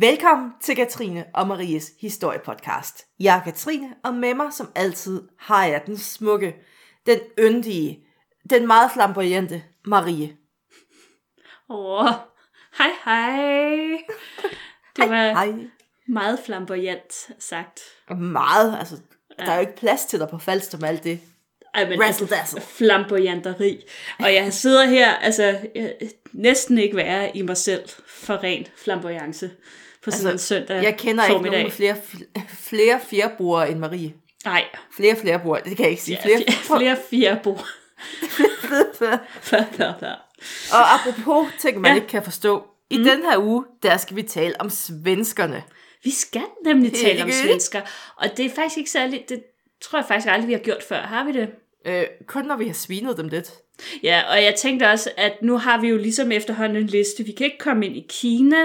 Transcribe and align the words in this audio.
Velkommen 0.00 0.52
til 0.60 0.76
Katrine 0.76 1.24
og 1.34 1.46
Maries 1.48 1.92
historiepodcast. 2.00 3.06
Jeg 3.20 3.36
er 3.36 3.42
Katrine, 3.42 3.88
og 4.04 4.14
med 4.14 4.34
mig 4.34 4.52
som 4.52 4.72
altid 4.74 5.22
har 5.38 5.64
jeg 5.64 5.82
den 5.86 5.98
smukke, 5.98 6.54
den 7.06 7.18
yndige, 7.38 7.98
den 8.50 8.66
meget 8.66 8.90
flamboyante 8.94 9.62
Marie. 9.84 10.36
Åh, 11.70 12.06
hej 12.78 12.90
hej. 13.04 13.38
Det 14.96 15.04
Hej, 15.04 15.08
var 15.08 15.32
hej. 15.32 15.52
meget 16.08 16.38
flamboyant 16.46 17.30
sagt. 17.38 17.80
Meget, 18.18 18.78
altså, 18.78 18.96
der 19.38 19.50
er 19.50 19.54
jo 19.54 19.60
ikke 19.60 19.76
plads 19.76 20.04
til 20.04 20.18
dig 20.18 20.28
på 20.28 20.38
Falster 20.38 20.78
med 20.78 20.88
alt 20.88 21.04
det. 21.04 21.20
Ej, 21.74 21.88
men 21.88 22.02
Razzle 22.02 22.26
dazzle. 22.26 22.60
flamboyanteri. 22.60 23.80
Og 24.18 24.34
jeg 24.34 24.52
sidder 24.52 24.86
her, 24.86 25.14
altså 25.14 25.58
jeg, 25.74 25.94
næsten 26.32 26.78
ikke 26.78 26.96
være 26.96 27.36
i 27.36 27.42
mig 27.42 27.56
selv 27.56 27.88
for 28.06 28.42
ren 28.42 28.66
flamboyance 28.76 29.50
på 30.04 30.10
sådan 30.10 30.32
en 30.32 30.38
søndag 30.38 30.82
Jeg 30.82 30.96
kender 30.98 31.24
ikke 31.26 31.50
nogen 31.50 31.70
flere, 31.70 31.96
flere 32.48 33.00
fjerbrugere 33.10 33.70
end 33.70 33.78
Marie. 33.78 34.14
Nej, 34.44 34.64
Flere 34.96 35.16
flerbrugere, 35.16 35.60
det 35.64 35.76
kan 35.76 35.84
jeg 35.84 35.90
ikke 35.90 36.02
sige. 36.02 36.18
flere, 36.22 36.42
Flere, 36.62 36.96
flere, 37.08 37.38
flere. 39.42 40.16
Og 40.72 40.94
apropos 40.94 41.52
ting, 41.60 41.80
man 41.80 41.90
Ja. 41.90 41.94
ikke 41.94 42.06
kan 42.06 42.22
forstå. 42.22 42.64
I 42.90 42.98
mm. 42.98 43.04
den 43.04 43.22
her 43.22 43.38
uge, 43.38 43.64
der 43.82 43.96
skal 43.96 44.16
vi 44.16 44.22
tale 44.22 44.60
om 44.60 44.70
svenskerne. 44.70 45.62
Vi 46.04 46.10
skal 46.10 46.42
nemlig 46.64 46.92
tale 46.92 47.22
om 47.22 47.30
svensker, 47.30 47.80
og 48.16 48.36
det 48.36 48.46
er 48.46 48.50
faktisk 48.50 48.78
ikke 48.78 48.90
særlig, 48.90 49.24
det 49.28 49.42
tror 49.82 49.98
jeg 49.98 50.06
faktisk 50.08 50.28
aldrig, 50.32 50.48
vi 50.48 50.52
har 50.52 50.60
gjort 50.60 50.82
før. 50.88 51.00
Har 51.02 51.24
vi 51.24 51.32
det? 51.32 51.48
Øh, 51.86 52.04
kun 52.26 52.44
når 52.44 52.56
vi 52.56 52.66
har 52.66 52.74
svinet 52.74 53.16
dem 53.16 53.28
lidt. 53.28 53.52
Ja, 54.02 54.22
og 54.30 54.42
jeg 54.42 54.54
tænkte 54.54 54.84
også, 54.90 55.10
at 55.16 55.32
nu 55.42 55.58
har 55.58 55.80
vi 55.80 55.88
jo 55.88 55.96
ligesom 55.96 56.32
efterhånden 56.32 56.76
en 56.76 56.86
liste. 56.86 57.24
Vi 57.24 57.32
kan 57.32 57.44
ikke 57.46 57.58
komme 57.58 57.86
ind 57.86 57.96
i 57.96 58.06
Kina, 58.08 58.56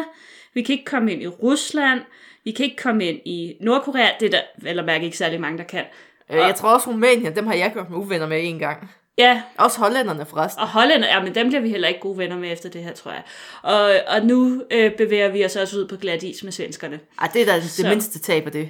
vi 0.54 0.62
kan 0.62 0.74
ikke 0.74 0.86
komme 0.86 1.14
ind 1.14 1.22
i 1.22 1.28
Rusland, 1.28 2.02
vi 2.44 2.52
kan 2.52 2.66
ikke 2.66 2.78
komme 2.78 3.06
ind 3.06 3.20
i 3.26 3.56
Nordkorea. 3.62 4.08
Det 4.20 4.34
er 4.34 4.42
der 4.64 4.80
at 4.80 4.86
mærke 4.86 5.06
ikke 5.06 5.18
særlig 5.18 5.42
mange, 5.42 5.58
der 5.58 5.64
kan. 5.64 5.86
Øh, 6.32 6.38
jeg 6.38 6.56
tror 6.56 6.70
også 6.74 6.90
Rumænien, 6.90 7.36
dem 7.36 7.48
har 7.48 7.54
jeg 7.54 7.74
gjort 7.74 7.90
mig 7.90 8.00
uvenner 8.00 8.28
med 8.28 8.40
en 8.44 8.60
gang. 8.60 8.92
Ja, 9.18 9.42
Også 9.58 9.80
hollænderne 9.80 10.26
forresten. 10.26 10.62
og 10.62 10.68
Holland, 10.68 11.04
ja, 11.04 11.24
men 11.24 11.36
dem 11.36 11.48
bliver 11.48 11.62
vi 11.62 11.70
heller 11.70 11.88
ikke 11.88 12.00
gode 12.00 12.18
venner 12.18 12.38
med 12.38 12.52
efter 12.52 12.70
det 12.70 12.84
her, 12.84 12.94
tror 12.94 13.12
jeg. 13.12 13.24
Og, 13.62 13.92
og 14.16 14.26
nu 14.26 14.64
øh, 14.72 14.92
bevæger 14.98 15.28
vi 15.30 15.46
os 15.46 15.56
også 15.56 15.78
ud 15.78 15.88
på 15.88 15.96
glat 15.96 16.24
is 16.24 16.44
med 16.44 16.52
svenskerne. 16.52 17.00
Ej, 17.22 17.30
det 17.34 17.42
er 17.42 17.46
da 17.46 17.56
det 17.56 17.70
Så- 17.70 17.88
mindste 17.90 18.20
tab 18.20 18.46
af 18.46 18.52
det. 18.52 18.70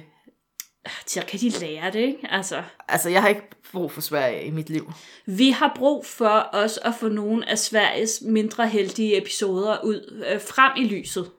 Så 1.06 1.22
kan 1.28 1.38
de 1.40 1.48
lære 1.48 1.90
det, 1.90 1.98
ikke? 2.00 2.18
Altså, 2.30 2.62
Altså, 2.88 3.10
jeg 3.10 3.22
har 3.22 3.28
ikke 3.28 3.42
brug 3.72 3.92
for 3.92 4.00
Sverige 4.00 4.44
i 4.44 4.50
mit 4.50 4.70
liv. 4.70 4.92
vi 5.26 5.50
har 5.50 5.72
brug 5.76 6.06
for 6.06 6.48
os 6.52 6.78
at 6.84 6.92
få 7.00 7.08
nogle 7.08 7.48
af 7.50 7.58
Sveriges 7.58 8.22
mindre 8.26 8.68
heldige 8.68 9.16
episoder 9.18 9.84
ud 9.84 10.24
øh, 10.32 10.40
frem 10.40 10.72
i 10.76 10.84
lyset. 10.84 11.30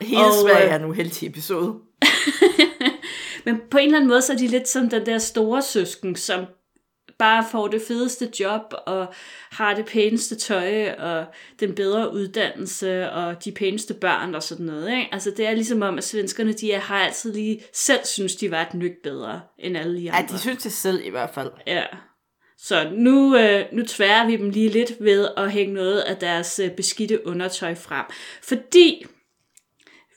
Hele 0.00 0.24
Og, 0.24 0.32
Sverige 0.42 0.66
øh, 0.66 0.74
er 0.74 0.78
nu 0.78 0.92
heldig 0.92 1.28
episode. 1.28 1.74
Men 3.44 3.60
på 3.70 3.78
en 3.78 3.84
eller 3.84 3.98
anden 3.98 4.08
måde, 4.08 4.22
så 4.22 4.32
er 4.32 4.36
de 4.36 4.46
lidt 4.46 4.68
som 4.68 4.88
den 4.88 5.06
der 5.06 5.18
store 5.18 5.62
søsken, 5.62 6.16
som 6.16 6.44
bare 7.18 7.44
får 7.50 7.68
det 7.68 7.82
fedeste 7.88 8.30
job, 8.40 8.60
og 8.86 9.06
har 9.50 9.74
det 9.74 9.86
pæneste 9.86 10.36
tøj, 10.36 10.90
og 10.92 11.24
den 11.60 11.74
bedre 11.74 12.12
uddannelse, 12.12 13.10
og 13.10 13.44
de 13.44 13.52
pæneste 13.52 13.94
børn, 13.94 14.34
og 14.34 14.42
sådan 14.42 14.66
noget. 14.66 14.90
Ikke? 14.90 15.08
Altså 15.12 15.30
det 15.36 15.46
er 15.46 15.54
ligesom 15.54 15.82
om, 15.82 15.98
at 15.98 16.04
svenskerne, 16.04 16.52
de 16.52 16.72
er, 16.72 16.80
har 16.80 16.98
altid 16.98 17.32
lige 17.32 17.62
selv 17.72 18.00
synes, 18.04 18.36
de 18.36 18.50
var 18.50 18.62
et 18.62 18.74
nyk 18.74 18.92
bedre, 19.02 19.40
end 19.58 19.76
alle 19.76 19.96
de 19.96 20.02
Ja, 20.02 20.18
andre. 20.18 20.34
de 20.34 20.38
synes 20.38 20.62
det 20.62 20.72
selv 20.72 21.00
i 21.04 21.10
hvert 21.10 21.30
fald. 21.34 21.50
Ja. 21.66 21.84
Så 22.58 22.90
nu, 22.96 23.36
øh, 23.36 23.64
nu 23.72 23.84
tværer 23.86 24.26
vi 24.26 24.36
dem 24.36 24.50
lige 24.50 24.68
lidt 24.68 24.92
ved 25.00 25.28
at 25.36 25.52
hænge 25.52 25.74
noget 25.74 26.00
af 26.00 26.16
deres 26.16 26.58
øh, 26.58 26.70
beskidte 26.70 27.26
undertøj 27.26 27.74
frem. 27.74 28.04
Fordi 28.42 29.06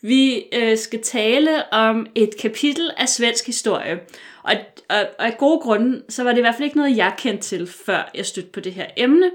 vi 0.02 0.46
øh, 0.54 0.78
skal 0.78 1.04
tale 1.04 1.74
om 1.74 2.08
et 2.16 2.30
kapitel 2.40 2.92
af 2.98 3.10
svensk 3.10 3.46
historie. 3.46 4.00
Og, 4.44 4.54
og, 4.90 5.00
og 5.20 5.26
af 5.26 5.38
gode 5.38 5.60
grunde, 5.60 6.04
så 6.10 6.24
var 6.24 6.32
det 6.32 6.38
i 6.38 6.42
hvert 6.42 6.56
fald 6.56 6.66
ikke 6.66 6.78
noget, 6.78 6.98
jeg 6.98 7.14
kendte 7.18 7.44
til, 7.44 7.68
før 7.68 8.12
jeg 8.14 8.26
stødte 8.26 8.50
på 8.50 8.60
det 8.60 8.74
her 8.74 8.88
emne. 8.98 9.32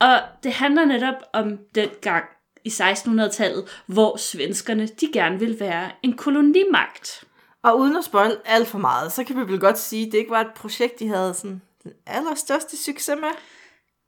Og 0.00 0.18
det 0.42 0.52
handler 0.52 0.84
netop 0.84 1.14
om 1.32 1.58
den 1.74 1.88
gang 2.00 2.24
i 2.64 2.68
1600-tallet, 2.68 3.82
hvor 3.86 4.16
svenskerne 4.16 4.86
de 4.86 5.10
gerne 5.12 5.38
ville 5.38 5.60
være 5.60 5.90
en 6.02 6.16
kolonimagt. 6.16 7.24
Og 7.62 7.78
uden 7.78 7.96
at 7.96 8.04
spoil 8.04 8.36
alt 8.44 8.68
for 8.68 8.78
meget, 8.78 9.12
så 9.12 9.24
kan 9.24 9.36
vi 9.36 9.52
vel 9.52 9.60
godt 9.60 9.78
sige, 9.78 10.06
at 10.06 10.12
det 10.12 10.18
ikke 10.18 10.30
var 10.30 10.40
et 10.40 10.54
projekt, 10.56 10.98
de 10.98 11.08
havde 11.08 11.34
sådan 11.34 11.62
den 11.84 11.92
allerstørste 12.06 12.76
succes 12.76 13.16
med. 13.20 13.28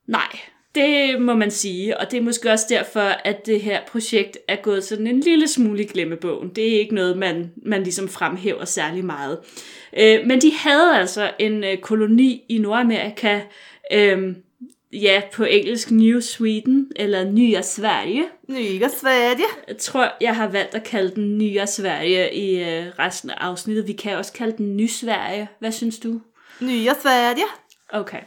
Nej, 0.09 0.39
det 0.77 1.21
må 1.21 1.35
man 1.35 1.51
sige, 1.51 2.01
og 2.01 2.11
det 2.11 2.17
er 2.17 2.23
måske 2.23 2.51
også 2.51 2.67
derfor, 2.69 3.01
at 3.01 3.47
det 3.47 3.61
her 3.61 3.81
projekt 3.89 4.39
er 4.49 4.57
gået 4.57 4.85
sådan 4.85 5.07
en 5.07 5.21
lille 5.21 5.49
smule 5.49 5.83
i 5.83 5.87
glemmebogen. 5.87 6.49
Det 6.49 6.75
er 6.75 6.79
ikke 6.79 6.95
noget, 6.95 7.19
man, 7.19 7.53
man 7.67 7.83
ligesom 7.83 8.09
fremhæver 8.09 8.65
særlig 8.65 9.05
meget. 9.05 9.39
Øh, 9.99 10.27
men 10.27 10.41
de 10.41 10.53
havde 10.57 10.97
altså 10.97 11.31
en 11.39 11.65
øh, 11.65 11.79
koloni 11.79 12.45
i 12.49 12.59
Nordamerika, 12.59 13.41
øh, 13.93 14.35
ja, 14.93 15.23
på 15.33 15.45
engelsk 15.45 15.91
New 15.91 16.21
Sweden, 16.21 16.93
eller 16.97 17.25
Nya 17.25 17.63
Sverige. 17.63 18.25
Nye 18.49 18.89
Sverige. 19.01 19.47
Jeg 19.69 19.77
tror, 19.77 20.13
jeg 20.21 20.37
har 20.37 20.49
valgt 20.49 20.75
at 20.75 20.85
kalde 20.85 21.15
den 21.15 21.39
Nya 21.39 21.67
Sverige 21.67 22.35
i 22.35 22.61
øh, 22.61 22.87
resten 22.99 23.31
af 23.31 23.37
afsnittet. 23.41 23.87
Vi 23.87 23.93
kan 23.93 24.17
også 24.17 24.33
kalde 24.33 24.57
den 24.57 24.77
Ny 24.77 24.87
Sverige. 24.87 25.49
Hvad 25.59 25.73
synes 25.73 25.99
du? 25.99 26.21
Nye 26.61 26.91
Sverige. 27.03 27.45
Okay. 27.89 28.21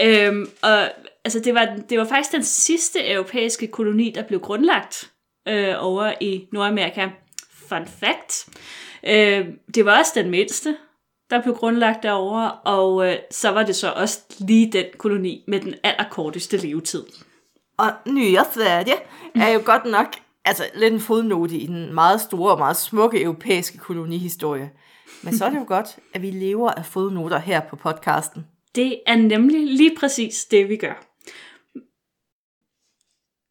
Øhm, 0.00 0.50
og 0.62 0.88
altså, 1.26 1.40
det, 1.40 1.54
var, 1.54 1.76
det 1.90 1.98
var 1.98 2.04
faktisk 2.04 2.32
den 2.32 2.44
sidste 2.44 3.10
europæiske 3.10 3.66
koloni, 3.66 4.12
der 4.14 4.22
blev 4.22 4.40
grundlagt 4.40 5.10
øh, 5.48 5.74
over 5.78 6.12
i 6.20 6.46
Nordamerika. 6.52 7.08
Fun 7.68 7.86
fact. 7.86 8.48
Øh, 9.06 9.46
det 9.74 9.84
var 9.84 9.98
også 9.98 10.12
den 10.14 10.30
mindste, 10.30 10.76
der 11.30 11.42
blev 11.42 11.54
grundlagt 11.54 12.02
derovre, 12.02 12.52
og 12.52 13.08
øh, 13.08 13.16
så 13.30 13.50
var 13.50 13.62
det 13.62 13.76
så 13.76 13.92
også 13.92 14.20
lige 14.38 14.72
den 14.72 14.84
koloni 14.98 15.44
med 15.48 15.60
den 15.60 15.74
allerkorteste 15.82 16.56
levetid. 16.56 17.04
Og 17.78 17.92
Nye 18.06 18.38
Sverige 18.54 18.94
er 19.34 19.48
jo 19.48 19.60
godt 19.64 19.84
nok 19.84 20.06
altså, 20.44 20.64
lidt 20.74 20.94
en 20.94 21.00
fodnote 21.00 21.56
i 21.56 21.66
den 21.66 21.94
meget 21.94 22.20
store 22.20 22.52
og 22.52 22.58
meget 22.58 22.76
smukke 22.76 23.22
europæiske 23.22 23.78
kolonihistorie. 23.78 24.70
Men 25.22 25.36
så 25.36 25.44
er 25.44 25.50
det 25.50 25.58
jo 25.58 25.64
godt, 25.66 25.96
at 26.14 26.22
vi 26.22 26.30
lever 26.30 26.70
af 26.70 26.86
fodnoter 26.86 27.38
her 27.38 27.60
på 27.60 27.76
podcasten. 27.76 28.46
Det 28.74 29.00
er 29.06 29.16
nemlig 29.16 29.66
lige 29.66 29.96
præcis 30.00 30.44
det, 30.44 30.68
vi 30.68 30.76
gør. 30.76 31.06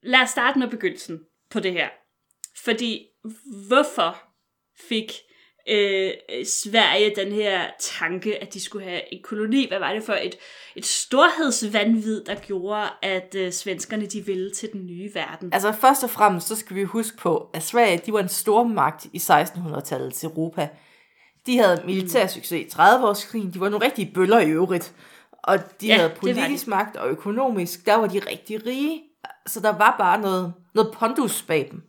Lad 0.05 0.21
os 0.21 0.29
starte 0.29 0.59
med 0.59 0.67
begyndelsen 0.67 1.19
på 1.49 1.59
det 1.59 1.71
her. 1.73 1.87
Fordi 2.63 3.05
hvorfor 3.67 4.17
fik 4.89 5.11
øh, 5.69 6.11
Sverige 6.45 7.13
den 7.15 7.31
her 7.31 7.65
tanke, 7.79 8.41
at 8.41 8.53
de 8.53 8.61
skulle 8.61 8.85
have 8.85 9.13
en 9.13 9.19
koloni? 9.23 9.67
Hvad 9.67 9.79
var 9.79 9.93
det 9.93 10.03
for 10.03 10.13
et, 10.13 10.35
et 10.75 10.85
storhedsvanvid, 10.85 12.23
der 12.23 12.35
gjorde, 12.35 12.87
at 13.01 13.35
øh, 13.35 13.51
svenskerne 13.51 14.05
de 14.05 14.25
ville 14.25 14.51
til 14.51 14.69
den 14.73 14.85
nye 14.85 15.11
verden? 15.13 15.53
Altså 15.53 15.71
først 15.71 16.03
og 16.03 16.09
fremmest, 16.09 16.47
så 16.47 16.55
skal 16.55 16.75
vi 16.75 16.83
huske 16.83 17.17
på, 17.17 17.49
at 17.53 17.63
Sverige 17.63 18.01
de 18.05 18.13
var 18.13 18.19
en 18.19 18.29
stor 18.29 18.63
magt 18.63 19.05
i 19.05 19.17
1600-tallets 19.17 20.23
Europa. 20.23 20.69
De 21.45 21.57
havde 21.57 21.81
militær 21.85 22.27
succes 22.27 22.61
i 22.61 22.77
30-årskrigen, 22.77 23.53
de 23.53 23.59
var 23.59 23.69
nogle 23.69 23.85
rigtige 23.85 24.11
bøller 24.13 24.39
i 24.39 24.49
øvrigt. 24.49 24.93
Og 25.31 25.59
de 25.81 25.87
Ja, 25.87 25.95
havde 25.95 26.13
politisk 26.19 26.67
magt 26.67 26.95
og 26.95 27.09
økonomisk, 27.09 27.85
der 27.85 27.95
var 27.95 28.07
de 28.07 28.19
rigtig 28.19 28.65
rige. 28.65 29.01
Så 29.47 29.59
der 29.59 29.77
var 29.77 29.95
bare 29.97 30.21
noget, 30.21 30.53
noget 30.75 30.93
pondus 30.93 31.41
bag 31.41 31.67
dem. 31.71 31.81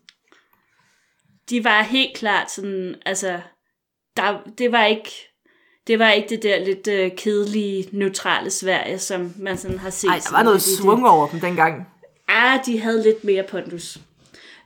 de 1.50 1.64
var 1.64 1.82
helt 1.82 2.16
klart 2.16 2.50
sådan, 2.50 2.94
altså, 3.06 3.40
der, 4.16 4.38
det 4.58 4.72
var 4.72 4.84
ikke, 4.84 5.10
det 5.86 5.98
var 5.98 6.10
ikke 6.10 6.28
det 6.28 6.42
der 6.42 6.64
lidt 6.64 6.86
øh, 6.86 7.10
kedelige, 7.16 7.88
neutrale 7.92 8.50
Sverige, 8.50 8.98
som 8.98 9.34
man 9.38 9.58
sådan 9.58 9.78
har 9.78 9.90
set. 9.90 10.08
Nej, 10.08 10.20
der 10.24 10.36
var 10.36 10.42
noget 10.42 10.62
svung 10.62 11.06
over 11.06 11.28
dem 11.28 11.40
dengang. 11.40 11.88
Ah, 12.28 12.66
de 12.66 12.80
havde 12.80 13.02
lidt 13.02 13.24
mere 13.24 13.42
pondus. 13.42 13.98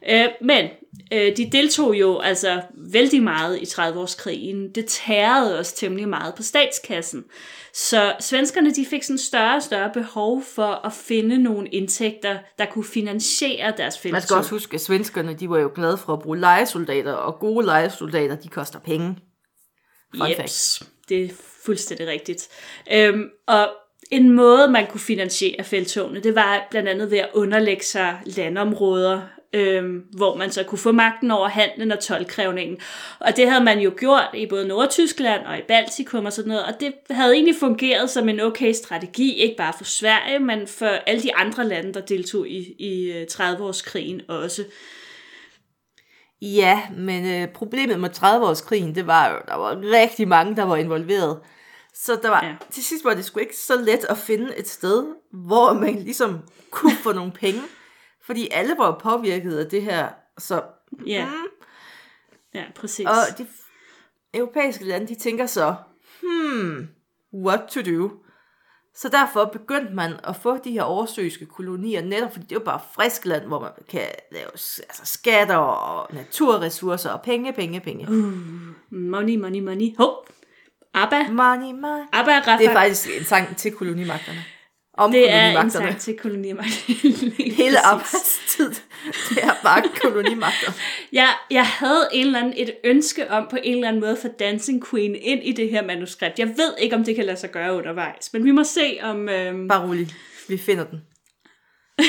Øh, 0.09 0.29
men 0.41 0.69
øh, 1.13 1.37
de 1.37 1.51
deltog 1.53 1.95
jo 1.95 2.19
altså 2.19 2.63
vældig 2.93 3.23
meget 3.23 3.59
i 3.59 3.65
30-årskrigen. 3.65 4.73
Det 4.75 4.87
tærede 4.87 5.59
også 5.59 5.77
temmelig 5.77 6.09
meget 6.09 6.35
på 6.35 6.43
statskassen. 6.43 7.25
Så 7.75 8.15
svenskerne 8.21 8.71
de 8.71 8.87
fik 8.87 9.03
sådan 9.03 9.19
større 9.19 9.57
og 9.57 9.63
større 9.63 9.91
behov 9.93 10.43
for 10.55 10.87
at 10.87 10.93
finde 10.93 11.39
nogle 11.39 11.69
indtægter, 11.69 12.39
der 12.59 12.65
kunne 12.65 12.85
finansiere 12.85 13.73
deres 13.77 13.95
Man 13.95 14.03
felttog. 14.03 14.23
skal 14.23 14.37
også 14.37 14.51
huske, 14.51 14.75
at 14.75 14.81
svenskerne 14.81 15.35
de 15.35 15.51
var 15.51 15.59
jo 15.59 15.71
glade 15.75 15.99
for 15.99 16.13
at 16.13 16.21
bruge 16.21 16.39
lejesoldater, 16.39 17.13
og 17.13 17.39
gode 17.41 17.67
lejesoldater, 17.67 18.37
de 18.37 18.49
koster 18.49 18.79
penge. 18.79 19.17
Fun 20.17 20.27
fact. 20.37 20.83
Det 21.09 21.25
er 21.25 21.29
fuldstændig 21.65 22.07
rigtigt. 22.07 22.49
Øhm, 22.93 23.25
og 23.47 23.69
en 24.11 24.31
måde, 24.31 24.69
man 24.69 24.87
kunne 24.87 25.01
finansiere 25.01 25.65
feltogene, 25.65 26.21
det 26.21 26.35
var 26.35 26.67
blandt 26.71 26.89
andet 26.89 27.11
ved 27.11 27.19
at 27.19 27.29
underlægge 27.35 27.85
sig 27.85 28.21
landområder, 28.25 29.23
øhm, 29.53 30.05
hvor 30.17 30.37
man 30.37 30.51
så 30.51 30.65
kunne 30.65 30.79
få 30.79 30.93
magten 30.93 31.31
over 31.31 31.49
handlen 31.49 31.93
og 31.93 32.01
tolvkrævningen. 32.01 32.79
Og 33.21 33.37
det 33.37 33.51
havde 33.51 33.65
man 33.65 33.81
jo 33.81 33.93
gjort 33.97 34.29
i 34.35 34.47
både 34.47 34.69
Nordtyskland 34.69 35.47
og 35.47 35.59
i 35.59 35.63
Baltikum 35.69 36.25
og 36.25 36.33
sådan 36.33 36.49
noget, 36.49 36.65
og 36.65 36.73
det 36.81 36.93
havde 37.11 37.35
egentlig 37.35 37.57
fungeret 37.61 38.11
som 38.11 38.29
en 38.29 38.41
okay 38.41 38.73
strategi, 38.73 39.33
ikke 39.33 39.57
bare 39.57 39.73
for 39.77 39.85
Sverige, 39.85 40.39
men 40.39 40.67
for 40.67 40.87
alle 40.87 41.23
de 41.23 41.37
andre 41.37 41.65
lande, 41.65 41.95
der 41.95 42.01
deltog 42.01 42.49
i, 42.49 42.75
i 42.79 43.13
øh, 43.13 43.27
30-årskrigen 43.33 44.21
også. 44.29 44.65
Ja, 46.43 46.81
men 46.97 47.27
øh, 47.27 47.49
problemet 47.49 48.01
med 48.01 48.11
30-årskrigen, 48.17 48.95
det 48.95 49.07
var 49.07 49.31
jo, 49.31 49.37
der 49.49 49.55
var 49.55 49.81
rigtig 50.01 50.29
mange, 50.29 50.57
der 50.57 50.65
var 50.65 50.77
involveret. 50.77 51.39
Så 51.95 52.19
der 52.23 52.29
var, 52.29 52.45
ja. 52.45 52.55
til 52.71 52.85
sidst 52.85 53.05
var 53.05 53.15
det 53.15 53.25
sgu 53.25 53.41
ikke 53.41 53.57
så 53.57 53.77
let 53.77 54.05
at 54.09 54.19
finde 54.19 54.57
et 54.59 54.69
sted, 54.69 55.05
hvor 55.33 55.73
man 55.73 55.95
ligesom 55.95 56.39
kunne 56.71 56.97
få 57.03 57.13
nogle 57.13 57.33
penge. 57.33 57.61
Fordi 58.31 58.49
alle 58.51 58.75
var 58.79 58.99
påvirket 58.99 59.59
af 59.59 59.67
det 59.67 59.83
her. 59.83 60.09
Så, 60.39 60.63
Ja, 61.07 61.27
mm, 61.27 61.33
ja 62.55 62.65
præcis. 62.75 63.07
og 63.07 63.39
de 63.39 63.47
europæiske 64.35 64.85
lande, 64.85 65.07
de 65.07 65.15
tænker 65.15 65.47
så, 65.47 65.75
hmm, 66.23 66.89
what 67.35 67.61
to 67.71 67.81
do? 67.81 68.11
Så 68.95 69.09
derfor 69.09 69.45
begyndte 69.45 69.95
man 69.95 70.13
at 70.25 70.37
få 70.37 70.57
de 70.57 70.71
her 70.71 70.83
oversøiske 70.83 71.47
kolonier, 71.47 72.03
netop 72.03 72.33
fordi 72.33 72.45
det 72.45 72.53
er 72.53 72.61
jo 72.61 72.65
bare 72.65 72.81
frisk 72.95 73.25
land, 73.25 73.47
hvor 73.47 73.61
man 73.61 73.71
kan 73.89 74.07
lave 74.33 74.47
altså 74.53 75.01
skatter 75.05 75.57
og 75.57 76.15
naturressourcer 76.15 77.11
og 77.11 77.23
penge, 77.23 77.53
penge, 77.53 77.81
penge. 77.81 78.07
Money, 78.91 79.37
money, 79.37 79.61
money. 79.61 79.97
Hov! 79.99 80.27
Abba. 80.95 81.29
Money, 81.29 81.73
money. 81.81 82.05
Abba 82.13 82.39
Rafa. 82.39 82.59
Det 82.59 82.67
er 82.67 82.73
faktisk 82.73 83.09
en 83.19 83.25
sang 83.25 83.57
til 83.57 83.73
kolonimagterne. 83.73 84.45
Om 85.01 85.13
det 85.13 85.33
er 85.33 85.61
en 85.61 85.71
sang 85.71 85.99
til 85.99 86.17
kolonimagterne. 86.17 87.31
Hele 87.63 87.87
arbejdstid, 87.87 88.71
det 89.29 89.39
er 89.43 89.55
bare 89.63 89.83
kolonimagter. 90.01 90.73
Jeg, 91.13 91.29
jeg 91.51 91.67
havde 91.67 92.09
en 92.13 92.27
eller 92.27 92.39
anden, 92.39 92.55
et 92.57 92.73
ønske 92.85 93.31
om 93.31 93.47
på 93.51 93.57
en 93.63 93.75
eller 93.75 93.89
anden 93.89 94.01
måde 94.01 94.17
for 94.21 94.29
Dancing 94.29 94.87
Queen 94.91 95.15
ind 95.15 95.41
i 95.45 95.53
det 95.53 95.71
her 95.71 95.87
manuskript. 95.87 96.39
Jeg 96.39 96.49
ved 96.49 96.75
ikke, 96.79 96.97
om 96.97 97.05
det 97.05 97.17
kan 97.17 97.25
lade 97.25 97.37
sig 97.37 97.51
gøre 97.51 97.75
undervejs, 97.75 98.33
men 98.33 98.45
vi 98.45 98.51
må 98.51 98.65
se 98.65 98.99
om... 99.03 99.29
Øhm, 99.29 99.69
Bare 99.69 99.89
rolig, 99.89 100.09
vi 100.49 100.59
finder 100.59 100.85
den. 100.85 101.01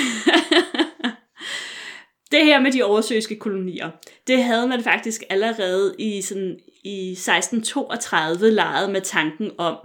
det 2.32 2.46
her 2.46 2.60
med 2.60 2.72
de 2.72 2.84
oversøiske 2.84 3.36
kolonier, 3.36 3.90
det 4.28 4.44
havde 4.44 4.68
man 4.68 4.84
faktisk 4.84 5.24
allerede 5.30 5.96
i, 6.00 6.22
sådan, 6.22 6.60
i 6.84 7.12
1632 7.12 8.52
leget 8.52 8.90
med 8.90 9.02
tanken 9.02 9.52
om. 9.58 9.78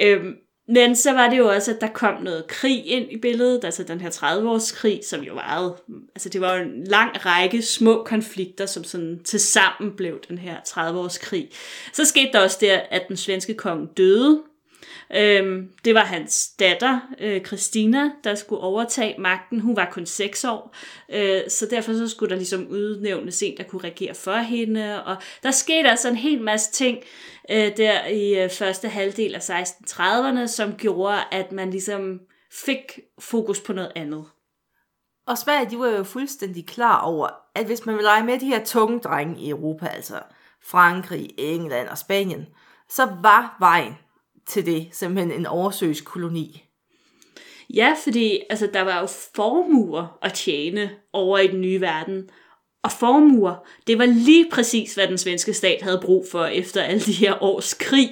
Øhm, 0.00 0.34
men 0.68 0.96
så 0.96 1.12
var 1.12 1.30
det 1.30 1.38
jo 1.38 1.48
også, 1.48 1.70
at 1.70 1.80
der 1.80 1.88
kom 1.88 2.22
noget 2.22 2.46
krig 2.46 2.86
ind 2.86 3.12
i 3.12 3.16
billedet, 3.16 3.64
altså 3.64 3.82
den 3.82 4.00
her 4.00 4.10
30-årskrig, 4.10 5.08
som 5.08 5.20
jo 5.20 5.34
varede, 5.34 5.76
altså 6.14 6.28
det 6.28 6.40
var 6.40 6.54
jo 6.54 6.62
en 6.62 6.84
lang 6.84 7.26
række 7.26 7.62
små 7.62 8.02
konflikter, 8.04 8.66
som 8.66 8.84
sådan 8.84 9.20
til 9.24 9.40
sammen 9.40 9.96
blev 9.96 10.20
den 10.28 10.38
her 10.38 10.56
30-årskrig. 10.68 11.50
Så 11.92 12.04
skete 12.04 12.32
der 12.32 12.40
også 12.40 12.58
det, 12.60 12.68
at 12.68 13.08
den 13.08 13.16
svenske 13.16 13.54
konge 13.54 13.88
døde, 13.96 14.42
Øhm, 15.14 15.68
det 15.84 15.94
var 15.94 16.04
hans 16.04 16.48
datter, 16.58 17.00
øh, 17.20 17.44
Christina, 17.44 18.10
der 18.24 18.34
skulle 18.34 18.62
overtage 18.62 19.14
magten. 19.18 19.60
Hun 19.60 19.76
var 19.76 19.88
kun 19.92 20.06
6 20.06 20.44
år, 20.44 20.76
øh, 21.12 21.40
så 21.48 21.66
derfor 21.70 21.92
så 21.92 22.08
skulle 22.08 22.30
der 22.30 22.36
ligesom 22.36 22.66
udnævnes 22.66 23.42
en, 23.42 23.56
der 23.56 23.62
kunne 23.62 23.84
regere 23.84 24.14
for 24.14 24.36
hende. 24.36 25.04
Og 25.04 25.16
der 25.42 25.50
skete 25.50 25.90
altså 25.90 26.08
en 26.08 26.16
hel 26.16 26.42
masse 26.42 26.72
ting 26.72 26.98
øh, 27.50 27.76
der 27.76 28.06
i 28.06 28.44
øh, 28.44 28.50
første 28.50 28.88
halvdel 28.88 29.34
af 29.34 29.50
1630'erne, 29.50 30.46
som 30.46 30.74
gjorde, 30.74 31.18
at 31.32 31.52
man 31.52 31.70
ligesom 31.70 32.20
fik 32.64 33.00
fokus 33.18 33.60
på 33.60 33.72
noget 33.72 33.92
andet. 33.96 34.24
Og 35.26 35.38
Sverige, 35.38 35.70
de 35.70 35.78
var 35.78 35.88
jo 35.88 36.02
fuldstændig 36.02 36.66
klar 36.66 37.00
over, 37.00 37.28
at 37.54 37.66
hvis 37.66 37.86
man 37.86 37.94
vil 37.94 38.02
lege 38.02 38.24
med 38.24 38.38
de 38.38 38.46
her 38.46 38.64
tunge 38.64 39.00
drenge 39.00 39.40
i 39.40 39.50
Europa, 39.50 39.86
altså 39.86 40.20
Frankrig, 40.64 41.30
England 41.38 41.88
og 41.88 41.98
Spanien, 41.98 42.46
så 42.88 43.04
var 43.22 43.56
vejen 43.58 43.94
til 44.46 44.66
det 44.66 44.88
simpelthen 44.92 45.40
en 45.40 45.46
oversøisk 45.46 46.04
koloni. 46.04 46.64
Ja, 47.74 47.96
fordi 48.02 48.40
altså, 48.50 48.68
der 48.74 48.80
var 48.82 49.00
jo 49.00 49.06
formuer 49.34 50.18
at 50.22 50.32
tjene 50.32 50.90
over 51.12 51.38
i 51.38 51.46
den 51.46 51.60
nye 51.60 51.80
verden. 51.80 52.30
Og 52.82 52.92
formuer, 52.92 53.66
det 53.86 53.98
var 53.98 54.04
lige 54.04 54.50
præcis, 54.50 54.94
hvad 54.94 55.08
den 55.08 55.18
svenske 55.18 55.54
stat 55.54 55.82
havde 55.82 56.00
brug 56.02 56.26
for 56.30 56.44
efter 56.44 56.82
alle 56.82 57.00
de 57.00 57.12
her 57.12 57.42
års 57.42 57.74
krig. 57.74 58.10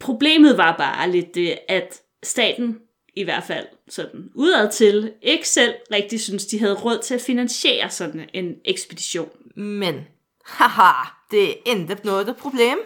Problemet 0.00 0.56
var 0.56 0.76
bare 0.76 1.10
lidt 1.10 1.34
det, 1.34 1.58
at 1.68 2.00
staten, 2.22 2.78
i 3.14 3.22
hvert 3.22 3.44
fald 3.44 3.66
sådan 3.88 4.30
udad 4.34 4.70
til, 4.70 5.12
ikke 5.22 5.48
selv 5.48 5.74
rigtig 5.92 6.20
synes, 6.20 6.46
de 6.46 6.58
havde 6.58 6.74
råd 6.74 6.98
til 6.98 7.14
at 7.14 7.20
finansiere 7.20 7.90
sådan 7.90 8.30
en 8.32 8.54
ekspedition. 8.64 9.30
Men, 9.56 10.00
haha, 10.46 11.08
det 11.30 11.50
er 11.50 11.54
endte 11.66 11.98
noget 12.04 12.28
et 12.28 12.36
problem. 12.36 12.78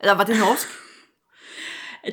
Eller 0.00 0.14
var 0.14 0.24
det 0.24 0.38
norsk? 0.38 0.68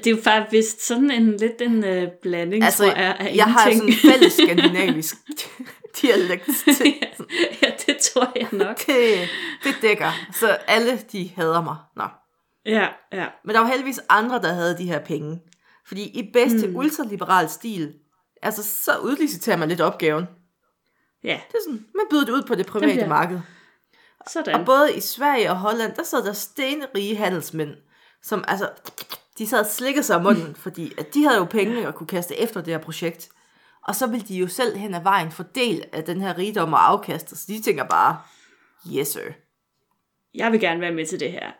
Det 0.03 0.07
er 0.07 0.11
jo 0.11 0.21
faktisk 0.23 0.81
sådan 0.87 1.11
en 1.11 1.37
lidt 1.37 1.61
en 1.61 2.03
uh, 2.03 2.09
blanding, 2.21 2.63
Altså, 2.63 2.83
tror 2.83 2.91
jeg, 2.95 3.15
af 3.19 3.35
jeg 3.35 3.45
har 3.45 3.71
sådan 3.71 3.87
en 3.87 3.93
fælles 3.93 4.33
skandinavisk 4.43 5.15
dialekt 6.01 6.45
til. 6.77 6.93
ja, 7.63 7.67
det 7.87 7.97
tror 7.97 8.31
jeg 8.35 8.47
nok. 8.51 8.85
Det, 8.85 9.29
det 9.63 9.75
dækker. 9.81 10.11
Så 10.33 10.47
alle, 10.67 10.99
de 11.11 11.31
hader 11.35 11.61
mig. 11.61 11.75
Nå. 11.95 12.03
Ja, 12.65 12.87
ja. 13.13 13.25
Men 13.45 13.55
der 13.55 13.61
var 13.61 13.67
heldigvis 13.67 13.99
andre, 14.09 14.41
der 14.41 14.53
havde 14.53 14.77
de 14.77 14.85
her 14.85 14.99
penge. 14.99 15.39
Fordi 15.87 16.03
i 16.03 16.29
bedste 16.33 16.67
mm. 16.67 16.75
ultraliberal 16.75 17.49
stil, 17.49 17.93
altså 18.41 18.63
så 18.63 18.97
udliciterer 18.97 19.57
man 19.57 19.69
lidt 19.69 19.81
opgaven. 19.81 20.25
Ja, 21.23 21.39
Det 21.47 21.53
er 21.55 21.59
sådan, 21.65 21.85
man 21.95 22.05
byder 22.09 22.25
det 22.25 22.31
ud 22.33 22.43
på 22.47 22.55
det 22.55 22.65
private 22.65 22.93
bliver- 22.93 23.07
marked. 23.07 23.39
sådan. 24.27 24.55
Og 24.55 24.65
både 24.65 24.95
i 24.95 24.99
Sverige 24.99 25.49
og 25.51 25.57
Holland, 25.57 25.93
der 25.95 26.03
sad 26.03 26.23
der 26.25 26.33
stenrige 26.33 27.15
handelsmænd, 27.15 27.71
som 28.23 28.43
altså, 28.47 28.69
de 29.37 29.47
sad 29.47 29.59
og 29.59 29.65
slikkede 29.65 30.03
sig 30.03 30.15
om 30.15 30.23
munden, 30.23 30.55
fordi 30.55 30.93
at 30.97 31.13
de 31.13 31.23
havde 31.23 31.37
jo 31.37 31.45
penge 31.45 31.87
og 31.87 31.95
kunne 31.95 32.07
kaste 32.07 32.39
efter 32.39 32.61
det 32.61 32.73
her 32.73 32.81
projekt. 32.81 33.29
Og 33.87 33.95
så 33.95 34.07
ville 34.07 34.25
de 34.27 34.35
jo 34.35 34.47
selv 34.47 34.77
hen 34.77 34.93
ad 34.93 35.03
vejen 35.03 35.31
få 35.31 35.43
del 35.55 35.83
af 35.93 36.03
den 36.03 36.21
her 36.21 36.37
rigdom 36.37 36.73
og 36.73 36.89
afkast, 36.89 37.29
så 37.29 37.45
de 37.47 37.61
tænker 37.61 37.83
bare, 37.83 38.17
yes 38.97 39.07
sir. 39.07 39.21
Jeg 40.35 40.51
vil 40.51 40.59
gerne 40.59 40.81
være 40.81 40.91
med 40.91 41.05
til 41.05 41.19
det 41.19 41.31
her. 41.31 41.51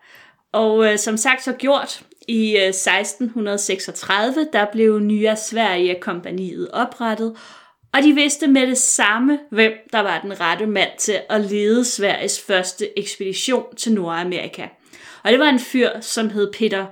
Og 0.52 0.92
øh, 0.92 1.00
som 1.00 1.18
sagt 1.18 1.44
så 1.44 1.54
gjort, 1.54 2.04
i 2.28 2.58
øh, 2.58 2.68
1636, 2.68 4.50
der 4.54 4.66
blev 4.72 5.00
Nya 5.00 5.36
Sverige-kompaniet 5.36 6.72
oprettet, 6.72 7.38
og 7.94 8.04
de 8.04 8.14
vidste 8.14 8.48
med 8.48 8.68
det 8.68 8.78
samme, 8.78 9.40
hvem 9.52 9.72
der 9.92 10.00
var 10.00 10.22
den 10.22 10.40
rette 10.40 10.66
mand 10.66 10.90
til 11.00 11.22
at 11.30 11.42
lede 11.42 11.86
Sveriges 11.86 12.42
første 12.42 13.00
ekspedition 13.00 13.76
til 13.76 13.94
Nordamerika. 13.94 14.68
Og 15.24 15.32
det 15.32 15.40
var 15.40 15.50
en 15.50 15.60
fyr, 15.60 15.90
som 16.02 16.30
hed 16.30 16.54
Peter 16.54 16.86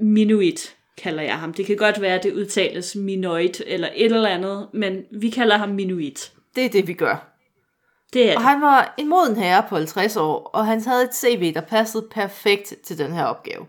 Minuit, 0.00 0.76
kalder 0.96 1.22
jeg 1.22 1.38
ham. 1.38 1.52
Det 1.54 1.66
kan 1.66 1.76
godt 1.76 2.00
være, 2.00 2.14
at 2.14 2.22
det 2.22 2.32
udtales 2.32 2.96
Minoit 2.96 3.62
eller 3.66 3.88
et 3.94 4.12
eller 4.12 4.28
andet, 4.28 4.68
men 4.72 5.02
vi 5.12 5.30
kalder 5.30 5.56
ham 5.56 5.68
Minuit. 5.68 6.32
Det 6.56 6.64
er 6.64 6.68
det, 6.68 6.86
vi 6.86 6.92
gør. 6.92 7.34
Det 8.12 8.30
er 8.30 8.34
Og 8.34 8.40
det. 8.40 8.48
han 8.48 8.60
var 8.60 8.94
en 8.98 9.08
moden 9.08 9.36
herre 9.36 9.64
på 9.68 9.76
50 9.76 10.16
år, 10.16 10.50
og 10.54 10.66
han 10.66 10.82
havde 10.82 11.02
et 11.04 11.14
CV, 11.14 11.54
der 11.54 11.60
passede 11.60 12.06
perfekt 12.10 12.74
til 12.84 12.98
den 12.98 13.12
her 13.12 13.24
opgave. 13.24 13.66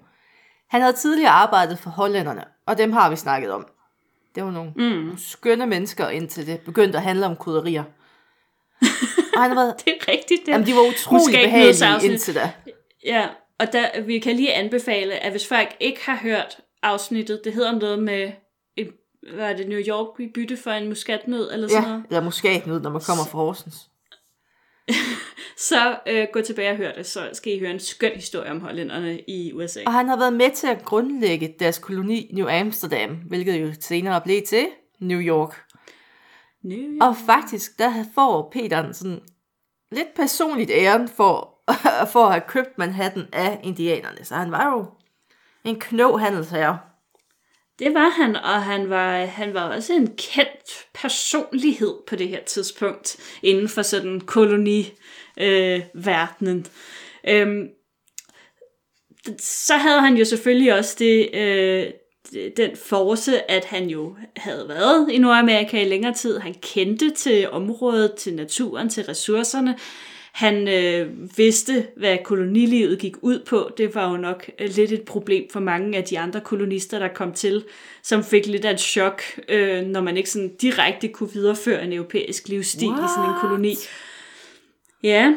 Han 0.70 0.82
havde 0.82 0.94
tidligere 0.94 1.32
arbejdet 1.32 1.80
for 1.80 1.90
hollænderne, 1.90 2.44
og 2.66 2.78
dem 2.78 2.92
har 2.92 3.10
vi 3.10 3.16
snakket 3.16 3.52
om. 3.52 3.68
Det 4.36 4.44
var 4.44 4.52
nogle, 4.52 4.72
mm. 4.76 5.18
skønne 5.18 5.66
mennesker, 5.68 6.10
indtil 6.10 6.48
det 6.48 6.60
begyndte 6.60 6.98
at 6.98 7.04
handle 7.04 7.26
om 7.26 7.36
krydderier. 7.36 7.84
og 9.36 9.42
han 9.42 9.50
har 9.52 9.56
været, 9.56 9.74
Det 9.86 9.94
er 10.02 10.12
rigtigt. 10.12 10.42
Det. 10.46 10.52
jamen, 10.52 10.68
de 10.68 10.74
var 10.74 10.82
utrolig 10.90 11.34
behagelige 11.44 12.12
indtil 12.12 12.36
da. 12.36 12.52
Ja, 13.06 13.28
og 13.60 13.74
der, 13.74 14.02
vi 14.02 14.20
kan 14.20 14.36
lige 14.36 14.54
anbefale, 14.54 15.14
at 15.14 15.32
hvis 15.32 15.48
folk 15.48 15.76
ikke 15.80 16.06
har 16.06 16.16
hørt 16.16 16.58
afsnittet, 16.84 17.42
det 17.44 17.54
hedder 17.54 17.72
noget 17.72 18.04
med, 18.04 18.32
en, 18.76 18.88
hvad 19.34 19.52
er 19.52 19.58
det, 19.58 19.68
New 19.68 19.80
York 19.88 20.20
i 20.20 20.28
bytte 20.34 20.58
for 20.58 20.72
en 20.72 20.88
muskatnød, 20.88 21.52
eller 21.52 21.68
sådan 21.68 21.84
Ja, 21.84 21.90
noget, 21.90 22.06
eller 22.10 22.68
noget, 22.68 22.84
når 22.84 22.90
man 22.90 23.02
kommer 23.02 23.26
fra 23.26 23.38
Horsens. 23.38 23.76
så 25.70 26.00
øh, 26.08 26.28
gå 26.34 26.42
tilbage 26.42 26.72
og 26.72 26.78
hør 26.78 26.94
det, 26.94 27.06
så 27.06 27.30
skal 27.34 27.56
I 27.56 27.60
høre 27.60 27.72
en 27.72 27.80
skøn 27.80 28.12
historie 28.12 28.52
om 28.52 28.62
hollænderne 28.62 29.20
i 29.28 29.54
USA. 29.54 29.80
Og 29.86 29.94
han 29.94 30.08
har 30.08 30.18
været 30.18 30.34
med 30.34 30.52
til 30.52 30.68
at 30.68 30.86
grundlægge 30.86 31.56
deres 31.60 31.78
koloni 31.80 32.32
New 32.34 32.48
Amsterdam, 32.48 33.16
hvilket 33.16 33.62
jo 33.62 33.74
senere 33.80 34.22
blev 34.22 34.42
til 34.42 34.68
New 35.00 35.20
York. 35.20 35.62
New 36.64 36.78
York. 36.78 37.02
Og 37.02 37.16
faktisk, 37.26 37.80
der 37.80 38.06
får 38.16 38.50
Peter 38.52 38.92
sådan 38.92 39.20
lidt 39.92 40.14
personligt 40.16 40.72
æren 40.74 41.08
for, 41.08 41.49
for 42.14 42.26
at 42.26 42.32
have 42.32 42.44
købt 42.48 42.78
Manhattan 42.78 43.28
af 43.34 43.60
indianerne. 43.64 44.26
Så 44.26 44.36
han 44.36 44.52
var 44.52 44.72
jo 44.72 44.86
en 45.64 45.80
knog 45.80 46.20
handelsherre. 46.20 46.80
Det 47.80 47.94
var 47.94 48.10
han, 48.10 48.36
og 48.36 48.64
han 48.64 48.90
var, 48.90 49.26
han 49.26 49.54
var 49.54 49.76
også 49.76 49.94
en 49.94 50.08
kendt 50.08 50.86
personlighed 50.94 51.94
på 52.08 52.16
det 52.16 52.30
her 52.30 52.44
tidspunkt, 52.44 53.18
inden 53.44 53.70
for 53.70 53.82
sådan 53.82 54.22
koloniverdenen. 54.22 54.96
Øh, 55.38 55.82
verdenen. 55.94 56.66
øhm, 57.28 57.68
så 59.40 59.74
havde 59.78 60.02
han 60.02 60.16
jo 60.16 60.26
selvfølgelig 60.26 60.74
også 60.74 60.96
det, 61.00 61.30
øh, 61.36 61.88
den 62.58 62.78
force, 62.78 63.52
at 63.52 63.66
han 63.66 63.90
jo 63.90 64.16
havde 64.38 64.70
været 64.70 65.10
i 65.12 65.18
Nordamerika 65.18 65.82
i 65.82 65.90
længere 65.90 66.14
tid. 66.14 66.40
Han 66.40 66.54
kendte 66.54 67.10
til 67.10 67.50
området, 67.50 68.16
til 68.16 68.34
naturen, 68.34 68.90
til 68.90 69.04
ressourcerne. 69.04 69.78
Han 70.34 70.68
øh, 70.68 71.38
vidste, 71.38 71.88
hvad 71.98 72.18
kolonilivet 72.24 73.00
gik 73.00 73.16
ud 73.22 73.40
på. 73.46 73.72
Det 73.78 73.96
var 73.96 74.12
jo 74.12 74.18
nok 74.18 74.50
øh, 74.60 74.70
lidt 74.70 74.92
et 74.92 75.02
problem 75.02 75.50
for 75.52 75.60
mange 75.60 75.98
af 75.98 76.04
de 76.04 76.20
andre 76.20 76.42
kolonister, 76.42 77.00
der 77.00 77.08
kom 77.08 77.34
til, 77.34 77.66
som 78.04 78.24
fik 78.24 78.46
lidt 78.46 78.66
af 78.66 78.74
et 78.74 78.80
chok, 78.80 79.22
øh, 79.50 79.84
når 79.86 80.02
man 80.02 80.18
ikke 80.18 80.30
sådan 80.30 80.56
direkte 80.62 81.08
kunne 81.08 81.34
videreføre 81.34 81.84
en 81.84 81.94
europæisk 81.94 82.48
livsstil 82.48 82.90
What? 82.90 83.04
i 83.04 83.08
sådan 83.16 83.30
en 83.30 83.36
koloni. 83.42 83.76
Ja, 85.04 85.34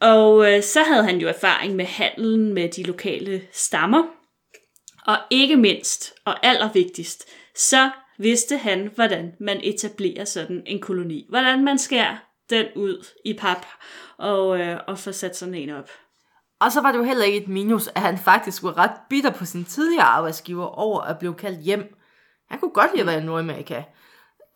Og 0.00 0.52
øh, 0.52 0.62
så 0.62 0.82
havde 0.82 1.04
han 1.04 1.18
jo 1.18 1.28
erfaring 1.28 1.76
med 1.76 1.84
handelen 1.84 2.54
med 2.54 2.68
de 2.68 2.82
lokale 2.82 3.42
stammer. 3.52 4.02
Og 5.06 5.16
ikke 5.30 5.56
mindst, 5.56 6.14
og 6.24 6.46
allervigtigst, 6.46 7.28
så 7.56 7.90
vidste 8.18 8.56
han, 8.56 8.90
hvordan 8.94 9.32
man 9.40 9.60
etablerer 9.62 10.24
sådan 10.24 10.62
en 10.66 10.80
koloni. 10.80 11.26
Hvordan 11.28 11.64
man 11.64 11.78
skærer 11.78 12.16
den 12.50 12.66
ud 12.76 13.06
i 13.24 13.32
pap 13.32 13.66
og, 14.18 14.60
øh, 14.60 14.78
og 14.88 14.98
får 14.98 15.12
sat 15.12 15.36
sådan 15.36 15.54
en 15.54 15.70
op. 15.70 15.88
Og 16.60 16.72
så 16.72 16.80
var 16.80 16.92
det 16.92 16.98
jo 16.98 17.04
heller 17.04 17.24
ikke 17.24 17.38
et 17.42 17.48
minus, 17.48 17.88
at 17.94 18.00
han 18.02 18.18
faktisk 18.18 18.62
var 18.62 18.78
ret 18.78 18.90
bitter 19.10 19.30
på 19.30 19.44
sin 19.44 19.64
tidligere 19.64 20.04
arbejdsgiver 20.04 20.66
over 20.66 21.00
at 21.00 21.18
blive 21.18 21.34
kaldt 21.34 21.60
hjem. 21.60 21.94
Han 22.50 22.58
kunne 22.60 22.70
godt 22.70 22.90
lide 22.92 23.00
at 23.00 23.06
være 23.06 23.18
i 23.22 23.24
Nordamerika. 23.24 23.82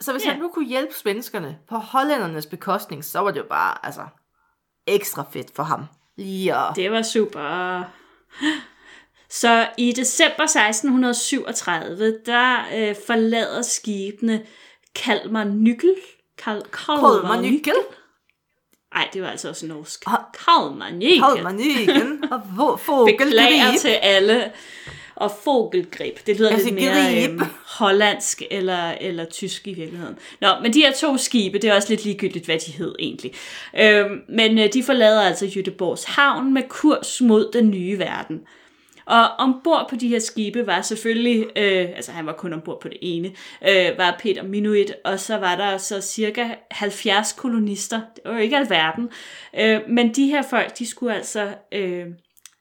Så 0.00 0.12
hvis 0.12 0.24
Ja. 0.24 0.30
han 0.30 0.40
nu 0.40 0.48
kunne 0.48 0.68
hjælpe 0.68 0.94
svenskerne 0.94 1.58
på 1.68 1.76
hollændernes 1.76 2.46
bekostning, 2.46 3.04
så 3.04 3.18
var 3.18 3.30
det 3.30 3.40
jo 3.40 3.46
bare 3.48 3.86
altså, 3.86 4.06
ekstra 4.86 5.24
fedt 5.32 5.54
for 5.54 5.62
ham. 5.62 5.84
Lige 6.16 6.54
at... 6.54 6.76
Det 6.76 6.90
var 6.92 7.02
super. 7.02 7.82
Så 9.30 9.68
i 9.78 9.92
december 9.92 10.42
1637, 10.42 12.18
der 12.26 12.58
øh, 12.74 12.96
forlader 13.06 13.62
skibene 13.62 14.46
Kalmar 14.94 15.44
Nykel. 15.44 15.94
Kal- 16.44 16.70
Kolmar 16.70 17.40
Nykel. 17.40 17.74
Nej, 18.94 19.08
det 19.12 19.22
var 19.22 19.28
altså 19.28 19.48
også 19.48 19.66
norsk. 19.66 20.02
Ah. 20.06 20.18
Kalmar 20.46 20.90
Nykel. 20.90 21.20
Kolmar 21.20 21.52
Nykel. 21.52 22.18
Og 22.32 22.40
vo- 22.56 23.04
Beklager 23.04 23.60
Fogelgrib. 23.64 23.80
til 23.80 23.88
alle. 23.88 24.52
Og 25.14 25.30
fogelgrib, 25.44 26.18
det 26.26 26.36
lyder 26.38 26.50
Jeg 26.50 26.60
lidt 26.64 26.74
mere 26.74 27.24
øhm, 27.28 27.40
hollandsk 27.66 28.42
eller, 28.50 28.90
eller 29.00 29.24
tysk 29.24 29.66
i 29.66 29.72
virkeligheden. 29.74 30.18
Nå, 30.40 30.48
men 30.62 30.74
de 30.74 30.80
her 30.80 30.92
to 30.92 31.16
skibe, 31.16 31.58
det 31.58 31.70
er 31.70 31.74
også 31.74 31.88
lidt 31.88 32.04
ligegyldigt, 32.04 32.44
hvad 32.44 32.58
de 32.58 32.72
hed 32.72 32.94
egentlig. 32.98 33.32
Øhm, 33.80 34.20
men 34.28 34.58
øh, 34.58 34.72
de 34.72 34.82
forlader 34.84 35.22
altså 35.22 35.46
Jødeborgs 35.46 36.04
havn 36.04 36.54
med 36.54 36.62
kurs 36.68 37.20
mod 37.20 37.50
den 37.52 37.70
nye 37.70 37.98
verden. 37.98 38.40
Og 39.08 39.28
ombord 39.38 39.86
på 39.90 39.96
de 39.96 40.08
her 40.08 40.18
skibe 40.18 40.66
var 40.66 40.82
selvfølgelig, 40.82 41.46
øh, 41.56 41.88
altså 41.96 42.12
han 42.12 42.26
var 42.26 42.32
kun 42.32 42.52
ombord 42.52 42.80
på 42.80 42.88
det 42.88 42.98
ene, 43.02 43.28
øh, 43.68 43.98
var 43.98 44.16
Peter 44.22 44.42
Minuit, 44.42 44.94
og 45.04 45.20
så 45.20 45.36
var 45.36 45.56
der 45.56 45.78
så 45.78 46.00
cirka 46.00 46.48
70 46.70 47.32
kolonister. 47.32 48.00
Det 48.16 48.22
var 48.24 48.32
jo 48.32 48.38
ikke 48.38 48.56
alverden. 48.56 49.10
Øh, 49.58 49.80
men 49.88 50.14
de 50.14 50.26
her 50.26 50.42
folk, 50.42 50.78
de 50.78 50.86
skulle 50.86 51.14
altså 51.14 51.54
øh, 51.72 52.06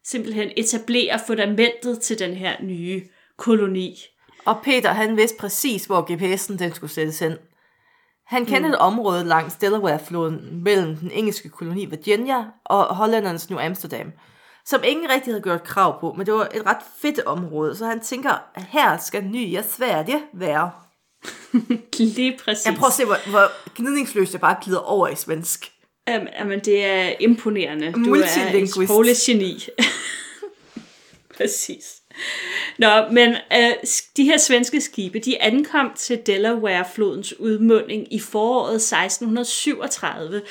simpelthen 0.06 0.52
etablere 0.58 1.20
fundamentet 1.28 2.00
til 2.02 2.20
den 2.20 2.34
her 2.34 2.54
nye 2.62 3.02
koloni. 3.38 3.98
Og 4.46 4.58
Peter, 4.64 4.90
han 4.90 5.18
vidste 5.18 5.38
præcis, 5.40 5.86
hvor 5.86 6.12
GPS'en 6.12 6.58
den 6.58 6.74
skulle 6.74 6.92
sættes 6.92 7.20
hen. 7.20 7.34
Han 8.26 8.46
kendte 8.46 8.68
mm. 8.68 8.74
et 8.74 8.80
område 8.80 9.26
langs 9.26 9.56
Delaware-floden 9.56 10.64
mellem 10.64 10.96
den 10.96 11.12
engelske 11.12 11.50
koloni 11.50 11.86
Virginia 11.86 12.46
og 12.66 12.96
hollændernes 12.96 13.50
New 13.50 13.60
Amsterdam, 13.60 14.12
som 14.68 14.82
ingen 14.84 15.10
rigtig 15.10 15.34
havde 15.34 15.42
gjort 15.42 15.64
krav 15.64 16.00
på, 16.00 16.14
men 16.18 16.26
det 16.26 16.34
var 16.34 16.50
et 16.54 16.66
ret 16.66 16.84
fedt 17.02 17.20
område, 17.20 17.76
så 17.76 17.86
han 17.86 18.00
tænker, 18.00 18.32
at 18.56 18.64
her 18.70 18.98
skal 18.98 19.24
nye 19.24 19.64
Sverige 19.70 20.24
være. 20.34 20.72
Lige 22.00 22.40
præcis. 22.44 22.66
Jeg 22.66 22.74
prøver 22.74 22.88
at 22.88 22.94
se, 22.94 23.06
hvor, 23.06 23.30
hvor 23.30 23.52
gnidningsløst 23.76 24.34
jeg 24.34 24.42
bare 24.42 24.56
glider 24.62 24.80
over 24.80 25.08
i 25.08 25.16
svensk. 25.16 25.72
Jamen, 26.08 26.28
jamen, 26.40 26.60
det 26.60 26.86
er 26.86 27.14
imponerende. 27.20 27.92
Du 27.92 28.00
er 28.00 28.04
et 28.04 28.08
Multilinguist. 28.08 28.90
sprogligt 28.92 29.20
geni. 29.26 29.66
Præcis. 31.38 31.96
Nå, 32.78 33.10
men 33.12 33.30
øh, 33.30 33.74
de 34.18 34.24
her 34.24 34.38
svenske 34.38 34.82
skibe, 34.82 35.20
de 35.20 35.42
ankom 35.42 35.92
til 35.96 36.22
Delaware-flodens 36.26 37.40
udmunding 37.40 38.14
i 38.14 38.20
foråret 38.20 38.76
1637. 38.76 40.42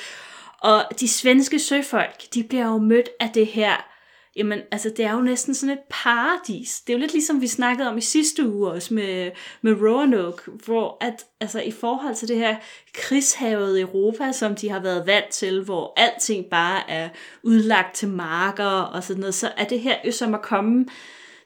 Og 0.59 0.83
de 0.99 1.07
svenske 1.07 1.59
søfolk, 1.59 2.33
de 2.33 2.43
bliver 2.43 2.65
jo 2.65 2.77
mødt 2.77 3.09
af 3.19 3.29
det 3.33 3.47
her 3.47 3.96
Jamen, 4.37 4.59
altså, 4.71 4.89
det 4.89 5.05
er 5.05 5.13
jo 5.13 5.21
næsten 5.21 5.53
sådan 5.55 5.77
et 5.77 5.83
paradis. 5.89 6.81
Det 6.81 6.93
er 6.93 6.97
jo 6.97 6.99
lidt 6.99 7.13
ligesom 7.13 7.41
vi 7.41 7.47
snakkede 7.47 7.89
om 7.89 7.97
i 7.97 8.01
sidste 8.01 8.49
uge 8.49 8.71
også 8.71 8.93
med, 8.93 9.31
med 9.61 9.73
Roanoke, 9.73 10.51
hvor 10.65 10.97
at, 11.01 11.25
altså, 11.41 11.61
i 11.61 11.71
forhold 11.71 12.15
til 12.15 12.27
det 12.27 12.37
her 12.37 12.55
krigshavet 12.93 13.81
Europa, 13.81 14.31
som 14.31 14.55
de 14.55 14.69
har 14.69 14.79
været 14.79 15.07
vant 15.07 15.29
til, 15.29 15.63
hvor 15.63 15.93
alting 15.97 16.45
bare 16.45 16.89
er 16.89 17.09
udlagt 17.43 17.95
til 17.95 18.09
marker 18.09 18.65
og 18.65 19.03
sådan 19.03 19.19
noget, 19.19 19.35
så 19.35 19.51
er 19.57 19.65
det 19.65 19.79
her 19.79 19.95
jo 20.05 20.11
som 20.11 20.33
at 20.33 20.41
komme 20.41 20.85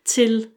til 0.05 0.47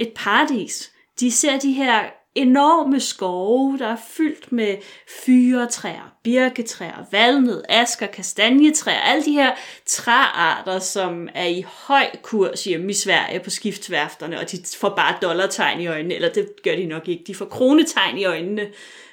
et 0.00 0.12
paradis. 0.16 0.92
De 1.20 1.30
ser 1.30 1.58
de 1.58 1.72
her 1.72 2.19
enorme 2.34 3.00
skove, 3.00 3.78
der 3.78 3.86
er 3.86 3.96
fyldt 4.08 4.52
med 4.52 4.76
fyretræer, 5.24 6.12
birketræer, 6.24 7.04
valnød, 7.12 7.62
asker, 7.68 8.06
kastanjetræer, 8.06 9.00
alle 9.00 9.24
de 9.24 9.32
her 9.32 9.52
træarter, 9.86 10.78
som 10.78 11.28
er 11.34 11.46
i 11.46 11.64
høj 11.86 12.06
kurs 12.22 12.64
hjemme 12.64 12.90
i 12.90 12.94
Sverige 12.94 13.40
på 13.40 13.50
skiftværfterne, 13.50 14.40
og 14.40 14.50
de 14.50 14.58
får 14.80 14.88
bare 14.88 15.16
dollartegn 15.22 15.80
i 15.80 15.86
øjnene, 15.86 16.14
eller 16.14 16.32
det 16.32 16.48
gør 16.64 16.76
de 16.76 16.86
nok 16.86 17.08
ikke, 17.08 17.24
de 17.26 17.34
får 17.34 17.44
kronetegn 17.44 18.18
i 18.18 18.24
øjnene, 18.24 18.68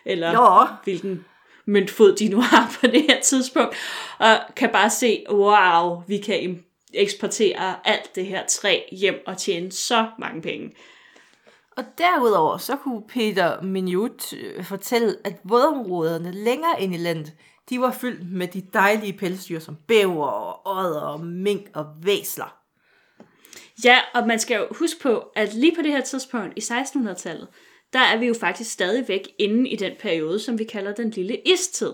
eller 0.05 0.31
Jo. 0.31 0.67
hvilken 0.83 1.25
møntfod 1.67 2.15
de 2.15 2.29
nu 2.29 2.41
har 2.41 2.77
på 2.79 2.87
det 2.87 3.01
her 3.01 3.21
tidspunkt, 3.21 3.75
og 4.19 4.37
kan 4.55 4.69
bare 4.69 4.89
se, 4.89 5.23
wow, 5.31 6.03
vi 6.07 6.17
kan 6.17 6.63
eksportere 6.93 7.75
alt 7.87 8.15
det 8.15 8.25
her 8.25 8.45
træ 8.45 8.79
hjem 8.91 9.15
og 9.27 9.37
tjene 9.37 9.71
så 9.71 10.05
mange 10.19 10.41
penge. 10.41 10.71
Og 11.77 11.83
derudover 11.97 12.57
så 12.57 12.75
kunne 12.75 13.07
Peter 13.07 13.61
Minut 13.61 14.33
øh, 14.33 14.63
fortælle, 14.63 15.15
at 15.23 15.35
vådområderne 15.43 16.31
længere 16.31 16.81
ind 16.81 16.93
i 16.93 16.97
landet, 16.97 17.33
de 17.69 17.81
var 17.81 17.91
fyldt 17.91 18.31
med 18.31 18.47
de 18.47 18.61
dejlige 18.73 19.13
pelsdyr 19.13 19.59
som 19.59 19.75
bæver 19.87 20.27
og 20.27 20.77
ådder 20.77 21.01
og 21.01 21.25
mink 21.25 21.69
og 21.73 21.85
væsler. 22.01 22.57
Ja, 23.83 23.99
og 24.13 24.27
man 24.27 24.39
skal 24.39 24.57
jo 24.57 24.67
huske 24.71 24.99
på, 25.01 25.17
at 25.35 25.53
lige 25.53 25.75
på 25.75 25.81
det 25.81 25.91
her 25.91 26.01
tidspunkt 26.01 26.53
i 26.57 26.59
1600-tallet, 26.59 27.47
der 27.93 27.99
er 27.99 28.17
vi 28.17 28.25
jo 28.25 28.33
faktisk 28.33 28.71
stadigvæk 28.71 29.27
inde 29.39 29.69
i 29.69 29.75
den 29.75 29.93
periode, 29.99 30.39
som 30.39 30.59
vi 30.59 30.63
kalder 30.63 30.93
den 30.93 31.09
lille 31.09 31.37
istid. 31.45 31.93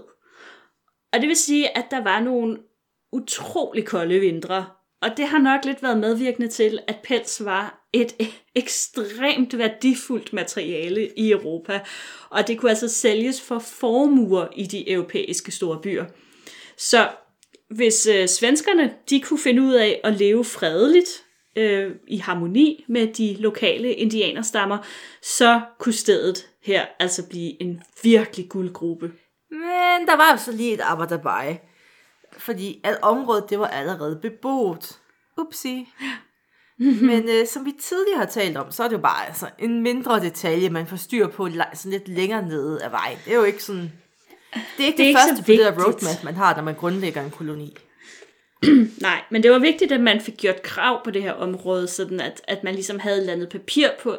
Og 1.13 1.22
det 1.22 1.28
vil 1.28 1.36
sige, 1.36 1.78
at 1.78 1.86
der 1.92 2.04
var 2.04 2.20
nogle 2.20 2.58
utrolig 3.12 3.86
kolde 3.86 4.20
vintre, 4.20 4.66
og 5.03 5.17
det 5.17 5.27
har 5.27 5.39
nok 5.39 5.65
lidt 5.65 5.83
været 5.83 5.98
medvirkende 5.98 6.48
til, 6.48 6.79
at 6.88 6.95
pels 7.03 7.45
var 7.45 7.88
et 7.93 8.13
ekstremt 8.55 9.57
værdifuldt 9.57 10.33
materiale 10.33 11.10
i 11.17 11.31
Europa, 11.31 11.79
og 12.29 12.48
det 12.48 12.60
kunne 12.60 12.72
altså 12.72 12.89
sælges 12.89 13.41
for 13.41 13.60
formuer 13.60 14.48
i 14.55 14.65
de 14.65 14.91
europæiske 14.91 15.51
store 15.51 15.79
byer. 15.81 16.05
Så 16.77 17.10
hvis 17.69 18.07
øh, 18.07 18.27
svenskerne 18.27 18.93
de 19.10 19.22
kunne 19.22 19.39
finde 19.39 19.62
ud 19.62 19.74
af 19.74 20.01
at 20.03 20.13
leve 20.13 20.45
fredeligt 20.45 21.24
øh, 21.55 21.91
i 22.07 22.17
harmoni 22.17 22.86
med 22.88 23.07
de 23.07 23.36
lokale 23.39 23.93
indianerstammer, 23.93 24.77
så 25.22 25.62
kunne 25.79 25.93
stedet 25.93 26.48
her 26.63 26.86
altså 27.00 27.27
blive 27.29 27.62
en 27.62 27.81
virkelig 28.03 28.50
guldgruppe. 28.50 29.12
Men 29.51 30.07
der 30.07 30.15
var 30.15 30.31
altså 30.31 30.51
lige 30.51 30.74
et 30.74 30.81
arbejderbej, 30.81 31.57
fordi 32.38 32.82
at 32.84 32.98
området 33.02 33.50
det 33.50 33.60
var 33.60 33.68
allerede 33.68 34.20
beboet. 34.22 35.00
Upsi. 35.38 35.90
Men 37.10 37.30
øh, 37.30 37.48
som 37.48 37.66
vi 37.66 37.74
tidligere 37.80 38.20
har 38.20 38.25
talt 38.25 38.58
om, 38.58 38.72
så 38.72 38.84
er 38.84 38.88
det 38.88 38.96
jo 38.96 39.02
bare 39.02 39.28
altså, 39.28 39.50
en 39.60 39.82
mindre 39.82 40.20
detalje, 40.20 40.70
man 40.70 40.88
får 40.88 40.98
styr 40.98 41.28
på 41.28 41.50
sådan 41.74 41.92
lidt 41.92 42.08
længere 42.08 42.48
nede 42.48 42.84
af 42.84 42.92
vejen. 42.92 43.18
Det 43.25 43.34
er 43.34 43.38
jo 43.38 43.44
ikke 43.44 43.63
sådan... 43.63 43.92
Det 44.78 44.84
er 44.84 44.86
ikke 44.86 44.98
det, 44.98 45.04
er 45.04 45.04
det 45.04 45.04
ikke 45.04 45.20
første 45.20 45.44
på 45.44 45.52
det 45.52 45.60
der 45.60 45.84
roadmap, 45.84 46.24
man 46.24 46.36
har, 46.36 46.56
når 46.56 46.63
man 46.63 46.75
grundlægger 46.75 47.24
en 47.24 47.32
koloni. 47.32 47.78
Nej, 49.02 49.22
men 49.30 49.44
det 49.44 49.52
var 49.52 49.60
vigtigt, 49.60 49.92
at 49.92 50.02
man 50.02 50.22
fik 50.22 50.38
gjort 50.38 50.62
krav 50.62 51.04
på 51.04 51.12
det 51.12 51.24
her 51.24 51.32
område, 51.32 51.88
sådan 51.88 52.20
at, 52.20 52.42
at 52.48 52.63
man 52.63 52.74
ligesom 52.74 53.00
havde 53.00 53.25
landet 53.25 53.50
papir 53.50 53.88
på, 54.04 54.16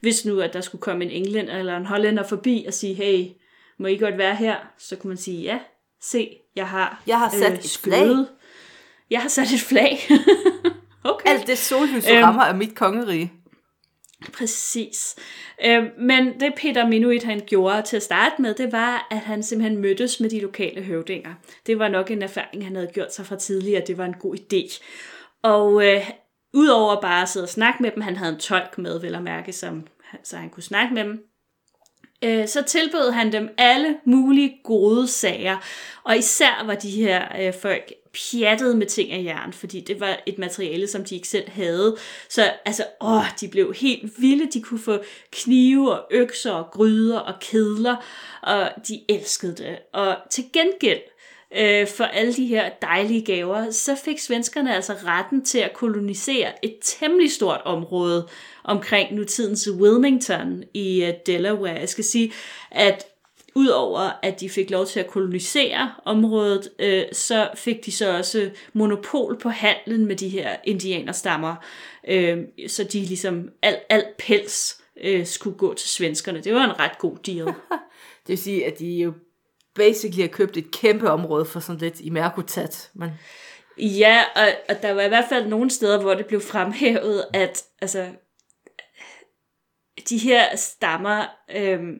hvis 0.00 0.24
nu 0.24 0.40
at 0.40 0.52
der 0.52 0.60
skulle 0.60 0.82
komme 0.82 1.04
en 1.04 1.10
englænder 1.10 1.58
eller 1.58 1.76
en 1.76 1.86
hollænder 1.86 2.22
forbi 2.22 2.64
og 2.66 2.74
sige, 2.74 2.94
hey, 2.94 3.26
må 3.78 3.86
I 3.86 3.96
godt 3.96 4.18
være 4.18 4.36
her? 4.36 4.56
Så 4.78 4.96
kunne 4.96 5.08
man 5.08 5.16
sige, 5.16 5.42
ja, 5.42 5.58
se, 6.10 6.36
jeg 6.56 6.68
har, 6.68 7.02
Jeg 7.06 7.18
har 7.18 7.30
sat 7.30 7.64
et 7.64 7.78
flag." 7.82 8.08
Jeg 9.10 9.20
har 9.20 9.28
sat 9.28 9.52
et 9.52 9.60
flag. 9.60 9.98
okay. 11.04 11.28
Alt 11.30 11.46
det 11.46 11.58
sollys 11.58 12.08
Øhm. 12.10 12.22
rammer 12.22 12.42
af 12.42 12.54
mit 12.54 12.74
kongerige. 12.74 13.32
Præcis. 14.32 15.16
Øh, 15.64 15.82
men 15.98 16.40
det 16.40 16.52
Peter 16.56 16.86
Minuit 16.88 17.22
han 17.22 17.40
gjorde 17.46 17.82
til 17.82 17.96
at 17.96 18.02
starte 18.02 18.42
med, 18.42 18.54
det 18.54 18.72
var, 18.72 19.06
at 19.10 19.18
han 19.18 19.42
simpelthen 19.42 19.80
mødtes 19.80 20.20
med 20.20 20.30
de 20.30 20.40
lokale 20.40 20.82
høvdinger. 20.82 21.34
Det 21.66 21.78
var 21.78 21.88
nok 21.88 22.10
en 22.10 22.22
erfaring, 22.22 22.64
han 22.64 22.74
havde 22.76 22.90
gjort 22.94 23.14
sig 23.14 23.26
fra 23.26 23.36
tidligere, 23.36 23.82
det 23.86 23.98
var 23.98 24.04
en 24.04 24.14
god 24.20 24.36
idé. 24.36 24.82
Og 25.42 25.86
øh, 25.86 26.10
udover 26.54 27.00
bare 27.00 27.22
at 27.22 27.28
sidde 27.28 27.44
og 27.44 27.48
snakke 27.48 27.82
med 27.82 27.90
dem, 27.90 28.00
han 28.02 28.16
havde 28.16 28.32
en 28.32 28.40
tolk 28.40 28.78
med, 28.78 29.00
vel 29.00 29.14
at 29.14 29.22
mærke, 29.22 29.52
som, 29.52 29.86
så 30.22 30.36
han 30.36 30.50
kunne 30.50 30.62
snakke 30.62 30.94
med 30.94 31.04
dem, 31.04 31.22
øh, 32.22 32.48
så 32.48 32.62
tilbød 32.62 33.10
han 33.10 33.32
dem 33.32 33.48
alle 33.58 33.96
mulige 34.04 34.60
gode 34.64 35.08
sager. 35.08 35.56
Og 36.04 36.18
især 36.18 36.64
var 36.66 36.74
de 36.74 36.90
her 36.90 37.22
øh, 37.40 37.54
folk 37.62 37.92
pjattet 38.14 38.76
med 38.76 38.86
ting 38.86 39.12
af 39.12 39.24
jern, 39.24 39.52
fordi 39.52 39.80
det 39.80 40.00
var 40.00 40.18
et 40.26 40.38
materiale, 40.38 40.88
som 40.88 41.04
de 41.04 41.14
ikke 41.14 41.28
selv 41.28 41.50
havde. 41.50 41.96
Så 42.28 42.52
altså, 42.64 42.84
åh, 43.00 43.24
de 43.40 43.48
blev 43.48 43.74
helt 43.74 44.12
vilde. 44.18 44.50
De 44.52 44.62
kunne 44.62 44.80
få 44.80 44.98
knive 45.30 45.92
og 45.92 46.06
økser 46.10 46.52
og 46.52 46.70
gryder 46.70 47.18
og 47.18 47.34
kedler, 47.40 47.96
og 48.42 48.70
de 48.88 49.00
elskede 49.08 49.54
det. 49.54 49.78
Og 49.92 50.16
til 50.30 50.44
gengæld, 50.52 51.00
øh, 51.56 51.86
for 51.88 52.04
alle 52.04 52.34
de 52.34 52.46
her 52.46 52.70
dejlige 52.82 53.24
gaver, 53.24 53.70
så 53.70 53.96
fik 54.04 54.18
svenskerne 54.18 54.74
altså 54.74 54.92
retten 54.92 55.44
til 55.44 55.58
at 55.58 55.72
kolonisere 55.72 56.64
et 56.64 56.76
temmelig 56.82 57.32
stort 57.32 57.60
område 57.64 58.28
omkring 58.64 59.14
nutidens 59.14 59.70
Wilmington 59.70 60.64
i 60.74 61.04
øh, 61.04 61.12
Delaware. 61.26 61.78
Jeg 61.80 61.88
skal 61.88 62.04
sige, 62.04 62.32
at 62.70 63.06
udover 63.54 64.10
at 64.22 64.40
de 64.40 64.50
fik 64.50 64.70
lov 64.70 64.86
til 64.86 65.00
at 65.00 65.06
kolonisere 65.06 65.92
området, 66.04 66.68
øh, 66.78 67.02
så 67.12 67.48
fik 67.54 67.86
de 67.86 67.92
så 67.92 68.16
også 68.16 68.50
monopol 68.72 69.38
på 69.38 69.48
handlen 69.48 70.06
med 70.06 70.16
de 70.16 70.28
her 70.28 70.56
indianerstammer, 70.64 71.56
øh, 72.08 72.38
så 72.68 72.84
de 72.84 73.00
ligesom 73.00 73.48
alt 73.62 73.80
al 73.88 74.04
pels 74.18 74.82
øh, 75.00 75.26
skulle 75.26 75.58
gå 75.58 75.74
til 75.74 75.88
svenskerne. 75.88 76.40
Det 76.40 76.54
var 76.54 76.64
en 76.64 76.80
ret 76.80 76.98
god 76.98 77.16
deal. 77.26 77.46
Det 78.26 78.28
vil 78.28 78.38
sige, 78.38 78.66
at 78.66 78.78
de 78.78 78.86
jo 78.86 79.12
basically 79.74 80.20
har 80.20 80.28
købt 80.28 80.56
et 80.56 80.70
kæmpe 80.70 81.10
område 81.10 81.44
for 81.44 81.60
sådan 81.60 81.80
lidt 81.80 82.00
i 82.00 82.10
Merkutat. 82.10 82.90
Men 82.94 83.10
Ja, 83.78 84.22
og, 84.36 84.48
og 84.68 84.82
der 84.82 84.92
var 84.92 85.02
i 85.02 85.08
hvert 85.08 85.28
fald 85.28 85.46
nogle 85.46 85.70
steder, 85.70 86.00
hvor 86.00 86.14
det 86.14 86.26
blev 86.26 86.40
fremhævet, 86.40 87.24
at 87.32 87.64
altså, 87.82 88.08
de 90.08 90.18
her 90.18 90.56
stammer, 90.56 91.24
øhm, 91.56 91.98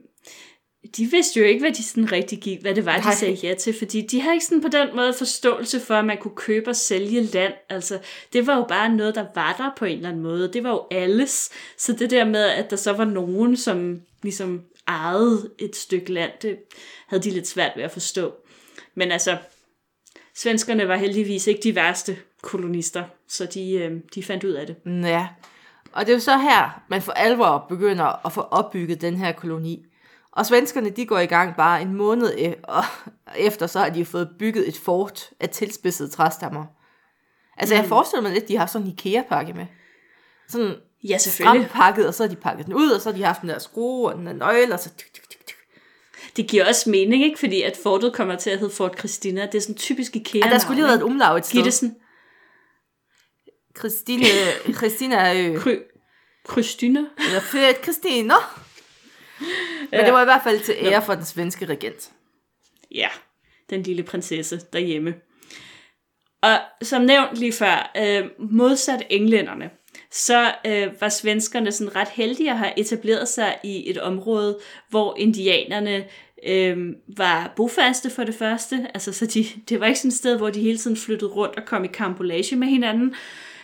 de 0.96 1.06
vidste 1.06 1.40
jo 1.40 1.46
ikke, 1.46 1.60
hvad 1.60 1.72
de 1.72 1.84
sådan 1.84 2.12
rigtig 2.12 2.40
gik, 2.40 2.60
hvad 2.60 2.74
det 2.74 2.84
var, 2.84 2.96
Nej. 2.96 3.10
de 3.10 3.16
sagde 3.16 3.34
ja 3.34 3.54
til, 3.54 3.78
fordi 3.78 4.00
de 4.00 4.20
har 4.20 4.32
ikke 4.32 4.44
sådan 4.44 4.62
på 4.62 4.68
den 4.68 4.88
måde 4.96 5.14
forståelse 5.14 5.80
for, 5.80 5.94
at 5.94 6.04
man 6.04 6.18
kunne 6.18 6.36
købe 6.36 6.70
og 6.70 6.76
sælge 6.76 7.22
land. 7.22 7.52
Altså, 7.68 7.98
det 8.32 8.46
var 8.46 8.56
jo 8.56 8.64
bare 8.68 8.88
noget, 8.88 9.14
der 9.14 9.26
var 9.34 9.54
der 9.58 9.70
på 9.76 9.84
en 9.84 9.96
eller 9.96 10.08
anden 10.08 10.22
måde. 10.22 10.52
Det 10.52 10.64
var 10.64 10.70
jo 10.70 10.86
alles. 10.90 11.50
Så 11.78 11.92
det 11.92 12.10
der 12.10 12.24
med, 12.24 12.44
at 12.44 12.70
der 12.70 12.76
så 12.76 12.92
var 12.92 13.04
nogen, 13.04 13.56
som 13.56 14.00
ligesom 14.22 14.62
ejede 14.88 15.50
et 15.58 15.76
stykke 15.76 16.12
land, 16.12 16.32
det 16.42 16.58
havde 17.06 17.22
de 17.22 17.30
lidt 17.30 17.48
svært 17.48 17.72
ved 17.76 17.84
at 17.84 17.90
forstå. 17.90 18.34
Men 18.94 19.12
altså, 19.12 19.38
svenskerne 20.34 20.88
var 20.88 20.96
heldigvis 20.96 21.46
ikke 21.46 21.60
de 21.62 21.74
værste 21.74 22.16
kolonister, 22.42 23.04
så 23.28 23.46
de, 23.46 23.72
øh, 23.72 24.00
de 24.14 24.22
fandt 24.22 24.44
ud 24.44 24.52
af 24.52 24.66
det. 24.66 24.76
mm, 24.86 25.04
ja. 25.04 25.28
Og 25.92 26.06
det 26.06 26.12
er 26.12 26.16
jo 26.16 26.20
så 26.20 26.38
her, 26.38 26.82
man 26.88 27.02
for 27.02 27.12
alvor 27.12 27.66
begynder 27.68 28.26
at 28.26 28.32
få 28.32 28.40
opbygget 28.40 29.00
den 29.00 29.16
her 29.16 29.32
koloni. 29.32 29.84
Og 30.32 30.46
svenskerne, 30.46 30.90
de 30.90 31.06
går 31.06 31.18
i 31.18 31.26
gang 31.26 31.56
bare 31.56 31.82
en 31.82 31.94
måned 31.94 32.28
e- 32.28 32.60
og 32.62 32.84
efter, 33.36 33.66
så 33.66 33.78
har 33.78 33.88
de 33.88 34.04
fået 34.04 34.30
bygget 34.38 34.68
et 34.68 34.76
fort 34.76 35.30
af 35.40 35.48
tilspidsede 35.48 36.08
træstammer. 36.08 36.64
Altså, 37.56 37.74
jeg 37.74 37.84
forestiller 37.84 38.22
mig 38.22 38.32
lidt, 38.32 38.48
de 38.48 38.56
har 38.56 38.66
sådan 38.66 38.86
en 38.86 38.92
IKEA-pakke 38.92 39.52
med. 39.52 39.66
Sådan 40.48 40.76
Ja, 41.08 41.18
stramt 41.18 41.68
pakket, 41.70 42.06
og 42.06 42.14
så 42.14 42.22
har 42.22 42.28
de 42.28 42.36
pakket 42.36 42.66
den 42.66 42.74
ud, 42.74 42.90
og 42.90 43.00
så 43.00 43.10
har 43.10 43.16
de 43.16 43.24
haft 43.24 43.40
den 43.40 43.48
der 43.48 43.58
skrue 43.58 44.08
og 44.08 44.18
den 44.18 44.26
der 44.26 44.32
nøgle, 44.32 44.74
og 44.74 44.80
så... 44.80 44.88
Tuk, 44.88 45.12
tuk, 45.14 45.28
tuk, 45.30 45.46
tuk. 45.46 45.56
Det 46.36 46.48
giver 46.48 46.68
også 46.68 46.90
mening, 46.90 47.24
ikke? 47.24 47.38
Fordi 47.38 47.62
at 47.62 47.76
fortet 47.82 48.12
kommer 48.14 48.36
til 48.36 48.50
at 48.50 48.58
hedde 48.58 48.74
Fort 48.74 48.98
Christina. 48.98 49.46
Det 49.46 49.54
er 49.54 49.60
sådan 49.60 49.74
typisk 49.74 50.16
IKEA 50.16 50.46
Ja, 50.46 50.52
der 50.52 50.58
skulle 50.58 50.76
lige 50.76 50.86
have 50.86 50.88
været 50.88 51.06
et 51.06 51.10
umlaut 51.12 51.38
et 51.38 51.46
sted. 51.46 51.54
Gittesen. 51.54 51.96
Christine, 53.78 54.24
Christina 54.74 55.34
Ø. 55.42 55.58
Kry, 55.58 55.76
Christina. 56.50 57.00
Eller 57.18 57.40
født 57.40 57.82
Christina. 57.82 58.34
Men 59.90 60.04
det 60.04 60.12
var 60.12 60.20
i 60.20 60.24
hvert 60.24 60.42
fald 60.44 60.60
til 60.60 60.74
ære 60.78 61.02
for 61.02 61.14
den 61.14 61.24
svenske 61.24 61.66
regent. 61.66 62.10
Ja, 62.90 63.08
den 63.70 63.82
lille 63.82 64.02
prinsesse 64.02 64.60
derhjemme. 64.72 65.14
Og 66.42 66.58
som 66.82 67.02
nævnt 67.02 67.38
lige 67.38 67.52
før, 67.52 67.92
øh, 67.96 68.24
modsat 68.38 69.02
englænderne, 69.10 69.70
så 70.14 70.54
øh, 70.66 71.00
var 71.00 71.08
svenskerne 71.08 71.72
sådan 71.72 71.96
ret 71.96 72.08
heldige 72.08 72.50
at 72.50 72.58
have 72.58 72.78
etableret 72.78 73.28
sig 73.28 73.58
i 73.64 73.90
et 73.90 73.98
område, 73.98 74.58
hvor 74.88 75.16
indianerne 75.18 76.04
øh, 76.46 76.78
var 77.16 77.52
bofaste 77.56 78.10
for 78.10 78.24
det 78.24 78.34
første. 78.34 78.86
Altså, 78.94 79.12
så 79.12 79.26
de, 79.26 79.44
det 79.68 79.80
var 79.80 79.86
ikke 79.86 79.98
sådan 79.98 80.08
et 80.08 80.14
sted, 80.14 80.36
hvor 80.36 80.50
de 80.50 80.60
hele 80.60 80.78
tiden 80.78 80.96
flyttede 80.96 81.30
rundt 81.30 81.56
og 81.56 81.64
kom 81.64 81.84
i 81.84 81.88
kampolage 81.88 82.56
med 82.56 82.68
hinanden. 82.68 83.14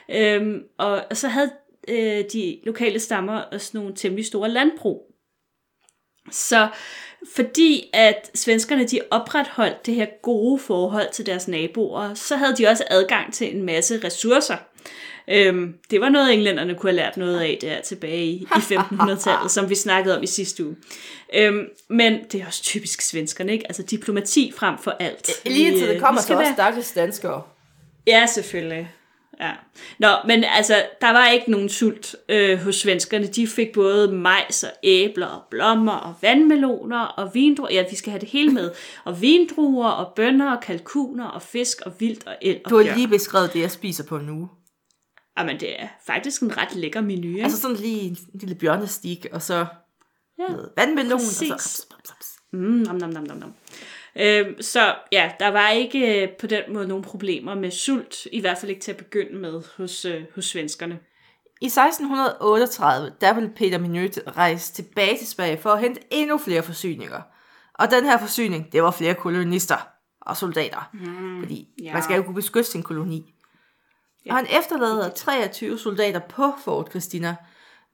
Øh, 0.09 0.61
og, 0.79 1.05
og 1.11 1.17
så 1.17 1.29
havde 1.29 1.51
øh, 1.89 2.25
de 2.33 2.59
lokale 2.63 2.99
stammer 2.99 3.39
også 3.39 3.71
nogle 3.75 3.95
temmelig 3.97 4.27
store 4.27 4.49
landbrug. 4.49 5.15
Så 6.31 6.69
fordi 7.35 7.91
at 7.93 8.31
svenskerne 8.35 8.85
de 8.85 9.01
opretholdt 9.11 9.87
det 9.87 9.95
her 9.95 10.07
gode 10.23 10.59
forhold 10.59 11.13
til 11.13 11.27
deres 11.27 11.49
naboer, 11.49 12.15
så 12.15 12.37
havde 12.37 12.57
de 12.57 12.67
også 12.67 12.85
adgang 12.91 13.35
til 13.35 13.57
en 13.57 13.63
masse 13.63 14.01
ressourcer. 14.05 14.57
Øhm, 15.29 15.75
det 15.91 16.01
var 16.01 16.09
noget, 16.09 16.33
englænderne 16.33 16.75
kunne 16.75 16.91
have 16.91 16.97
lært 16.97 17.17
noget 17.17 17.41
af 17.41 17.59
der 17.61 17.81
tilbage 17.81 18.25
i, 18.25 18.35
i 18.43 18.45
1500-tallet, 18.45 19.51
som 19.51 19.71
vi 19.71 19.75
snakkede 19.75 20.17
om 20.17 20.23
i 20.23 20.27
sidste 20.27 20.67
uge. 20.67 20.77
Øhm, 21.35 21.69
men 21.89 22.19
det 22.33 22.41
er 22.41 22.47
også 22.47 22.63
typisk 22.63 23.01
svenskerne, 23.01 23.53
ikke? 23.53 23.65
Altså 23.69 23.83
diplomati 23.83 24.53
frem 24.57 24.79
for 24.79 24.91
alt. 24.91 25.31
Lige 25.45 25.79
til 25.79 25.89
øh, 25.89 25.95
det 25.95 26.03
kommer 26.03 26.21
vi 26.21 26.25
skal 26.25 26.37
så 26.37 26.41
også 26.41 26.53
stakkels 26.53 26.93
danskere. 26.93 27.43
Ja, 28.07 28.27
selvfølgelig. 28.27 28.91
Ja. 29.41 29.53
Nå, 29.99 30.09
men 30.27 30.45
altså, 30.45 30.75
der 31.01 31.11
var 31.11 31.29
ikke 31.29 31.51
nogen 31.51 31.69
sult 31.69 32.17
øh, 32.29 32.59
hos 32.59 32.77
svenskerne. 32.77 33.27
De 33.27 33.47
fik 33.47 33.73
både 33.75 34.13
majs 34.13 34.63
og 34.63 34.71
æbler 34.83 35.27
og 35.27 35.43
blommer 35.51 35.93
og 35.93 36.15
vandmeloner 36.23 37.01
og 37.01 37.35
vindruer. 37.35 37.69
Ja, 37.73 37.85
vi 37.91 37.97
skal 37.97 38.11
have 38.11 38.21
det 38.21 38.29
hele 38.29 38.51
med. 38.51 38.71
Og 39.05 39.21
vindruer 39.21 39.89
og 39.89 40.13
bønner 40.17 40.57
og 40.57 40.63
kalkuner 40.63 41.27
og 41.27 41.43
fisk 41.43 41.81
og 41.87 41.93
vildt 41.99 42.27
og 42.27 42.37
el 42.43 42.61
og 42.65 42.71
Du 42.71 42.77
har 42.77 42.95
lige 42.95 43.09
beskrevet 43.09 43.53
det, 43.53 43.61
jeg 43.61 43.71
spiser 43.71 44.05
på 44.05 44.17
uge. 44.17 44.49
Jamen, 45.39 45.61
det 45.61 45.83
er 45.83 45.89
faktisk 46.07 46.43
en 46.43 46.57
ret 46.57 46.75
lækker 46.75 47.01
menu. 47.01 47.29
Ikke? 47.29 47.43
Altså 47.43 47.61
sådan 47.61 47.77
lige 47.77 48.01
en 48.01 48.17
lille 48.35 48.55
bjørnestik, 48.55 49.27
og 49.33 49.43
så 49.43 49.67
Ja, 50.39 50.53
noget 50.53 50.69
vandmelon, 50.77 51.13
og 51.13 51.19
præcis. 51.19 51.49
så... 51.49 51.53
Raps, 51.53 51.87
raps, 51.93 52.11
raps. 52.11 52.29
Mm, 52.53 52.61
nam, 52.61 52.97
nam, 52.97 53.11
nam, 53.11 53.37
nam. 53.37 53.55
Øhm, 54.17 54.63
så 54.63 54.95
ja, 55.13 55.33
der 55.41 55.49
var 55.49 55.69
ikke 55.69 56.23
øh, 56.23 56.29
på 56.29 56.47
den 56.47 56.63
måde 56.69 56.89
nogen 56.89 57.05
problemer 57.05 57.55
med 57.55 57.71
sult, 57.71 58.27
i 58.33 58.41
hvert 58.41 58.59
fald 58.59 58.71
ikke 58.71 58.83
til 58.83 58.93
at 58.93 58.97
begynde 58.97 59.39
med 59.39 59.63
hos, 59.77 60.05
øh, 60.05 60.23
hos 60.35 60.45
svenskerne. 60.45 60.99
I 61.61 61.67
1638, 61.67 63.13
der 63.21 63.35
ville 63.35 63.51
Peter 63.57 63.79
Minøt 63.79 64.21
rejse 64.37 64.73
tilbage 64.73 65.19
til 65.19 65.27
Sverige 65.27 65.59
for 65.59 65.71
at 65.71 65.81
hente 65.81 66.01
endnu 66.11 66.39
flere 66.39 66.63
forsyninger. 66.63 67.21
Og 67.75 67.91
den 67.91 68.05
her 68.05 68.19
forsyning, 68.19 68.73
det 68.73 68.83
var 68.83 68.91
flere 68.91 69.15
kolonister 69.15 69.89
og 70.21 70.37
soldater. 70.37 70.91
Mm, 70.93 71.41
fordi 71.41 71.69
ja. 71.83 71.93
man 71.93 72.03
skal 72.03 72.17
jo 72.17 72.23
kunne 72.23 72.35
beskytte 72.35 72.71
sin 72.71 72.83
koloni. 72.83 73.35
Og 74.31 74.37
han 74.37 74.47
efterlader 74.59 75.11
23 75.11 75.79
soldater 75.79 76.21
på 76.21 76.53
Fort 76.65 76.91
Christina. 76.91 77.37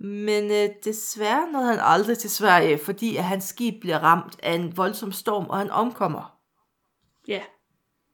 Men 0.01 0.51
øh, 0.51 0.69
desværre 0.85 1.53
nåede 1.53 1.67
han 1.67 1.79
aldrig 1.83 2.19
til 2.19 2.31
Sverige, 2.31 2.79
fordi 2.79 3.17
at 3.17 3.25
hans 3.25 3.45
skib 3.45 3.81
bliver 3.81 3.99
ramt 3.99 4.37
af 4.43 4.53
en 4.53 4.77
voldsom 4.77 5.13
storm, 5.13 5.47
og 5.47 5.59
han 5.59 5.71
omkommer. 5.71 6.39
Ja. 7.29 7.41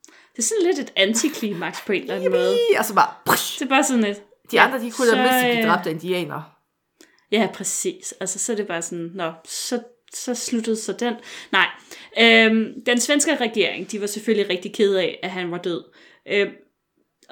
Det 0.06 0.38
er 0.38 0.42
sådan 0.42 0.66
lidt 0.66 0.78
et 0.78 0.92
antiklimaks 0.96 1.80
på 1.86 1.92
en 1.92 2.02
eller 2.02 2.14
anden 2.14 2.32
måde. 2.32 2.56
Og 2.78 2.84
så 2.84 2.94
bare... 2.94 3.34
Det 3.58 3.64
er 3.64 3.68
bare 3.68 3.84
sådan 3.84 4.04
et... 4.04 4.22
de 4.50 4.60
andre, 4.60 4.80
de 4.80 4.90
kunne 4.90 5.10
da 5.10 5.12
så, 5.12 5.16
mindst 5.16 5.38
blive 5.40 5.58
øh, 5.58 5.66
dræbt 5.68 5.86
af 5.86 5.90
indianere. 5.90 6.44
Ja, 7.32 7.48
præcis. 7.54 8.14
Altså, 8.20 8.38
så 8.38 8.52
er 8.52 8.56
det 8.56 8.66
bare 8.66 8.82
sådan, 8.82 9.10
nå, 9.14 9.32
så, 9.44 9.82
så 10.14 10.34
sluttede 10.34 10.76
så 10.76 10.92
den. 10.92 11.14
Nej, 11.52 11.66
øhm, 12.18 12.84
den 12.86 13.00
svenske 13.00 13.36
regering, 13.36 13.90
de 13.90 14.00
var 14.00 14.06
selvfølgelig 14.06 14.50
rigtig 14.50 14.74
ked 14.74 14.94
af, 14.94 15.20
at 15.22 15.30
han 15.30 15.50
var 15.50 15.58
død. 15.58 15.84
Øhm, 16.26 16.52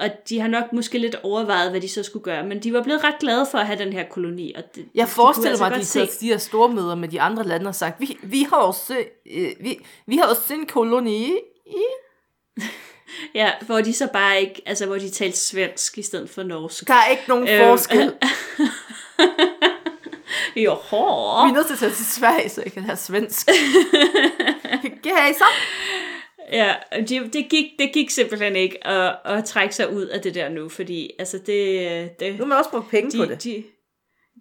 og 0.01 0.11
de 0.29 0.41
har 0.41 0.49
nok 0.49 0.73
måske 0.73 0.99
lidt 0.99 1.17
overvejet, 1.23 1.71
hvad 1.71 1.81
de 1.81 1.89
så 1.89 2.03
skulle 2.03 2.23
gøre, 2.23 2.45
men 2.47 2.63
de 2.63 2.73
var 2.73 2.83
blevet 2.83 3.05
ret 3.05 3.15
glade 3.21 3.47
for 3.51 3.59
at 3.59 3.67
have 3.67 3.79
den 3.79 3.93
her 3.93 4.05
koloni. 4.11 4.53
Og 4.57 4.63
det, 4.75 4.87
Jeg 4.95 5.07
de 5.07 5.11
forestiller 5.13 5.51
kunne 5.51 5.61
mig, 5.61 5.67
at 5.67 5.73
de 5.73 5.79
altså 5.79 6.07
til 6.07 6.21
de 6.21 6.27
her 6.27 6.39
store 6.39 6.69
møder 6.69 6.95
med 6.95 7.09
de 7.09 7.21
andre 7.21 7.45
lande 7.45 7.69
og 7.69 7.75
sagt, 7.75 8.01
vi, 8.01 8.19
vi, 8.23 8.43
har 8.43 8.57
også, 8.57 9.05
øh, 9.35 9.51
vi, 9.61 9.79
vi 10.07 10.17
har 10.17 10.25
også 10.27 10.55
en 10.55 10.67
koloni 10.67 11.33
i... 11.67 11.83
Ja, 13.35 13.51
hvor 13.67 13.81
de 13.81 13.93
så 13.93 14.09
bare 14.13 14.41
ikke, 14.41 14.63
altså 14.67 14.87
hvor 14.87 14.97
de 14.97 15.11
talte 15.11 15.39
svensk 15.39 15.99
i 15.99 16.03
stedet 16.03 16.31
for 16.31 16.43
norsk. 16.43 16.89
Der 16.89 16.95
er 16.95 17.07
ikke 17.07 17.23
nogen 17.29 17.49
Øhm, 17.49 17.65
forskel. 17.65 18.13
Jo, 20.57 20.73
Vi 20.73 20.97
er 21.51 21.53
nødt 21.55 21.67
til 21.67 21.73
at 21.73 21.79
tage 21.79 21.93
til 21.93 22.07
Sverige, 22.07 22.49
så 22.49 22.63
jeg 22.65 22.73
kan 22.73 22.83
have 22.85 22.97
svensk. 22.97 23.49
okay, 24.75 25.33
så. 25.39 25.45
Ja, 26.53 26.75
det, 27.09 27.33
det, 27.33 27.49
gik, 27.49 27.65
det 27.79 27.93
gik 27.93 28.11
simpelthen 28.11 28.57
ikke 28.57 28.87
at, 28.87 29.17
at 29.25 29.45
trække 29.45 29.75
sig 29.75 29.93
ud 29.93 30.07
af 30.07 30.21
det 30.21 30.35
der 30.35 30.49
nu, 30.49 30.69
fordi 30.69 31.11
altså 31.19 31.39
det, 31.39 32.21
det, 32.21 32.33
Nu 32.33 32.39
har 32.39 32.45
man 32.45 32.59
også 32.59 32.71
brugt 32.71 32.91
penge 32.91 33.19
på 33.19 33.25
de, 33.25 33.29
det. 33.29 33.45
de, 33.45 33.65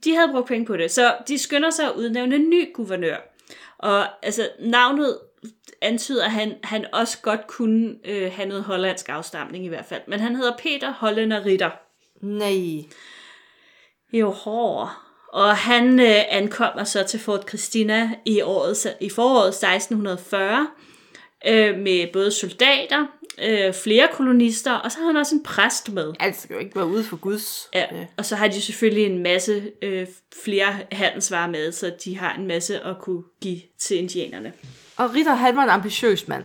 de 0.04 0.16
havde 0.16 0.32
brugt 0.32 0.48
penge 0.48 0.66
på 0.66 0.78
det, 0.78 0.92
så 0.92 1.16
de 1.28 1.38
skynder 1.38 1.70
sig 1.70 1.86
at 1.86 1.92
udnævne 1.96 2.36
en 2.36 2.50
ny 2.50 2.74
guvernør. 2.74 3.18
Og 3.78 4.26
altså 4.26 4.50
navnet 4.60 5.18
antyder, 5.82 6.26
at 6.26 6.32
han, 6.32 6.56
han 6.64 6.86
også 6.94 7.18
godt 7.22 7.48
kunne 7.48 7.96
øh, 8.06 8.32
have 8.32 8.48
noget 8.50 8.64
hollandsk 8.64 9.10
afstamning 9.10 9.66
i 9.66 9.68
hvert 9.68 9.86
fald. 9.86 10.02
Men 10.08 10.20
han 10.20 10.36
hedder 10.36 10.58
Peter 10.58 10.94
Holländer 10.94 11.46
Ritter. 11.46 11.70
Nej. 12.22 12.86
Jo, 14.14 14.32
hård. 14.32 14.90
Og 15.34 15.58
han 15.58 16.00
øh, 16.00 16.22
ankommer 16.30 16.84
så 16.84 17.04
til 17.04 17.20
Fort 17.20 17.48
Christina 17.50 18.12
i, 18.26 18.42
året, 18.42 18.96
i 19.02 19.10
foråret 19.10 19.48
1640 19.48 20.68
øh, 21.48 21.78
med 21.78 22.14
både 22.14 22.32
soldater, 22.32 23.06
øh, 23.42 23.74
flere 23.74 24.08
kolonister, 24.14 24.74
og 24.74 24.92
så 24.92 25.00
har 25.00 25.06
han 25.06 25.18
også 25.18 25.36
en 25.36 25.44
præst 25.44 25.92
med. 25.92 26.14
Alt 26.20 26.36
skal 26.36 26.54
jo 26.54 26.60
ikke 26.60 26.76
være 26.76 26.88
ude 26.88 27.04
for 27.04 27.18
Guds. 27.18 27.70
Ja, 27.74 27.86
øh, 27.92 28.06
og 28.18 28.26
så 28.26 28.36
har 28.36 28.48
de 28.48 28.62
selvfølgelig 28.62 29.06
en 29.06 29.24
masse 29.24 29.72
øh, 29.82 30.08
flere 30.44 30.78
handelsvarer 30.92 31.50
med, 31.50 31.72
så 31.72 31.92
de 32.06 32.18
har 32.18 32.34
en 32.34 32.48
masse 32.48 32.80
at 32.80 32.96
kunne 33.00 33.24
give 33.42 33.62
til 33.80 33.98
indianerne. 33.98 34.54
Og 34.98 35.16
Ritter, 35.16 35.34
han 35.34 35.56
var 35.56 35.64
en 35.64 35.70
ambitiøs 35.70 36.28
mand. 36.28 36.44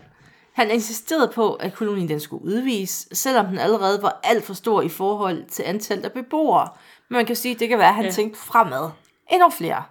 Han 0.53 0.71
insisterede 0.71 1.33
på, 1.35 1.55
at 1.55 1.75
kolonien 1.75 2.09
den 2.09 2.21
skulle 2.21 2.45
udvises, 2.45 3.09
selvom 3.13 3.47
den 3.47 3.59
allerede 3.59 4.03
var 4.03 4.21
alt 4.25 4.45
for 4.45 4.55
stor 4.55 4.83
i 4.83 4.89
forhold 4.89 5.45
til 5.51 5.63
antallet 5.63 6.05
af 6.05 6.13
beboere. 6.13 6.69
Men 7.09 7.17
man 7.17 7.27
kan 7.27 7.37
sige, 7.37 7.55
at 7.55 7.61
det 7.61 7.69
kan 7.69 7.79
være, 7.79 7.89
at 7.89 7.95
han 7.95 8.05
ja. 8.05 8.11
tænkte 8.11 8.41
fremad. 8.41 8.91
Endnu 9.33 9.51
flere. 9.51 9.83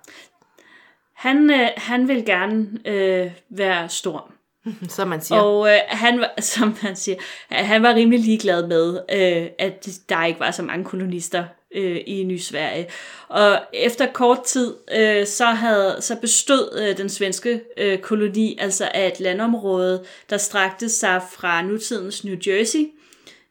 Han, 1.13 1.49
øh, 1.49 1.67
han 1.77 2.07
vil 2.07 2.25
gerne 2.25 2.67
øh, 2.85 3.31
være 3.49 3.89
stor. 3.89 4.32
Som 4.89 5.08
man 5.08 5.21
siger. 5.21 5.39
Og 5.41 5.69
øh, 5.69 5.80
han 5.88 6.19
var, 6.19 6.41
som 6.54 6.78
man 6.84 6.95
siger, 6.95 7.17
han 7.49 7.84
var 7.84 7.95
rimelig 7.95 8.19
ligeglad 8.19 8.67
med, 8.67 8.99
øh, 9.12 9.49
at 9.60 9.88
der 10.10 10.26
ikke 10.26 10.39
var 10.39 10.52
så 10.52 10.63
mange 10.63 10.86
kolonister 10.86 11.43
øh, 11.76 12.02
i 12.08 12.23
Ny 12.23 12.38
Sverige. 12.38 12.88
Og 13.28 13.60
efter 13.73 14.06
kort 14.13 14.43
tid, 14.43 14.73
øh, 14.95 15.28
så, 15.28 15.45
havde, 15.45 15.97
så 15.99 16.15
bestod 16.21 16.80
øh, 16.82 16.97
den 16.97 17.10
svenske 17.10 17.62
øh, 17.78 17.99
koloni 17.99 18.58
altså 18.62 18.89
af 18.93 19.08
et 19.08 19.19
landområde, 19.19 20.04
der 20.30 20.38
strakte 20.38 20.89
sig 20.89 21.21
fra 21.32 21.62
nutidens 21.62 22.23
New 22.23 22.36
Jersey, 22.47 22.91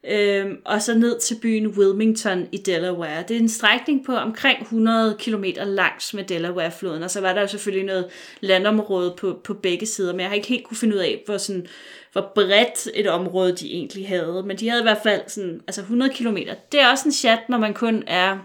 øh, 0.09 0.47
og 0.65 0.83
så 0.83 0.95
ned 0.95 1.21
til 1.21 1.39
byen 1.43 1.67
Wilmington 1.67 2.49
i 2.53 2.57
Delaware. 2.57 3.25
Det 3.29 3.37
er 3.37 3.41
en 3.41 3.49
strækning 3.49 4.05
på 4.05 4.15
omkring 4.17 4.63
100 4.63 5.17
km 5.19 5.45
langs 5.57 6.15
med 6.15 6.25
Delaware-floden, 6.25 7.03
og 7.03 7.11
så 7.11 7.21
var 7.21 7.33
der 7.33 7.41
jo 7.41 7.47
selvfølgelig 7.47 7.87
noget 7.87 8.11
landområde 8.41 9.15
på, 9.19 9.41
på 9.45 9.55
begge 9.55 9.87
sider, 9.87 10.13
men 10.13 10.21
jeg 10.21 10.29
har 10.29 10.35
ikke 10.35 10.49
helt 10.49 10.65
kunne 10.65 10.77
finde 10.77 10.95
ud 10.95 11.01
af, 11.01 11.23
hvor, 11.27 11.37
sådan, 11.37 11.67
hvor 12.13 12.33
bredt 12.35 12.89
et 12.95 13.07
område 13.07 13.57
de 13.57 13.73
egentlig 13.73 14.09
havde. 14.09 14.43
Men 14.47 14.57
de 14.57 14.69
havde 14.69 14.83
i 14.83 14.85
hvert 14.85 15.03
fald 15.03 15.23
sådan, 15.27 15.61
altså 15.67 15.81
100 15.81 16.13
km. 16.15 16.37
Det 16.73 16.81
er 16.81 16.91
også 16.91 17.09
en 17.09 17.13
chat, 17.13 17.39
når 17.49 17.59
man 17.59 17.75
kun 17.75 18.05
er 18.07 18.39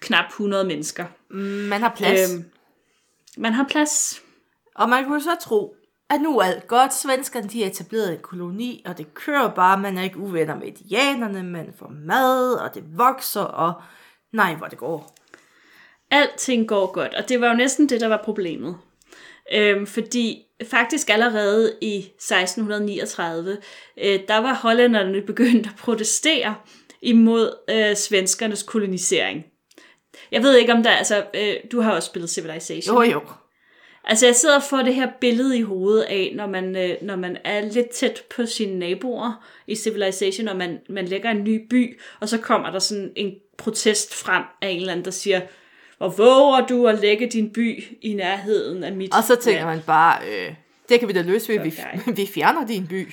knap 0.00 0.28
100 0.28 0.64
mennesker. 0.64 1.04
Man 1.68 1.80
har 1.80 1.94
plads. 1.96 2.34
Øh, 2.34 2.44
man 3.36 3.52
har 3.52 3.66
plads. 3.70 4.22
Og 4.74 4.88
man 4.88 5.04
kunne 5.04 5.22
så 5.22 5.36
tro, 5.40 5.74
at 6.10 6.20
nu 6.20 6.38
er 6.38 6.44
alt 6.44 6.66
godt. 6.66 6.94
Svenskerne 6.94 7.48
de 7.48 7.60
har 7.62 7.70
etableret 7.70 8.12
en 8.12 8.18
koloni, 8.22 8.82
og 8.86 8.98
det 8.98 9.14
kører 9.14 9.54
bare. 9.54 9.78
Man 9.78 9.98
er 9.98 10.02
ikke 10.02 10.18
uvenner 10.18 10.54
med 10.54 10.66
indianerne, 10.66 11.42
man 11.42 11.74
får 11.78 11.92
mad, 12.06 12.52
og 12.52 12.74
det 12.74 12.84
vokser, 12.96 13.40
og 13.40 13.72
nej, 14.32 14.54
hvor 14.54 14.66
det 14.66 14.78
går. 14.78 15.14
Alting 16.10 16.68
går 16.68 16.92
godt, 16.92 17.14
og 17.14 17.28
det 17.28 17.40
var 17.40 17.48
jo 17.48 17.54
næsten 17.54 17.88
det, 17.88 18.00
der 18.00 18.08
var 18.08 18.22
problemet. 18.24 18.76
Øhm, 19.52 19.86
fordi 19.86 20.42
faktisk 20.70 21.10
allerede 21.10 21.76
i 21.80 21.96
1639, 21.98 23.58
øh, 23.98 24.20
der 24.28 24.38
var 24.38 24.54
hollænderne 24.54 25.22
begyndt 25.22 25.66
at 25.66 25.72
protestere 25.78 26.54
imod 27.02 27.54
øh, 27.70 27.96
svenskernes 27.96 28.62
kolonisering. 28.62 29.44
Jeg 30.32 30.42
ved 30.42 30.56
ikke 30.56 30.72
om 30.72 30.82
der, 30.82 30.90
altså, 30.90 31.24
øh, 31.34 31.54
du 31.72 31.80
har 31.80 31.92
også 31.92 32.06
spillet 32.06 32.30
Civilization. 32.30 32.96
Jo, 32.96 33.02
jo. 33.12 33.20
Altså 34.04 34.26
jeg 34.26 34.36
sidder 34.36 34.56
og 34.56 34.62
får 34.62 34.82
det 34.82 34.94
her 34.94 35.08
billede 35.20 35.58
i 35.58 35.62
hovedet 35.62 36.02
af, 36.02 36.32
når 36.36 36.46
man, 36.46 36.76
øh, 36.76 36.96
når 37.02 37.16
man 37.16 37.36
er 37.44 37.60
lidt 37.60 37.90
tæt 37.90 38.22
på 38.36 38.46
sine 38.46 38.78
naboer 38.78 39.46
i 39.66 39.74
Civilization, 39.74 40.48
og 40.48 40.56
man, 40.56 40.78
man 40.88 41.04
lægger 41.04 41.30
en 41.30 41.44
ny 41.44 41.66
by, 41.70 42.00
og 42.20 42.28
så 42.28 42.38
kommer 42.38 42.70
der 42.70 42.78
sådan 42.78 43.12
en 43.16 43.34
protest 43.56 44.14
frem 44.14 44.42
af 44.62 44.68
en 44.68 44.76
eller 44.76 44.92
anden, 44.92 45.04
der 45.04 45.10
siger, 45.10 45.40
hvor 45.98 46.08
våger 46.08 46.66
du 46.66 46.86
at 46.88 47.00
lægge 47.00 47.26
din 47.26 47.52
by 47.52 47.84
i 48.02 48.14
nærheden 48.14 48.84
af 48.84 48.92
mit 48.92 49.14
Og 49.14 49.24
så 49.24 49.36
tænker 49.36 49.60
land? 49.60 49.76
man 49.76 49.84
bare, 49.86 50.18
øh, 50.28 50.54
det 50.88 50.98
kan 50.98 51.08
vi 51.08 51.12
da 51.12 51.22
løse 51.22 51.48
ved, 51.52 51.60
vi, 51.60 51.72
vi 52.22 52.26
fjerner 52.26 52.66
din 52.66 52.86
by. 52.86 53.08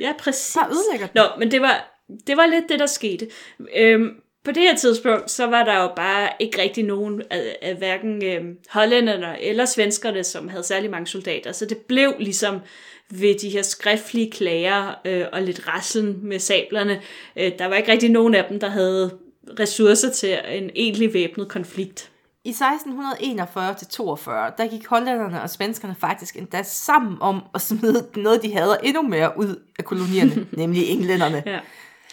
Ja, 0.00 0.12
præcis. 0.18 0.56
Bare 0.56 0.70
ødelægger 0.70 1.06
den. 1.06 1.14
Nå, 1.14 1.38
men 1.38 1.50
det 1.50 1.60
var, 1.60 2.00
det 2.26 2.36
var 2.36 2.46
lidt 2.46 2.64
det, 2.68 2.78
der 2.78 2.86
skete. 2.86 3.28
Øhm, 3.76 4.10
på 4.44 4.52
det 4.52 4.62
her 4.62 4.76
tidspunkt, 4.76 5.30
så 5.30 5.46
var 5.46 5.64
der 5.64 5.82
jo 5.82 5.88
bare 5.96 6.28
ikke 6.38 6.62
rigtig 6.62 6.84
nogen 6.84 7.22
af, 7.30 7.56
af 7.62 7.74
hverken 7.74 8.24
øh, 8.24 8.44
hollænderne 8.70 9.42
eller 9.42 9.64
svenskerne, 9.64 10.24
som 10.24 10.48
havde 10.48 10.64
særlig 10.64 10.90
mange 10.90 11.06
soldater. 11.06 11.52
Så 11.52 11.66
det 11.66 11.78
blev 11.78 12.14
ligesom 12.18 12.60
ved 13.10 13.38
de 13.38 13.48
her 13.48 13.62
skriftlige 13.62 14.30
klager 14.30 14.94
øh, 15.04 15.24
og 15.32 15.42
lidt 15.42 15.68
raslen 15.68 16.18
med 16.22 16.38
sablerne. 16.38 17.00
Øh, 17.36 17.52
der 17.58 17.66
var 17.66 17.76
ikke 17.76 17.92
rigtig 17.92 18.10
nogen 18.10 18.34
af 18.34 18.44
dem, 18.48 18.60
der 18.60 18.68
havde 18.68 19.18
ressourcer 19.60 20.10
til 20.10 20.38
en 20.48 20.70
egentlig 20.74 21.14
væbnet 21.14 21.48
konflikt. 21.48 22.10
I 22.44 22.50
1641-42, 22.50 22.54
der 24.58 24.70
gik 24.70 24.86
hollænderne 24.86 25.42
og 25.42 25.50
svenskerne 25.50 25.94
faktisk 26.00 26.36
endda 26.36 26.62
sammen 26.62 27.16
om 27.20 27.42
at 27.54 27.60
smide 27.60 28.06
noget, 28.16 28.42
de 28.42 28.52
havde 28.52 28.78
endnu 28.82 29.02
mere 29.02 29.32
ud 29.38 29.62
af 29.78 29.84
kolonierne, 29.84 30.46
nemlig 30.52 30.88
englænderne. 30.88 31.42
Ja. 31.46 31.58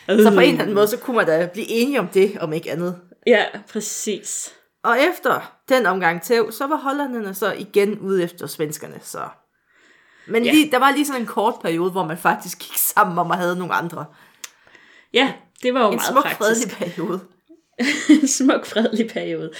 Så 0.08 0.32
på 0.34 0.40
en 0.40 0.50
eller 0.50 0.62
anden 0.62 0.76
måde, 0.76 0.88
så 0.88 0.98
kunne 0.98 1.16
man 1.16 1.26
da 1.26 1.50
blive 1.54 1.70
enige 1.70 2.00
om 2.00 2.08
det, 2.08 2.38
om 2.40 2.54
ikke 2.54 2.72
andet. 2.72 3.00
Ja, 3.28 3.46
præcis. 3.72 4.54
Og 4.84 4.98
efter 5.00 5.54
den 5.70 5.86
omgang 5.86 6.22
tæv, 6.22 6.52
så 6.52 6.68
var 6.68 6.76
hollænderne 6.76 7.34
så 7.34 7.54
igen 7.54 8.00
ude 8.00 8.24
efter 8.24 8.48
svenskerne. 8.48 9.00
Så. 9.02 9.20
Men 10.28 10.46
ja. 10.46 10.52
lige, 10.52 10.72
der 10.72 10.80
var 10.80 10.92
lige 10.92 11.06
sådan 11.06 11.22
en 11.22 11.28
kort 11.28 11.56
periode, 11.62 11.92
hvor 11.92 12.06
man 12.06 12.18
faktisk 12.18 12.60
gik 12.60 12.78
sammen 12.78 13.18
om 13.18 13.32
at 13.32 13.38
have 13.38 13.56
nogle 13.56 13.74
andre. 13.74 14.06
Ja, 15.14 15.34
det 15.64 15.74
var 15.74 15.80
jo 15.80 15.88
en 15.88 15.96
meget 15.96 16.08
smuk, 16.08 16.24
praktisk. 16.24 16.42
fredelig 16.42 16.96
periode. 16.96 17.20
en 18.22 18.28
smuk, 18.28 18.66
fredelig 18.66 19.10
periode. 19.10 19.52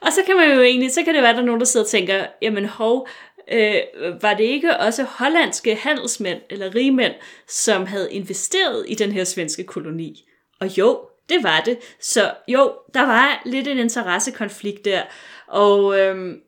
Og 0.00 0.12
så 0.12 0.20
kan 0.26 0.36
man 0.36 0.54
jo 0.54 0.62
egentlig, 0.62 0.92
så 0.92 1.02
kan 1.04 1.14
det 1.14 1.22
være, 1.22 1.30
at 1.30 1.36
der 1.36 1.42
er 1.42 1.46
nogen, 1.46 1.60
der 1.60 1.66
sidder 1.66 1.86
og 1.86 1.90
tænker, 1.90 2.26
jamen 2.42 2.64
hov, 2.64 3.08
øh, 3.52 4.22
var 4.22 4.34
det 4.34 4.44
ikke 4.44 4.76
også 4.76 5.02
hollandske 5.02 5.74
handelsmænd 5.74 6.40
eller 6.50 6.74
rigmænd, 6.74 7.14
som 7.48 7.86
havde 7.86 8.12
investeret 8.12 8.84
i 8.88 8.94
den 8.94 9.12
her 9.12 9.24
svenske 9.24 9.64
koloni? 9.64 10.24
Og 10.60 10.78
jo, 10.78 11.00
det 11.28 11.42
var 11.42 11.60
det. 11.60 11.78
Så 12.00 12.34
jo, 12.48 12.72
der 12.94 13.06
var 13.06 13.42
lidt 13.46 13.68
en 13.68 13.78
interessekonflikt 13.78 14.84
der. 14.84 15.02
Og, 15.46 15.98
øhm, 15.98 16.40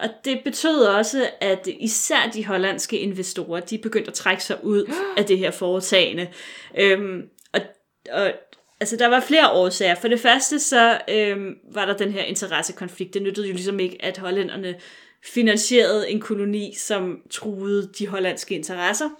og 0.00 0.08
det 0.24 0.40
betød 0.44 0.84
også, 0.84 1.30
at 1.40 1.68
især 1.80 2.30
de 2.34 2.46
hollandske 2.46 2.98
investorer, 2.98 3.60
de 3.60 3.78
begyndte 3.78 4.08
at 4.08 4.14
trække 4.14 4.44
sig 4.44 4.64
ud 4.64 4.92
af 5.16 5.24
det 5.24 5.38
her 5.38 5.50
foretagende. 5.50 6.28
Øhm, 6.78 7.22
og, 7.52 7.60
og 8.12 8.32
altså, 8.80 8.96
der 8.96 9.06
var 9.06 9.20
flere 9.20 9.50
årsager. 9.50 9.94
For 9.94 10.08
det 10.08 10.20
første, 10.20 10.58
så 10.58 11.00
øhm, 11.08 11.54
var 11.72 11.84
der 11.84 11.96
den 11.96 12.12
her 12.12 12.22
interessekonflikt. 12.22 13.14
Det 13.14 13.22
nyttede 13.22 13.46
jo 13.46 13.52
ligesom 13.52 13.80
ikke, 13.80 13.96
at 14.00 14.18
hollænderne 14.18 14.74
finansierede 15.24 16.10
en 16.10 16.20
koloni, 16.20 16.74
som 16.74 17.22
truede 17.30 17.90
de 17.98 18.06
hollandske 18.06 18.54
interesser. 18.54 19.10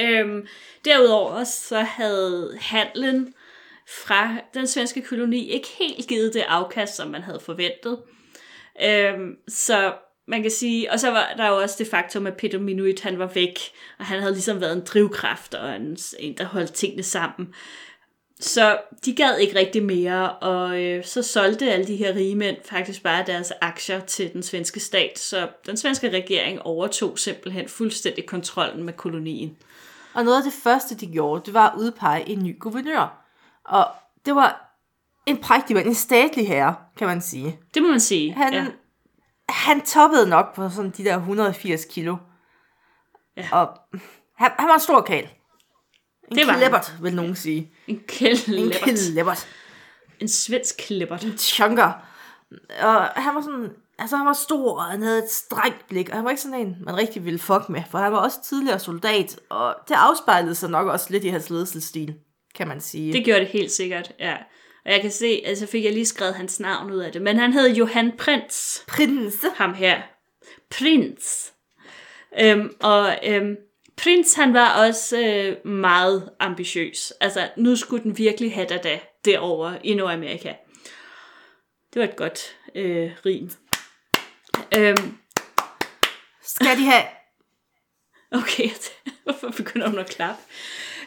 Øhm, 0.00 0.46
derudover 0.84 1.44
så 1.44 1.80
havde 1.80 2.58
handlen 2.60 3.34
fra 3.88 4.36
den 4.54 4.66
svenske 4.66 5.02
koloni 5.02 5.50
ikke 5.50 5.68
helt 5.78 6.08
givet 6.08 6.34
det 6.34 6.44
afkast, 6.48 6.96
som 6.96 7.08
man 7.08 7.22
havde 7.22 7.40
forventet. 7.40 7.98
Øhm, 8.82 9.36
så 9.48 9.94
man 10.26 10.42
kan 10.42 10.50
sige, 10.50 10.92
og 10.92 11.00
så 11.00 11.10
var 11.10 11.34
der 11.36 11.48
jo 11.48 11.56
også 11.56 11.76
det 11.78 11.86
faktum, 11.86 12.26
at 12.26 12.36
Peter 12.36 12.58
Minuit 12.58 13.00
han 13.00 13.18
var 13.18 13.26
væk, 13.26 13.58
og 13.98 14.04
han 14.04 14.20
havde 14.20 14.32
ligesom 14.32 14.60
været 14.60 14.72
en 14.72 14.84
drivkraft 14.86 15.54
og 15.54 15.76
en, 15.76 15.98
en 16.18 16.36
der 16.38 16.44
holdt 16.44 16.72
tingene 16.72 17.02
sammen. 17.02 17.54
Så 18.40 18.78
de 19.04 19.14
gad 19.14 19.38
ikke 19.38 19.58
rigtig 19.58 19.82
mere, 19.82 20.32
og 20.32 20.82
øh, 20.82 21.04
så 21.04 21.22
solgte 21.22 21.72
alle 21.72 21.86
de 21.86 21.96
her 21.96 22.14
rige 22.14 22.36
mænd 22.36 22.56
faktisk 22.64 23.02
bare 23.02 23.24
deres 23.26 23.52
aktier 23.60 24.00
til 24.00 24.32
den 24.32 24.42
svenske 24.42 24.80
stat, 24.80 25.18
så 25.18 25.48
den 25.66 25.76
svenske 25.76 26.10
regering 26.10 26.62
overtog 26.62 27.18
simpelthen 27.18 27.68
fuldstændig 27.68 28.26
kontrollen 28.26 28.84
med 28.84 28.92
kolonien. 28.92 29.56
Og 30.14 30.24
noget 30.24 30.36
af 30.36 30.42
det 30.42 30.52
første, 30.52 30.94
de 30.94 31.06
gjorde, 31.06 31.42
det 31.46 31.54
var 31.54 31.68
at 31.68 31.78
udpege 31.78 32.28
en 32.28 32.44
ny 32.44 32.58
guvernør. 32.58 33.24
Og 33.64 33.86
det 34.26 34.34
var 34.34 34.66
en 35.26 35.36
prægtig 35.36 35.76
mand, 35.76 35.86
en 35.86 35.94
statlig 35.94 36.48
herre, 36.48 36.74
kan 36.96 37.06
man 37.06 37.20
sige. 37.20 37.58
Det 37.74 37.82
må 37.82 37.88
man 37.88 38.00
sige, 38.00 38.32
Han, 38.32 38.54
ja. 38.54 38.66
han 39.48 39.80
toppede 39.80 40.28
nok 40.28 40.54
på 40.54 40.70
sådan 40.70 40.90
de 40.90 41.04
der 41.04 41.16
180 41.16 41.84
kilo. 41.84 42.16
Ja. 43.36 43.48
Og 43.52 43.68
han, 44.36 44.50
han 44.58 44.68
var 44.68 44.74
en 44.74 44.80
stor 44.80 45.00
kal. 45.00 45.28
En 46.30 46.36
Det 46.36 46.46
var 46.46 46.56
klippert, 46.56 46.94
vil 47.02 47.14
nogen 47.14 47.36
sige. 47.36 47.72
En 47.86 47.94
En 47.94 48.00
kællebert. 48.08 48.80
klippert. 48.80 49.46
En 50.20 50.28
svensk 50.28 50.74
kællebert. 50.78 51.24
En 51.24 51.38
chunker. 51.38 51.92
Og 52.80 53.04
han 53.06 53.34
var 53.34 53.40
sådan, 53.40 53.70
altså 53.98 54.16
han 54.16 54.26
var 54.26 54.32
stor, 54.32 54.76
og 54.76 54.84
han 54.84 55.02
havde 55.02 55.18
et 55.18 55.30
strengt 55.30 55.88
blik, 55.88 56.08
og 56.08 56.16
han 56.16 56.24
var 56.24 56.30
ikke 56.30 56.42
sådan 56.42 56.60
en, 56.60 56.76
man 56.84 56.96
rigtig 56.96 57.24
ville 57.24 57.38
fuck 57.38 57.68
med, 57.68 57.82
for 57.90 57.98
han 57.98 58.12
var 58.12 58.18
også 58.18 58.38
tidligere 58.48 58.78
soldat, 58.78 59.40
og 59.48 59.74
det 59.88 59.94
afspejlede 59.94 60.54
sig 60.54 60.70
nok 60.70 60.86
også 60.86 61.06
lidt 61.10 61.24
i 61.24 61.28
hans 61.28 61.50
ledelsesstil, 61.50 62.14
kan 62.54 62.68
man 62.68 62.80
sige. 62.80 63.12
Det 63.12 63.24
gjorde 63.24 63.40
det 63.40 63.48
helt 63.48 63.72
sikkert, 63.72 64.12
ja. 64.18 64.36
Og 64.84 64.92
jeg 64.92 65.00
kan 65.00 65.10
se, 65.10 65.42
altså 65.46 65.66
fik 65.66 65.84
jeg 65.84 65.92
lige 65.92 66.06
skrevet 66.06 66.34
hans 66.34 66.60
navn 66.60 66.90
ud 66.92 66.98
af 66.98 67.12
det, 67.12 67.22
men 67.22 67.38
han 67.38 67.52
hed 67.52 67.74
Johan 67.74 68.12
Prins. 68.18 68.84
Prinse. 68.88 69.46
ham 69.56 69.74
her. 69.74 70.00
Prins. 70.78 71.52
Øhm, 72.40 72.70
og 72.80 73.16
øhm, 73.26 73.56
Prins, 73.96 74.34
han 74.34 74.54
var 74.54 74.86
også 74.86 75.18
øh, 75.18 75.66
meget 75.70 76.30
ambitiøs. 76.40 77.12
Altså, 77.20 77.48
nu 77.56 77.76
skulle 77.76 78.02
den 78.02 78.18
virkelig 78.18 78.54
have 78.54 78.66
der 78.68 78.78
da 78.82 79.00
derovre 79.24 79.86
i 79.86 79.94
Nordamerika. 79.94 80.52
Det 81.94 82.00
var 82.00 82.04
et 82.08 82.16
godt 82.16 82.56
øh, 82.74 83.10
rim. 83.26 83.50
Øhm, 84.78 85.16
Skal 86.42 86.76
de 86.78 86.84
have... 86.84 87.02
okay, 88.32 88.68
hvorfor 89.24 89.50
begynder 89.56 89.88
hun 89.88 89.98
at 89.98 90.06
klappe? 90.08 90.42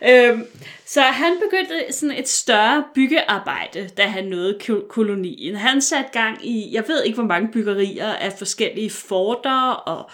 Øhm, 0.10 0.46
så 0.86 1.02
han 1.02 1.40
begyndte 1.46 1.94
sådan 1.94 2.18
et 2.18 2.30
større 2.30 2.84
byggearbejde, 2.96 3.90
da 3.98 4.06
han 4.08 4.26
nåede 4.26 4.60
ko- 4.68 4.86
kolonien. 4.90 5.56
Han 5.56 5.82
satte 5.82 6.12
gang 6.12 6.46
i, 6.46 6.74
jeg 6.74 6.84
ved 6.88 7.04
ikke 7.04 7.16
hvor 7.16 7.28
mange 7.28 7.52
byggerier 7.52 8.14
af 8.14 8.34
forskellige 8.38 8.90
forter 8.90 9.72
og 9.72 10.10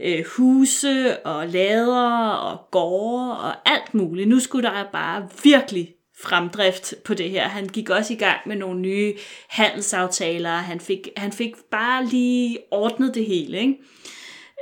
øh, 0.00 0.24
huse 0.24 1.26
og 1.26 1.48
lader 1.48 2.28
og 2.28 2.58
gårde 2.70 3.40
og 3.40 3.54
alt 3.70 3.94
muligt. 3.94 4.28
Nu 4.28 4.40
skulle 4.40 4.68
der 4.68 4.84
bare 4.92 5.28
virkelig 5.44 5.96
fremdrift 6.22 6.94
på 7.04 7.14
det 7.14 7.30
her. 7.30 7.48
Han 7.48 7.68
gik 7.68 7.90
også 7.90 8.12
i 8.12 8.16
gang 8.16 8.40
med 8.46 8.56
nogle 8.56 8.80
nye 8.80 9.14
handelsaftaler. 9.48 10.50
Han 10.50 10.80
fik, 10.80 11.08
han 11.16 11.32
fik 11.32 11.54
bare 11.70 12.04
lige 12.04 12.58
ordnet 12.70 13.14
det 13.14 13.26
hele. 13.26 13.58
Ikke? 13.58 13.78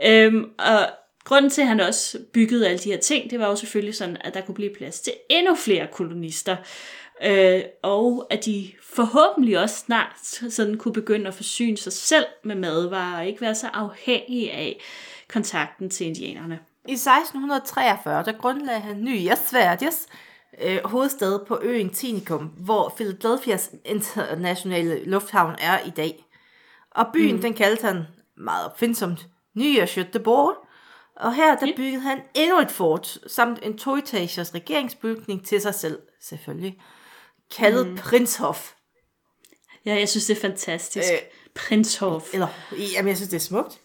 Øhm, 0.05 0.51
og 0.59 0.87
grunden 1.25 1.51
til, 1.51 1.61
at 1.61 1.68
han 1.68 1.81
også 1.81 2.18
byggede 2.33 2.68
alle 2.68 2.79
de 2.79 2.90
her 2.90 2.99
ting, 2.99 3.31
det 3.31 3.40
var 3.40 3.49
jo 3.49 3.57
selvfølgelig 3.57 3.94
sådan, 3.94 4.16
at 4.20 4.35
der 4.35 4.40
kunne 4.40 4.55
blive 4.55 4.75
plads 4.75 5.01
til 5.01 5.12
endnu 5.31 5.55
flere 5.55 5.87
kolonister. 5.92 6.57
Øh, 7.22 7.62
og 7.83 8.27
at 8.31 8.44
de 8.44 8.72
forhåbentlig 8.83 9.59
også 9.59 9.77
snart 9.77 10.16
sådan 10.50 10.79
kunne 10.79 10.94
begynde 10.94 11.29
at 11.29 11.35
forsyne 11.35 11.77
sig 11.77 11.92
selv 11.92 12.27
med 12.44 12.55
madvarer, 12.55 13.18
og 13.18 13.27
ikke 13.27 13.40
være 13.40 13.55
så 13.55 13.68
afhængige 13.72 14.53
af 14.53 14.81
kontakten 15.29 15.90
til 15.90 16.07
indianerne. 16.07 16.59
I 16.88 16.92
1643, 16.92 18.24
der 18.24 18.33
grundlagde 18.33 18.81
han 18.81 18.96
Nya 18.96 19.35
Sveriges 19.35 20.07
øh, 20.62 20.79
hovedstad 20.85 21.46
på 21.46 21.59
øen 21.62 21.90
Tinicum, 21.90 22.44
hvor 22.44 22.92
Philadelphias 22.96 23.70
internationale 23.85 25.05
lufthavn 25.05 25.55
er 25.59 25.79
i 25.87 25.90
dag. 25.90 26.24
Og 26.90 27.07
byen, 27.12 27.35
mm. 27.35 27.42
den 27.42 27.55
kaldte 27.55 27.87
han 27.87 28.03
meget 28.37 28.66
opfindsomt 28.66 29.29
Nya 29.57 29.85
Göteborg, 29.85 30.66
og 31.16 31.35
her 31.35 31.57
der 31.57 31.72
byggede 31.77 32.03
han 32.03 32.20
endnu 32.35 32.59
et 32.59 32.70
fort, 32.70 33.18
samt 33.27 33.59
en 33.62 33.79
toetagers 33.79 34.55
regeringsbygning 34.55 35.46
til 35.46 35.61
sig 35.61 35.74
selv, 35.74 35.98
selvfølgelig, 36.20 36.81
kaldet 37.57 37.87
mm. 37.87 37.96
Prinshof. 37.96 38.72
Ja, 39.87 39.94
jeg 39.94 40.09
synes, 40.09 40.26
det 40.26 40.37
er 40.37 40.40
fantastisk. 40.40 41.12
Øh, 41.12 41.18
Prinshof. 41.54 42.35
Eller, 42.35 42.48
jamen, 42.94 43.09
jeg 43.09 43.16
synes, 43.16 43.30
det 43.30 43.37
er 43.37 43.40
smukt. 43.40 43.78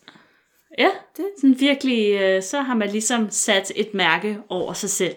Ja, 0.78 0.90
det 1.18 1.26
er 1.26 1.30
sådan 1.38 1.60
virkelig, 1.60 2.22
øh, 2.22 2.44
så 2.44 2.62
har 2.62 2.76
man 2.76 2.90
ligesom 2.90 3.30
sat 3.30 3.72
et 3.76 3.94
mærke 3.94 4.38
over 4.50 4.74
sig 4.74 4.90
selv. 4.90 5.16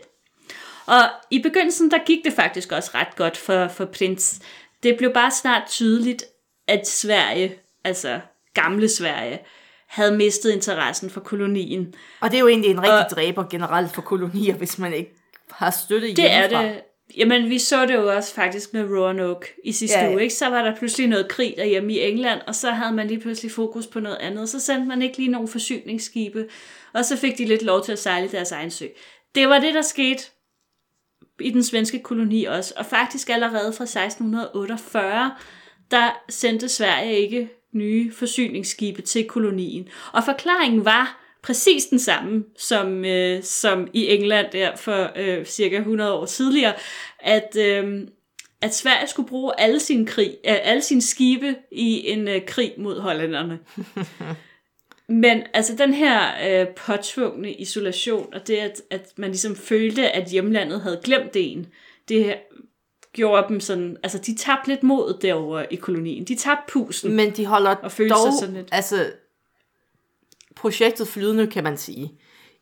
Og 0.87 1.03
i 1.31 1.43
begyndelsen, 1.43 1.91
der 1.91 1.99
gik 2.07 2.25
det 2.25 2.33
faktisk 2.33 2.73
også 2.73 2.91
ret 2.95 3.17
godt 3.17 3.37
for, 3.37 3.69
for 3.69 3.85
prins. 3.85 4.41
Det 4.83 4.97
blev 4.99 5.13
bare 5.13 5.31
snart 5.31 5.63
tydeligt, 5.69 6.25
at 6.69 6.89
Sverige, 6.89 7.59
altså 7.85 8.21
gamle 8.55 8.89
Sverige, 8.89 9.41
havde 9.89 10.17
mistet 10.17 10.51
interessen 10.51 11.11
for 11.11 11.21
kolonien. 11.21 11.95
Og 12.21 12.31
det 12.31 12.37
er 12.37 12.41
jo 12.41 12.49
egentlig 12.49 12.71
en 12.71 12.83
rigtig 12.83 13.05
og, 13.05 13.11
dræber 13.11 13.45
generelt 13.51 13.91
for 13.91 14.03
kolonier, 14.03 14.55
hvis 14.55 14.79
man 14.79 14.93
ikke 14.93 15.15
har 15.51 15.71
støtte 15.71 16.07
det 16.07 16.17
hjemmefra. 16.17 16.63
er 16.63 16.73
det. 16.73 16.83
Jamen, 17.17 17.51
vi 17.51 17.59
så 17.59 17.87
det 17.87 17.95
jo 17.95 18.17
også 18.17 18.35
faktisk 18.35 18.73
med 18.73 18.85
Roanoke 18.85 19.47
i 19.65 19.73
sidste 19.73 19.99
ja, 19.99 20.05
ja. 20.05 20.13
uge, 20.13 20.23
ikke? 20.23 20.35
Så 20.35 20.49
var 20.49 20.63
der 20.63 20.77
pludselig 20.77 21.09
noget 21.09 21.29
krig 21.29 21.55
derhjemme 21.57 21.93
i 21.93 22.01
England, 22.01 22.41
og 22.47 22.55
så 22.55 22.71
havde 22.71 22.93
man 22.93 23.07
lige 23.07 23.21
pludselig 23.21 23.53
fokus 23.53 23.87
på 23.87 24.01
noget 24.01 24.17
andet. 24.17 24.49
Så 24.49 24.61
sendte 24.61 24.89
man 24.89 25.03
ikke 25.03 25.17
lige 25.17 25.31
nogle 25.31 25.49
forsyningsskibe, 25.49 26.49
og 26.93 27.05
så 27.05 27.17
fik 27.17 27.39
de 27.39 27.45
lidt 27.45 27.63
lov 27.63 27.85
til 27.85 27.93
at 27.93 27.99
sejle 27.99 28.29
deres 28.29 28.53
egen 28.53 28.71
sø. 28.71 28.87
Det 29.35 29.49
var 29.49 29.59
det, 29.59 29.75
der 29.75 29.83
skete 29.83 30.23
i 31.41 31.51
den 31.51 31.63
svenske 31.63 31.99
koloni 31.99 32.45
også, 32.45 32.75
og 32.77 32.87
faktisk 32.87 33.31
allerede 33.31 33.73
fra 33.73 33.85
1648, 33.85 35.35
der 35.91 36.23
sendte 36.29 36.69
Sverige 36.69 37.19
ikke 37.19 37.49
nye 37.73 38.13
forsyningsskibe 38.13 39.03
til 39.03 39.29
kolonien. 39.29 39.89
Og 40.13 40.25
forklaringen 40.25 40.85
var 40.85 41.22
præcis 41.43 41.87
den 41.87 41.99
samme 41.99 42.45
som, 42.59 43.05
øh, 43.05 43.43
som 43.43 43.89
i 43.93 44.07
England 44.09 44.47
der 44.53 44.77
for 44.77 45.11
øh, 45.17 45.45
cirka 45.45 45.77
100 45.77 46.13
år 46.13 46.27
tidligere, 46.27 46.75
at, 47.21 47.57
øh, 47.59 48.09
at 48.61 48.75
Sverige 48.75 49.09
skulle 49.09 49.29
bruge 49.29 49.61
alle 49.61 49.81
sine, 49.81 50.07
krig, 50.07 50.37
øh, 50.49 50.57
alle 50.63 50.83
sine 50.83 51.03
skibe 51.03 51.55
i 51.73 52.09
en 52.09 52.29
øh, 52.29 52.47
krig 52.47 52.75
mod 52.79 53.01
hollænderne. 53.01 53.59
Men 55.09 55.43
altså 55.55 55.77
den 55.77 55.95
her 55.95 56.21
øh, 56.49 56.67
påtvungne 56.69 57.53
isolation, 57.53 58.35
og 58.35 58.47
det 58.47 58.57
at, 58.57 58.83
at 58.91 59.13
man 59.17 59.31
ligesom 59.31 59.57
følte, 59.57 60.11
at 60.11 60.31
hjemlandet 60.31 60.81
havde 60.81 61.01
glemt 61.05 61.33
en, 61.35 61.67
det 62.09 62.37
gjorde 63.13 63.49
dem 63.49 63.61
sådan, 63.61 63.97
altså 64.03 64.19
de 64.19 64.37
tabte 64.37 64.69
lidt 64.69 64.83
mod 64.83 65.19
derovre 65.23 65.73
i 65.73 65.77
kolonien. 65.77 66.25
De 66.25 66.35
tabte 66.35 66.73
pusen. 66.73 67.17
Men 67.17 67.31
de 67.31 67.47
holder 67.47 67.71
og 67.71 67.83
dog, 67.83 67.93
sig 67.93 68.33
sådan 68.41 68.55
lidt. 68.55 68.69
altså 68.73 69.07
projektet 70.57 71.09
flydende, 71.09 71.47
kan 71.47 71.65
man 71.65 71.77
sige. 71.77 72.13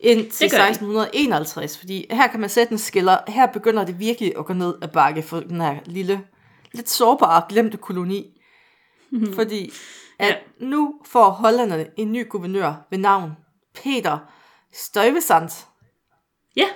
Indtil 0.01 0.47
1651, 0.47 1.79
fordi 1.79 2.07
her 2.11 2.27
kan 2.27 2.41
man 2.41 2.49
sætte 2.49 2.73
en 2.73 2.79
skiller. 2.79 3.19
Her 3.29 3.47
begynder 3.47 3.85
det 3.85 3.99
virkelig 3.99 4.33
at 4.39 4.47
gå 4.47 4.53
ned 4.53 4.75
ad 4.83 4.89
bakke 4.89 5.23
for 5.23 5.41
den 5.41 5.61
her 5.61 5.77
lille, 5.87 6.21
lidt 6.73 6.89
sårbare, 6.89 7.43
glemte 7.49 7.77
koloni. 7.77 8.41
Mm-hmm. 9.11 9.35
Fordi 9.35 9.73
at 10.19 10.29
ja. 10.29 10.67
nu 10.67 10.95
får 11.07 11.31
hollanderne 11.31 11.87
en 11.97 12.13
ny 12.13 12.29
guvernør 12.29 12.87
ved 12.91 12.99
navn 12.99 13.33
Peter 13.75 14.19
Stuyvesant. 14.73 15.67
Ja, 16.57 16.67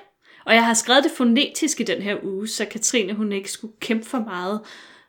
og 0.46 0.54
jeg 0.54 0.66
har 0.66 0.74
skrevet 0.74 1.04
det 1.04 1.12
fonetisk 1.16 1.80
i 1.80 1.82
den 1.82 2.02
her 2.02 2.16
uge, 2.22 2.48
så 2.48 2.64
Katrine 2.64 3.14
hun 3.14 3.32
ikke 3.32 3.50
skulle 3.50 3.74
kæmpe 3.80 4.06
for 4.06 4.18
meget 4.18 4.60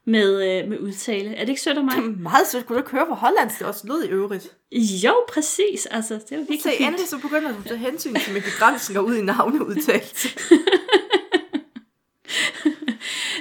med, 0.05 0.59
øh, 0.61 0.69
med 0.69 0.79
udtale. 0.79 1.35
Er 1.35 1.39
det 1.39 1.49
ikke 1.49 1.61
sødt 1.61 1.77
af 1.77 1.83
mig? 1.83 1.95
Det 1.95 2.03
er 2.17 2.21
meget 2.21 2.47
sødt. 2.47 2.65
Kunne 2.65 2.79
du 2.79 2.83
køre 2.83 3.05
på 3.05 3.13
hollandsk? 3.13 3.59
Det 3.59 3.67
også 3.67 3.87
lød 3.87 4.03
i 4.03 4.07
øvrigt. 4.07 4.47
Jo, 5.03 5.13
præcis. 5.29 5.85
Altså, 5.85 6.13
det 6.13 6.31
var 6.31 6.37
virkelig 6.37 6.61
Se, 6.61 6.69
fint. 6.69 6.87
endelig 6.87 7.07
så 7.07 7.17
begynder 7.17 7.51
du 7.51 7.57
at 7.57 7.65
tage 7.65 7.77
hensyn 7.77 8.15
til 8.15 8.33
med 8.33 8.41
begrænsninger 8.41 9.01
ud 9.01 9.15
i 9.15 9.21
navneudtale. 9.21 10.03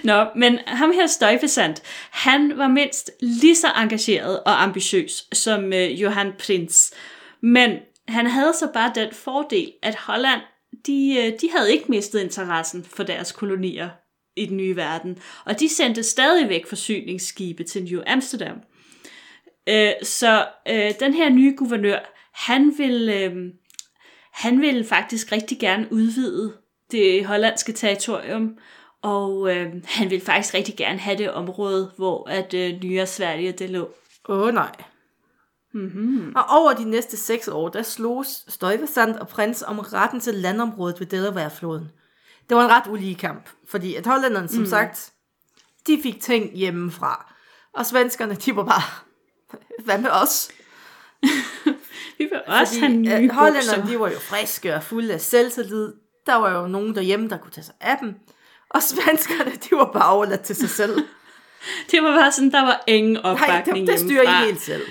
Nå, 0.04 0.26
men 0.36 0.58
ham 0.66 0.92
her 0.92 1.06
Stuyvesant, 1.06 1.82
han 2.10 2.58
var 2.58 2.68
mindst 2.68 3.10
lige 3.20 3.56
så 3.56 3.68
engageret 3.76 4.40
og 4.40 4.62
ambitiøs 4.62 5.28
som 5.32 5.72
øh, 5.72 6.02
Johan 6.02 6.32
Prins. 6.38 6.94
Men 7.40 7.78
han 8.08 8.26
havde 8.26 8.52
så 8.58 8.68
bare 8.74 8.92
den 8.94 9.08
fordel, 9.12 9.72
at 9.82 9.94
Holland, 9.94 10.40
de, 10.86 11.16
øh, 11.18 11.32
de 11.40 11.50
havde 11.56 11.72
ikke 11.72 11.84
mistet 11.88 12.20
interessen 12.20 12.84
for 12.84 13.02
deres 13.02 13.32
kolonier 13.32 13.88
i 14.36 14.46
den 14.46 14.56
nye 14.56 14.76
verden. 14.76 15.18
Og 15.44 15.60
de 15.60 15.68
sendte 15.68 16.02
stadigvæk 16.02 16.66
forsyningsskibe 16.66 17.64
til 17.64 17.84
New 17.84 18.02
Amsterdam. 18.06 18.56
Øh, 19.68 19.92
så 20.02 20.46
øh, 20.68 20.90
den 21.00 21.14
her 21.14 21.30
nye 21.30 21.54
guvernør, 21.56 21.98
han 22.32 22.74
vil, 22.78 23.08
øh, 23.08 23.52
han 24.32 24.60
vil 24.60 24.84
faktisk 24.84 25.32
rigtig 25.32 25.58
gerne 25.58 25.88
udvide 25.90 26.52
det 26.90 27.26
hollandske 27.26 27.72
territorium, 27.72 28.58
og 29.02 29.56
øh, 29.56 29.72
han 29.84 30.10
vil 30.10 30.20
faktisk 30.20 30.54
rigtig 30.54 30.76
gerne 30.76 30.98
have 30.98 31.18
det 31.18 31.30
område, 31.30 31.92
hvor 31.96 32.28
at 32.28 32.54
øh, 32.54 32.82
nye 32.82 33.06
Sverige 33.06 33.52
det 33.52 33.70
lå. 33.70 33.90
Åh 34.28 34.38
oh, 34.38 34.54
nej. 34.54 34.72
Mm-hmm. 35.74 36.32
Og 36.36 36.44
over 36.48 36.72
de 36.72 36.90
næste 36.90 37.16
seks 37.16 37.48
år, 37.48 37.68
der 37.68 37.82
slog 37.82 38.24
Stuyvesant 38.26 39.16
og 39.16 39.28
prins 39.28 39.62
om 39.62 39.78
retten 39.78 40.20
til 40.20 40.34
landområdet 40.34 41.00
ved 41.00 41.06
Delaware-floden 41.06 41.90
det 42.48 42.56
var 42.56 42.64
en 42.64 42.70
ret 42.70 42.86
ulige 42.86 43.14
kamp, 43.14 43.48
fordi 43.68 43.94
at 43.94 44.06
hollænderne, 44.06 44.48
som 44.48 44.60
mm. 44.60 44.66
sagt, 44.66 45.12
de 45.86 46.00
fik 46.02 46.20
ting 46.20 46.56
hjemmefra, 46.56 47.32
og 47.74 47.86
svenskerne, 47.86 48.34
de 48.34 48.56
var 48.56 48.64
bare, 48.64 48.82
hvad 49.84 49.98
med 49.98 50.10
os? 50.10 50.48
Vi 52.18 52.24
vil 52.24 52.40
også 52.46 52.80
fordi, 52.80 53.06
have 53.06 53.20
nye 53.22 53.30
Hollænderne, 53.30 53.90
de 53.90 54.00
var 54.00 54.08
jo 54.08 54.18
friske 54.18 54.74
og 54.74 54.82
fulde 54.82 55.14
af 55.14 55.20
selvtillid. 55.20 55.92
Der 56.26 56.34
var 56.34 56.60
jo 56.60 56.66
nogen 56.66 56.94
derhjemme, 56.94 57.28
der 57.28 57.36
kunne 57.36 57.50
tage 57.50 57.64
sig 57.64 57.74
af 57.80 57.98
dem. 58.00 58.14
Og 58.70 58.82
svenskerne, 58.92 59.50
de 59.50 59.76
var 59.76 59.90
bare 59.92 60.12
overladt 60.12 60.40
til 60.40 60.56
sig 60.56 60.70
selv. 60.70 60.96
det 61.90 62.02
var 62.02 62.16
bare 62.20 62.32
sådan, 62.32 62.52
der 62.52 62.62
var 62.62 62.84
ingen 62.86 63.16
opbakning 63.16 63.78
Nej, 63.78 63.86
det, 63.86 63.88
det 63.88 64.00
styrer 64.00 64.42
I 64.42 64.46
helt 64.46 64.60
selv. 64.60 64.82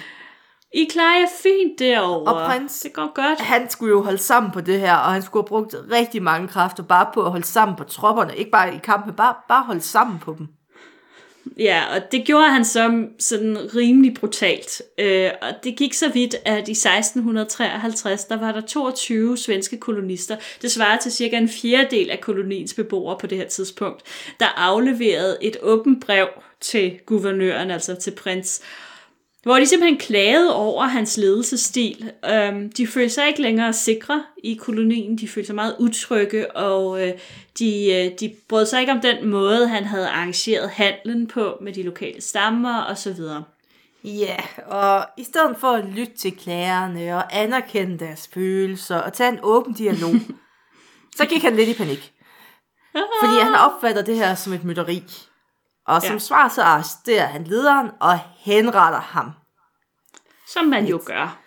I 0.74 0.90
klarer 0.92 1.20
jer 1.20 1.28
fint 1.42 1.80
derovre. 1.80 2.34
Og 2.34 2.50
prins, 2.50 2.80
det 2.80 2.94
går 2.94 3.14
godt. 3.14 3.40
Han 3.40 3.70
skulle 3.70 3.92
jo 3.92 4.02
holde 4.02 4.18
sammen 4.18 4.52
på 4.52 4.62
det 4.62 4.80
her, 4.80 4.96
og 4.96 5.14
han 5.14 5.22
skulle 5.22 5.44
have 5.44 5.48
brugt 5.48 5.76
rigtig 5.92 6.24
mange 6.24 6.48
kræfter 6.48 6.84
bare 6.84 7.08
på 7.14 7.24
at 7.26 7.32
holde 7.32 7.46
sammen 7.46 7.78
på 7.78 7.84
tropperne. 7.84 8.36
Ikke 8.36 8.52
bare 8.52 8.76
i 8.76 8.78
kampen, 8.84 9.14
bare, 9.14 9.36
bare 9.48 9.64
holde 9.64 9.82
sammen 9.82 10.20
på 10.20 10.36
dem. 10.38 10.48
Ja, 11.58 11.84
og 11.96 12.12
det 12.12 12.26
gjorde 12.26 12.50
han 12.50 12.66
så 12.66 13.06
sådan 13.20 13.58
rimelig 13.76 14.14
brutalt. 14.14 14.82
Øh, 14.98 15.32
og 15.42 15.50
det 15.64 15.76
gik 15.76 15.94
så 15.94 16.10
vidt, 16.10 16.36
at 16.46 16.68
i 16.68 16.72
1653, 16.72 18.26
der 18.26 18.40
var 18.40 18.52
der 18.52 18.62
22 18.62 19.38
svenske 19.38 19.78
kolonister. 19.78 20.38
Det 20.62 20.72
svarer 20.72 20.98
til 20.98 21.12
cirka 21.12 21.38
en 21.38 21.50
fjerdedel 21.50 22.10
af 22.10 22.22
koloniens 22.22 22.74
beboere 22.74 23.18
på 23.20 23.28
det 23.28 23.38
her 23.38 23.48
tidspunkt, 23.48 24.02
der 24.40 24.46
afleverede 24.46 25.38
et 25.42 25.58
åbent 25.62 26.06
brev 26.06 26.28
til 26.62 27.00
guvernøren, 27.06 27.72
altså 27.72 27.96
til 27.96 28.12
prins, 28.12 28.62
hvor 29.44 29.60
de 29.60 29.66
simpelthen 29.66 30.00
klagede 30.00 30.56
over 30.56 30.84
hans 30.84 31.18
ledelsesstil. 31.18 32.12
Øhm, 32.32 32.72
de 32.72 32.88
følte 32.88 33.14
sig 33.14 33.28
ikke 33.28 33.42
længere 33.42 33.74
sikre 33.74 34.24
i 34.44 34.54
kolonien, 34.54 35.18
de 35.18 35.28
følte 35.28 35.48
sig 35.48 35.56
meget 35.56 35.76
utrygge, 35.80 36.56
og 36.56 37.08
øh, 37.08 37.14
de, 37.60 37.94
øh, 37.94 38.12
de 38.20 38.36
brød 38.50 38.66
sig 38.66 38.80
ikke 38.80 38.92
om 38.92 39.02
den 39.02 39.28
måde, 39.28 39.68
han 39.68 39.84
havde 39.84 40.08
arrangeret 40.08 40.70
handlen 40.70 41.28
på 41.28 41.58
med 41.62 41.74
de 41.74 41.84
lokale 41.84 42.22
stammer 42.22 42.84
osv. 42.84 43.20
Ja, 44.04 44.38
og 44.66 45.06
i 45.18 45.24
stedet 45.24 45.56
for 45.60 45.68
at 45.68 45.86
lytte 45.86 46.14
til 46.18 46.38
klagerne 46.38 47.16
og 47.16 47.38
anerkende 47.42 48.00
deres 48.00 48.30
følelser 48.34 48.98
og 48.98 49.14
tage 49.14 49.30
en 49.30 49.40
åben 49.44 49.74
dialog, 49.74 50.14
så 51.18 51.26
gik 51.26 51.42
han 51.42 51.56
lidt 51.56 51.70
i 51.70 51.74
panik. 51.74 52.14
Fordi 52.94 53.40
han 53.42 53.56
opfatter 53.56 54.02
det 54.02 54.16
her 54.16 54.36
som 54.36 54.54
et 54.54 54.64
mytteri. 54.64 55.04
Og 55.88 56.02
som 56.02 56.14
ja. 56.14 56.20
svar 56.20 56.48
så 56.48 56.62
arresterer 56.62 57.26
han 57.26 57.44
lederen 57.44 57.90
og 58.00 58.20
henretter 58.38 59.00
ham. 59.00 59.32
Som 60.48 60.66
man 60.66 60.86
jo 60.86 61.02
gør. 61.06 61.40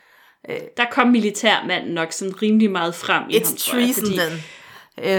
Der 0.77 0.85
kom 0.90 1.09
militærmanden 1.09 1.94
nok 1.94 2.12
sådan 2.12 2.42
rimelig 2.42 2.70
meget 2.70 2.94
frem 2.94 3.22
i 3.31 3.35
ham, 3.35 3.42
It's 3.42 3.70
tror 3.70 3.79
jeg, 3.79 3.94
treason 3.94 4.18
then. 4.18 4.40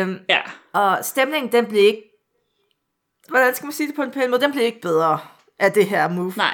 Øhm, 0.01 0.19
Ja, 0.29 0.41
og 0.73 1.05
stemningen, 1.05 1.51
den 1.51 1.65
blev 1.65 1.83
ikke... 1.83 2.03
Hvordan 3.29 3.55
skal 3.55 3.65
man 3.65 3.73
sige 3.73 3.87
det 3.87 3.95
på 3.95 4.01
en 4.03 4.11
pæn 4.11 4.29
måde? 4.29 4.41
Den 4.41 4.51
blev 4.51 4.63
ikke 4.63 4.81
bedre 4.81 5.19
af 5.59 5.71
det 5.71 5.85
her 5.85 6.07
move. 6.09 6.33
nej. 6.37 6.53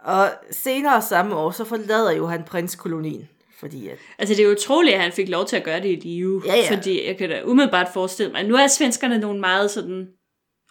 Og 0.00 0.30
senere 0.50 1.02
samme 1.02 1.36
år, 1.36 1.50
så 1.50 1.64
forlader 1.64 2.12
jo 2.12 2.26
han 2.26 2.44
prinskolonien. 2.44 3.28
Fordi 3.60 3.88
at, 3.88 3.98
Altså, 4.18 4.34
det 4.34 4.44
er 4.44 4.50
utroligt, 4.52 4.94
at 4.94 5.02
han 5.02 5.12
fik 5.12 5.28
lov 5.28 5.46
til 5.46 5.56
at 5.56 5.64
gøre 5.64 5.80
det 5.80 5.88
i 5.88 5.94
live. 5.94 6.42
Ja, 6.46 6.54
ja. 6.54 6.76
Fordi 6.76 7.06
jeg 7.06 7.18
kan 7.18 7.28
da 7.28 7.42
umiddelbart 7.44 7.88
forestille 7.92 8.32
mig, 8.32 8.44
nu 8.44 8.56
er 8.56 8.66
svenskerne 8.66 9.18
nogle 9.18 9.40
meget 9.40 9.70
sådan 9.70 10.08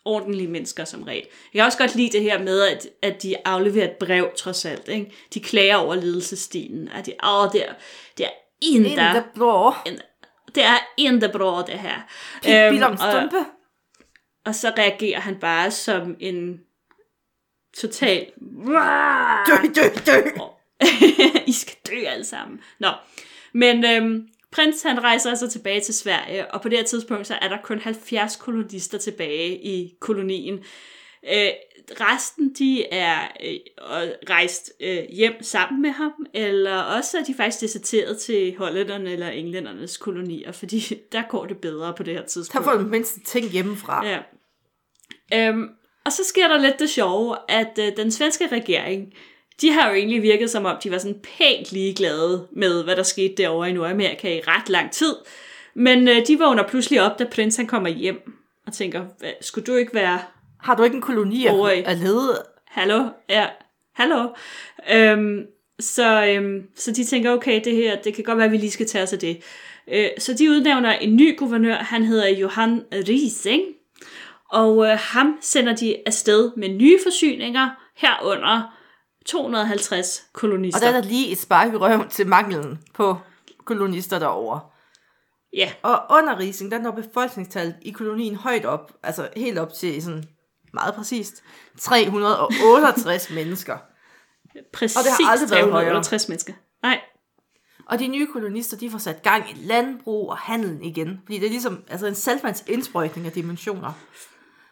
ordentlige 0.06 0.48
mennesker 0.48 0.86
som 0.86 1.04
regel. 1.04 1.28
Jeg 1.54 1.60
kan 1.60 1.66
også 1.66 1.78
godt 1.78 1.96
lide 1.96 2.12
det 2.12 2.22
her 2.22 2.40
med, 2.40 2.62
at, 2.62 2.88
at 3.02 3.24
de 3.24 3.36
afleverer 3.46 3.86
et 3.86 3.98
brev 4.00 4.32
trods 4.38 4.66
alt. 4.66 4.88
Ikke? 4.88 5.12
De 5.34 5.40
klager 5.40 5.76
over 5.76 5.96
ledelsestilen. 5.96 6.88
At 6.88 7.06
de, 7.06 7.14
åh, 7.24 7.52
det 7.54 7.68
er, 7.68 7.74
det 8.18 8.26
er 8.26 8.30
en, 8.62 8.86
inte, 8.86 9.02
der 9.02 9.24
blå, 9.34 9.74
det 10.56 10.64
er 10.64 10.78
inte 10.98 11.30
bra 11.30 11.64
det 11.68 11.80
her. 11.80 12.02
Pippi 12.42 12.54
og, 12.54 12.74
Longstrømpe. 12.74 13.46
og 14.46 14.56
så 14.56 14.74
reagerer 14.78 15.20
han 15.20 15.36
bare 15.36 15.72
som 15.72 16.16
en 16.20 16.60
total... 17.78 18.28
Dø, 19.48 19.56
dø, 19.76 19.88
dø. 20.06 20.30
I 21.48 21.54
skal 21.54 21.78
dø 21.88 22.06
alle 22.06 22.26
sammen. 22.26 22.60
Nå, 22.80 22.92
men 23.54 23.86
øhm, 23.86 24.28
prins 24.52 24.84
han 24.84 25.04
rejser 25.04 25.30
altså 25.30 25.50
tilbage 25.50 25.82
til 25.82 25.94
Sverige, 25.94 26.54
og 26.54 26.62
på 26.62 26.70
det 26.70 26.78
her 26.78 26.86
tidspunkt 26.86 27.28
så 27.28 27.36
er 27.42 27.48
der 27.48 27.58
kun 27.64 27.80
70 27.80 28.36
kolonister 28.36 28.98
tilbage 28.98 29.66
i 29.66 29.94
kolonien. 30.00 30.60
Øh, 31.34 31.50
resten 31.92 32.54
de 32.54 32.86
er 32.88 33.22
øh, 33.44 33.56
rejst 34.30 34.72
øh, 34.80 35.04
hjem 35.10 35.34
sammen 35.44 35.82
med 35.82 35.90
ham, 35.90 36.12
eller 36.34 36.78
også 36.78 37.18
er 37.18 37.24
de 37.24 37.34
faktisk 37.34 37.62
deserteret 37.62 38.18
til 38.18 38.56
hollænderne 38.58 39.12
eller 39.12 39.30
englændernes 39.30 39.98
kolonier, 39.98 40.52
fordi 40.52 40.80
der 41.12 41.24
går 41.30 41.46
det 41.46 41.58
bedre 41.58 41.94
på 41.98 42.04
det 42.04 42.14
her 42.14 42.22
Der 42.22 42.28
tidspunkt. 42.28 42.66
får 42.66 42.74
du 42.74 42.84
mindst 42.88 43.18
ting 43.26 43.50
hjemmefra. 43.52 44.06
Ja. 44.08 44.20
Øhm, 45.34 45.70
og 46.06 46.12
så 46.12 46.24
sker 46.26 46.48
der 46.48 46.58
lidt 46.58 46.80
det 46.80 46.90
sjove, 46.90 47.38
at 47.50 47.80
øh, 47.80 47.98
den 47.98 48.12
svenske 48.12 48.48
regering, 48.48 49.14
de 49.62 49.72
har 49.72 49.90
jo 49.90 49.96
egentlig 49.96 50.22
virket 50.22 50.50
som 50.50 50.66
om, 50.66 50.78
de 50.84 50.92
var 50.92 50.98
sådan 50.98 51.20
pænt 51.38 51.72
ligeglade 51.72 52.48
med, 52.52 52.84
hvad 52.84 52.96
der 52.96 53.04
skete 53.04 53.34
derovre 53.38 53.70
i 53.70 53.74
Nordamerika 53.74 54.38
i 54.38 54.42
ret 54.48 54.70
lang 54.70 54.92
tid. 54.92 55.16
Men 55.74 56.08
øh, 56.08 56.28
de 56.28 56.40
vågner 56.40 56.64
pludselig 56.68 57.02
op, 57.02 57.20
da 57.20 57.24
prins 57.32 57.56
han 57.58 57.68
kommer 57.68 57.90
hjem, 57.90 58.34
og 58.68 58.74
tænker, 58.74 59.06
"Hvad, 59.20 59.32
skulle 59.42 59.66
du 59.66 59.76
ikke 59.76 59.94
være 59.94 60.20
Har 60.60 60.76
du 60.76 60.84
ikke 60.84 60.96
en 60.96 61.02
koloni 61.02 61.46
at, 61.46 61.54
Over 61.54 61.70
i- 61.70 61.84
at 61.86 61.98
lede? 61.98 62.44
hallo, 62.68 63.06
ja, 63.30 63.46
hallo. 63.94 64.28
Øhm, 64.94 65.40
så, 65.80 66.26
øhm, 66.26 66.64
så 66.76 66.92
de 66.92 67.04
tænker, 67.04 67.32
okay, 67.32 67.62
det 67.64 67.76
her, 67.76 67.96
det 68.02 68.14
kan 68.14 68.24
godt 68.24 68.38
være, 68.38 68.46
at 68.46 68.52
vi 68.52 68.58
lige 68.58 68.72
skal 68.72 68.88
tage 68.88 69.04
os 69.04 69.14
af 69.14 69.20
det. 69.20 69.38
Øh, 69.94 70.08
så 70.18 70.34
de 70.34 70.50
udnævner 70.50 70.92
en 70.92 71.16
ny 71.16 71.38
guvernør, 71.38 71.76
han 71.76 72.04
hedder 72.04 72.28
Johan 72.30 72.84
Riesing, 72.94 73.62
og 74.52 74.86
øh, 74.88 74.98
ham 75.00 75.38
sender 75.42 75.76
de 75.76 75.96
afsted 76.06 76.52
med 76.58 76.70
nye 76.70 77.00
forsyninger, 77.04 77.70
herunder 77.98 78.78
250 79.26 80.20
Og 80.20 80.34
kolonister. 80.34 80.80
der 80.80 80.88
er 80.88 80.92
der 81.02 81.02
lige 81.08 81.32
et 81.32 81.38
spark 81.38 81.74
i 81.74 81.76
røven 81.76 82.10
til 82.10 82.28
manglen 82.28 82.80
på 82.94 83.18
kolonister 83.66 84.20
derovre. 84.20 84.60
Ja, 85.54 85.72
Og 85.82 86.02
under 86.10 86.40
Rising, 86.40 86.72
der 86.72 86.80
når 86.80 86.92
befolkningstallet 86.92 87.76
i 87.82 87.92
kolonien 87.92 88.36
højt 88.36 88.66
op, 88.66 88.92
altså 89.04 89.30
helt 89.36 89.58
op 89.60 89.74
til 89.74 90.04
sådan 90.04 90.24
meget 90.74 90.94
præcist, 90.96 91.44
368 91.80 93.30
mennesker. 93.38 93.78
præcis 94.74 94.98
Og 94.98 95.04
det 95.04 95.12
har 95.26 95.32
aldrig 95.32 95.50
været 95.50 95.72
højere. 95.72 95.90
368 95.90 96.28
mennesker. 96.30 96.54
Nej, 96.84 97.00
Og 97.86 98.00
de 98.00 98.08
nye 98.08 98.28
kolonister, 98.34 98.78
de 98.78 98.90
får 98.92 98.98
sat 98.98 99.24
gang 99.24 99.50
i 99.52 99.54
landbrug 99.58 100.30
og 100.30 100.38
handel 100.38 100.80
igen. 100.82 101.22
Fordi 101.26 101.38
det 101.40 101.46
er 101.46 101.50
ligesom 101.50 101.84
altså 101.90 102.08
en 102.08 102.16
saltvands 102.16 102.64
indsprøjtning 102.68 103.28
af 103.28 103.32
dimensioner. 103.34 103.92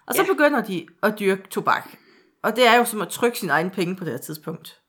Og 0.08 0.16
så 0.16 0.22
ja. 0.22 0.28
begynder 0.34 0.62
de 0.64 0.86
at 1.04 1.20
dyrke 1.20 1.48
tobak. 1.50 1.90
Og 2.42 2.56
det 2.56 2.68
er 2.68 2.76
jo 2.76 2.86
som 2.86 3.02
at 3.02 3.10
trykke 3.10 3.40
sin 3.40 3.50
egen 3.50 3.70
penge 3.70 3.96
på 3.96 4.04
det 4.04 4.14
her 4.14 4.20
tidspunkt. 4.20 4.80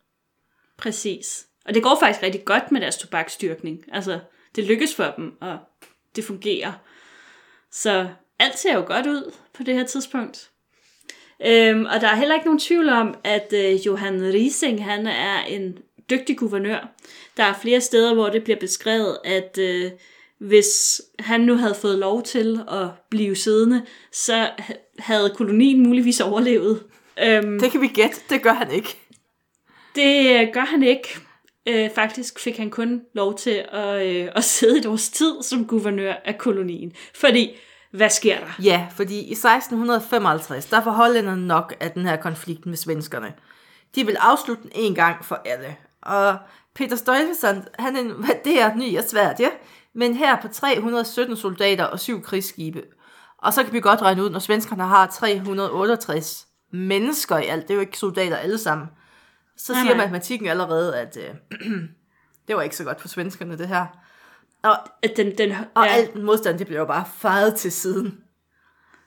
Præcis. 0.76 1.46
Og 1.64 1.74
det 1.74 1.82
går 1.82 1.96
faktisk 2.00 2.22
rigtig 2.22 2.44
godt 2.44 2.72
med 2.72 2.80
deres 2.80 2.96
tobaksdyrkning. 2.96 3.84
Altså, 3.92 4.20
det 4.56 4.64
lykkes 4.64 4.94
for 4.94 5.14
dem, 5.16 5.32
og 5.40 5.58
det 6.16 6.24
fungerer. 6.24 6.72
Så 7.70 8.08
alt 8.38 8.58
ser 8.58 8.74
jo 8.74 8.84
godt 8.86 9.06
ud 9.06 9.32
på 9.54 9.62
det 9.62 9.74
her 9.74 9.86
tidspunkt. 9.86 10.50
Øhm, 11.46 11.84
og 11.84 12.00
der 12.00 12.08
er 12.08 12.16
heller 12.16 12.34
ikke 12.34 12.46
nogen 12.46 12.58
tvivl 12.58 12.88
om, 12.88 13.14
at 13.24 13.52
øh, 13.52 13.86
Johan 13.86 14.22
Rising 14.22 14.84
han 14.84 15.06
er 15.06 15.42
en 15.42 15.78
dygtig 16.10 16.36
guvernør. 16.38 16.88
Der 17.36 17.44
er 17.44 17.54
flere 17.62 17.80
steder, 17.80 18.14
hvor 18.14 18.28
det 18.28 18.44
bliver 18.44 18.58
beskrevet, 18.58 19.18
at 19.24 19.58
øh, 19.58 19.90
hvis 20.38 21.02
han 21.18 21.40
nu 21.40 21.54
havde 21.54 21.74
fået 21.74 21.98
lov 21.98 22.22
til 22.22 22.60
at 22.68 22.88
blive 23.10 23.36
siddende, 23.36 23.82
så 24.12 24.50
havde 24.98 25.34
kolonien 25.36 25.82
muligvis 25.82 26.20
overlevet. 26.20 26.82
Øhm, 27.22 27.60
Det 27.60 27.72
kan 27.72 27.80
vi 27.80 27.88
gætte, 27.88 28.16
det 28.30 28.42
gør 28.42 28.52
han 28.52 28.70
ikke. 28.70 28.96
det 29.94 30.40
øh, 30.40 30.48
gør 30.52 30.64
han 30.64 30.82
ikke. 30.82 31.18
Øh, 31.66 31.90
faktisk 31.94 32.40
fik 32.40 32.56
han 32.56 32.70
kun 32.70 33.02
lov 33.14 33.38
til 33.38 33.64
at, 33.72 34.06
øh, 34.06 34.28
at 34.34 34.44
sidde 34.44 34.78
et 34.78 34.86
års 34.86 35.08
tid 35.08 35.42
som 35.42 35.66
guvernør 35.66 36.14
af 36.24 36.38
kolonien. 36.38 36.92
Fordi, 37.14 37.50
hvad 37.92 38.10
sker 38.10 38.38
der? 38.38 38.62
Ja, 38.62 38.86
fordi 38.96 39.20
i 39.20 39.32
1655, 39.32 40.66
der 40.66 40.80
får 40.82 40.90
hollænderne 40.90 41.46
nok 41.46 41.74
af 41.80 41.90
den 41.90 42.06
her 42.06 42.16
konflikt 42.16 42.66
med 42.66 42.76
svenskerne. 42.76 43.32
De 43.94 44.06
vil 44.06 44.16
afslutte 44.20 44.62
den 44.62 44.70
en 44.74 44.94
gang 44.94 45.24
for 45.24 45.42
alle. 45.44 45.76
Og 46.02 46.36
Peter 46.74 46.96
Stuyvesant, 46.96 47.64
han 47.78 47.96
invaderer 47.96 48.74
ny 48.74 48.98
og 48.98 49.04
svært, 49.04 49.40
ja, 49.40 49.48
men 49.94 50.14
her 50.16 50.40
på 50.42 50.48
317 50.48 51.36
soldater 51.36 51.84
og 51.84 52.00
syv 52.00 52.22
krigsskibe. 52.22 52.82
Og 53.38 53.52
så 53.52 53.64
kan 53.64 53.72
vi 53.72 53.80
godt 53.80 54.02
regne 54.02 54.24
ud, 54.24 54.30
når 54.30 54.38
svenskerne 54.38 54.82
har 54.82 55.06
368 55.06 56.46
mennesker 56.72 57.38
i 57.38 57.46
alt, 57.46 57.62
det 57.62 57.70
er 57.70 57.74
jo 57.74 57.80
ikke 57.80 57.98
soldater 57.98 58.36
alle 58.36 58.58
sammen, 58.58 58.88
så 59.56 59.72
Nej, 59.72 59.82
siger 59.82 59.94
nej. 59.94 60.04
matematikken 60.04 60.48
allerede, 60.48 60.98
at 60.98 61.16
øh, 61.16 61.60
det 62.48 62.56
var 62.56 62.62
ikke 62.62 62.76
så 62.76 62.84
godt 62.84 63.00
for 63.00 63.08
svenskerne, 63.08 63.58
det 63.58 63.68
her. 63.68 63.86
Og, 64.62 64.76
At 65.02 65.16
den, 65.16 65.38
den, 65.38 65.52
og 65.74 65.84
ja, 65.84 65.90
ja. 65.92 65.96
alt 65.96 66.14
modstand, 66.14 66.58
det 66.58 66.66
blev 66.66 66.78
jo 66.78 66.84
bare 66.84 67.04
faret 67.18 67.54
til 67.54 67.72
siden. 67.72 68.18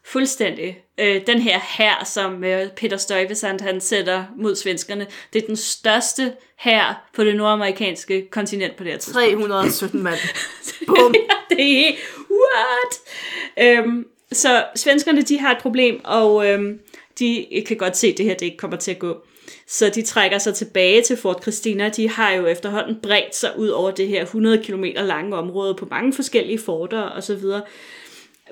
fuldstændig. 0.05 0.77
Øh, 0.97 1.21
den 1.27 1.39
her 1.41 1.59
her, 1.77 2.03
som 2.05 2.43
øh, 2.43 2.69
Peter 2.71 2.97
Stuyvesant 2.97 3.61
han 3.61 3.81
sætter 3.81 4.25
mod 4.37 4.55
svenskerne, 4.55 5.07
det 5.33 5.43
er 5.43 5.47
den 5.47 5.55
største 5.55 6.33
her 6.57 7.03
på 7.15 7.23
det 7.23 7.35
nordamerikanske 7.35 8.27
kontinent 8.31 8.75
på 8.75 8.83
det 8.83 8.91
her 8.91 8.99
tidspunkt. 8.99 9.29
317 9.29 10.03
mand. 10.03 10.17
Bum. 10.87 11.13
det 11.49 11.87
er 11.87 11.91
what? 12.31 12.99
Øhm, 13.77 14.05
så 14.31 14.65
svenskerne, 14.75 15.21
de 15.21 15.39
har 15.39 15.51
et 15.51 15.61
problem, 15.61 16.01
og 16.05 16.47
øhm, 16.49 16.79
de 17.19 17.63
kan 17.67 17.77
godt 17.77 17.97
se, 17.97 18.07
at 18.07 18.17
det 18.17 18.25
her 18.25 18.33
det 18.33 18.45
ikke 18.45 18.57
kommer 18.57 18.77
til 18.77 18.91
at 18.91 18.99
gå. 18.99 19.17
Så 19.67 19.89
de 19.89 20.01
trækker 20.01 20.37
sig 20.37 20.55
tilbage 20.55 21.01
til 21.01 21.17
Fort 21.17 21.41
Christina. 21.41 21.89
De 21.89 22.09
har 22.09 22.31
jo 22.31 22.45
efterhånden 22.45 22.99
bredt 23.03 23.35
sig 23.35 23.51
ud 23.57 23.67
over 23.67 23.91
det 23.91 24.07
her 24.07 24.21
100 24.21 24.63
km 24.63 24.83
lange 24.83 25.35
område 25.35 25.75
på 25.75 25.87
mange 25.91 26.13
forskellige 26.13 26.59
forter 26.59 27.01
og 27.01 27.23
så 27.23 27.35
videre. 27.35 27.61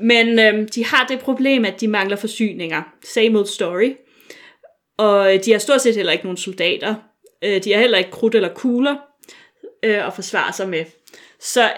Men 0.02 0.40
øhm, 0.40 0.70
de 0.70 0.86
har 0.86 1.06
det 1.08 1.20
problem, 1.20 1.66
at 1.66 1.82
de 1.82 1.88
mangler 1.88 2.16
forsyninger. 2.16 2.82
Same 3.04 3.40
old 3.40 3.48
story. 3.48 3.94
Og 4.98 5.34
øh, 5.34 5.44
de 5.46 5.52
har 5.52 5.60
stort 5.60 5.82
set 5.82 5.96
heller 5.96 6.12
ikke 6.12 6.26
nogen 6.26 6.38
soldater. 6.38 6.96
Øh, 7.44 7.64
de 7.64 7.74
har 7.74 7.80
heller 7.80 7.98
ikke 7.98 8.12
krudt 8.12 8.36
eller 8.36 8.54
kugler 8.54 8.96
øh, 9.84 10.08
at 10.08 10.14
forsvare 10.14 10.54
sig 10.54 10.70
med. 10.70 10.86
Så 11.40 11.72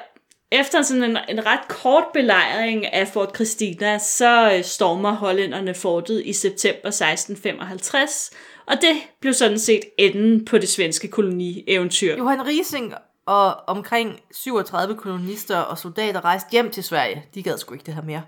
efter 0.53 0.81
sådan 0.81 1.03
en, 1.03 1.17
en 1.29 1.45
ret 1.45 1.67
kort 1.67 2.03
belejring 2.13 2.93
af 2.93 3.07
Fort 3.07 3.35
Christina, 3.35 3.97
så 3.97 4.53
øh, 4.53 4.63
stormer 4.63 5.11
hollænderne 5.11 5.73
fortet 5.73 6.21
i 6.25 6.33
september 6.33 6.87
1655, 6.87 8.31
og 8.65 8.75
det 8.81 8.95
blev 9.21 9.33
sådan 9.33 9.59
set 9.59 9.81
enden 9.97 10.45
på 10.45 10.57
det 10.57 10.69
svenske 10.69 11.07
koloni-eventyr. 11.07 12.17
Johan 12.17 12.47
Rising 12.47 12.93
og 13.25 13.55
omkring 13.67 14.19
37 14.31 14.95
kolonister 14.95 15.57
og 15.57 15.77
soldater 15.77 16.25
rejste 16.25 16.51
hjem 16.51 16.71
til 16.71 16.83
Sverige. 16.83 17.25
De 17.35 17.43
gad 17.43 17.57
sgu 17.57 17.73
ikke 17.73 17.85
det 17.85 17.93
her 17.93 18.01
mere. 18.01 18.21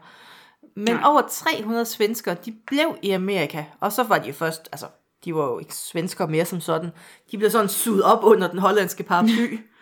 Men 0.76 0.94
Nej. 0.94 1.04
Over 1.06 1.22
300 1.32 1.86
svenskere, 1.86 2.36
de 2.46 2.54
blev 2.68 2.98
i 3.02 3.12
Amerika. 3.12 3.64
Og 3.80 3.92
så 3.92 4.04
var 4.04 4.18
de 4.18 4.34
først, 4.34 4.70
altså, 4.72 4.86
de 5.26 5.36
var 5.36 5.46
jo 5.46 5.60
ikke 5.60 5.76
svenskere 5.76 6.28
mere 6.28 6.46
som 6.46 6.62
sådan. 6.62 6.90
De 7.32 7.38
blev 7.38 7.50
sådan 7.50 7.70
suget 7.70 8.04
op 8.04 8.24
under 8.24 8.48
den 8.48 8.60
hollandske 8.60 9.04
paraply. 9.04 9.58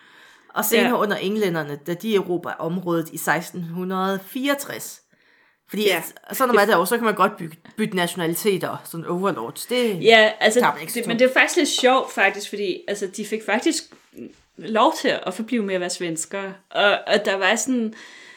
og 0.54 0.64
senere 0.64 0.86
Ja. 0.88 1.00
under 1.02 1.16
englænderne, 1.16 1.78
da 1.86 1.94
de 1.94 2.14
erobrer 2.16 2.52
området 2.52 3.08
i 3.12 3.18
1664. 3.18 5.00
Fordi 5.68 5.82
Ja. 5.86 5.94
ja. 5.94 6.34
sådan 6.34 6.48
når 6.48 6.54
man 6.54 6.62
er 6.62 6.66
derovre, 6.66 6.86
så 6.86 6.96
kan 6.96 7.04
man 7.04 7.14
godt 7.14 7.36
bytte, 7.36 7.56
bytte 7.76 7.96
nationaliteter, 7.96 8.76
sådan 8.84 9.06
overlords. 9.06 9.66
Det, 9.66 10.02
Ja, 10.04 10.30
altså, 10.40 10.60
Tager 10.60 10.72
man 10.72 10.80
ikke 10.82 10.92
det, 10.94 11.06
men 11.06 11.18
det 11.18 11.24
er 11.24 11.32
faktisk 11.32 11.56
lidt 11.56 11.68
sjovt, 11.68 12.12
faktisk, 12.12 12.48
fordi 12.48 12.80
altså, 12.88 13.06
de 13.16 13.24
fik 13.26 13.40
faktisk 13.46 13.82
lov 14.56 14.94
til 15.00 15.12
at 15.26 15.34
forblive 15.34 15.62
med 15.62 15.74
at 15.74 15.80
være 15.80 15.90
svenskere. 15.90 16.52
Og, 16.70 16.98
og 17.06 17.24
der 17.24 17.34
var 17.34 17.56
sådan, 17.56 17.94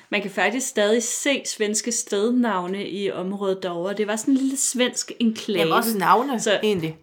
man 0.10 0.22
kan 0.22 0.32
faktisk 0.32 0.68
stadig 0.68 1.04
se 1.04 1.44
svenske 1.46 1.92
stednavne 1.92 2.88
i 2.90 3.12
området 3.12 3.64
derovre. 3.64 3.94
Det 3.94 4.08
var 4.08 4.16
sådan 4.16 4.34
en 4.34 4.38
lille 4.38 4.58
svensk 4.58 5.12
enklave. 5.20 5.60
Jamen 5.60 5.74
også 5.74 5.98
navne, 5.98 6.40
så, 6.40 6.60
egentlig. 6.64 6.98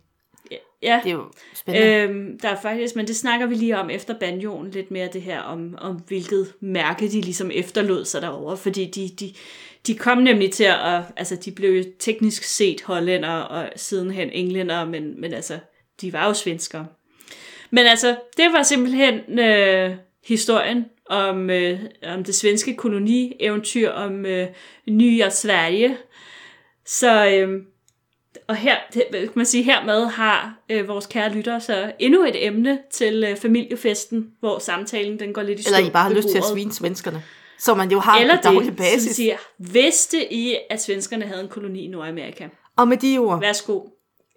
Ja, 0.85 1.01
Det 1.05 1.11
er 1.11 1.15
jo 1.15 1.25
spændende. 1.55 1.89
Øh, 1.89 2.11
Øhm, 2.11 2.39
der 2.39 2.49
er 2.49 2.61
faktisk, 2.63 2.97
men 2.97 3.07
det 3.07 3.17
snakker 3.17 3.47
vi 3.47 3.55
lige 3.55 3.79
om 3.79 3.91
efter 3.91 4.19
banjoen, 4.19 4.71
lidt 4.71 4.91
mere 4.91 5.09
det 5.13 5.23
her 5.23 5.41
om, 5.41 5.75
om 5.79 5.95
hvilket 6.09 6.53
mærke 6.61 7.09
de 7.09 7.21
ligesom 7.21 7.51
efterlod 7.55 8.05
sig 8.05 8.23
derovre, 8.23 8.57
fordi 8.57 8.85
de, 8.85 9.09
de, 9.21 9.35
de 9.87 9.95
kom 9.95 10.19
nemlig 10.19 10.53
til 10.53 10.65
at, 10.65 11.03
altså 11.17 11.37
de 11.37 11.53
blev 11.53 11.71
jo 11.71 11.85
teknisk 11.99 12.43
set 12.43 12.83
hollænder 12.83 13.31
og 13.31 13.73
sidenhen 13.77 14.31
englænder, 14.33 14.85
men, 14.85 15.21
men 15.21 15.33
altså, 15.35 15.59
de 16.01 16.13
var 16.13 16.27
jo 16.27 16.35
svenskere. 16.35 16.87
Men 17.71 17.87
altså, 17.87 18.17
det 18.37 18.47
var 18.53 18.63
simpelthen 18.63 19.39
øh, 19.39 19.97
historien 20.25 20.85
om, 21.07 21.51
øh, 21.51 21.81
om 22.03 22.25
det 22.25 22.35
svenske 22.35 22.77
koloni-eventyr 22.77 23.91
om 23.91 24.27
øh, 24.27 24.49
Nya 24.87 25.31
Sverige. 25.31 25.97
Så, 26.87 27.29
øh, 27.29 27.63
og 28.49 28.57
her, 28.57 28.77
kan 28.93 29.29
man 29.35 29.47
sige, 29.47 29.63
hermed 29.63 30.07
har 30.07 30.59
øh, 30.69 30.89
vores 30.89 31.07
kære 31.07 31.33
lyttere 31.35 31.61
så 31.61 31.93
endnu 31.99 32.25
et 32.25 32.47
emne 32.47 32.79
til 32.93 33.25
øh, 33.25 33.37
familiefesten, 33.37 34.31
hvor 34.41 34.59
samtalen 34.59 35.19
den 35.19 35.33
går 35.33 35.43
lidt 35.43 35.61
i 35.61 35.63
stå 35.63 35.75
Eller 35.77 35.89
I 35.89 35.91
bare 35.91 36.03
har 36.03 36.15
lyst 36.15 36.29
til 36.29 36.39
at 36.39 36.45
svine 36.45 36.73
svenskerne. 36.73 37.23
Som 37.59 37.77
man 37.77 37.91
jo 37.91 37.99
har 37.99 38.19
Eller 38.21 38.37
på 38.37 38.43
daglig 38.43 38.77
basis. 38.77 39.03
som 39.03 39.15
siger, 39.15 39.37
vidste 39.59 40.33
I, 40.35 40.57
at 40.71 40.83
svenskerne 40.83 41.25
havde 41.25 41.43
en 41.43 41.49
koloni 41.49 41.85
i 41.85 41.89
Nordamerika? 41.89 42.49
Og 42.77 42.89
med 42.89 42.97
de 42.97 43.19
ord, 43.19 43.41
Værsgo. 43.41 43.81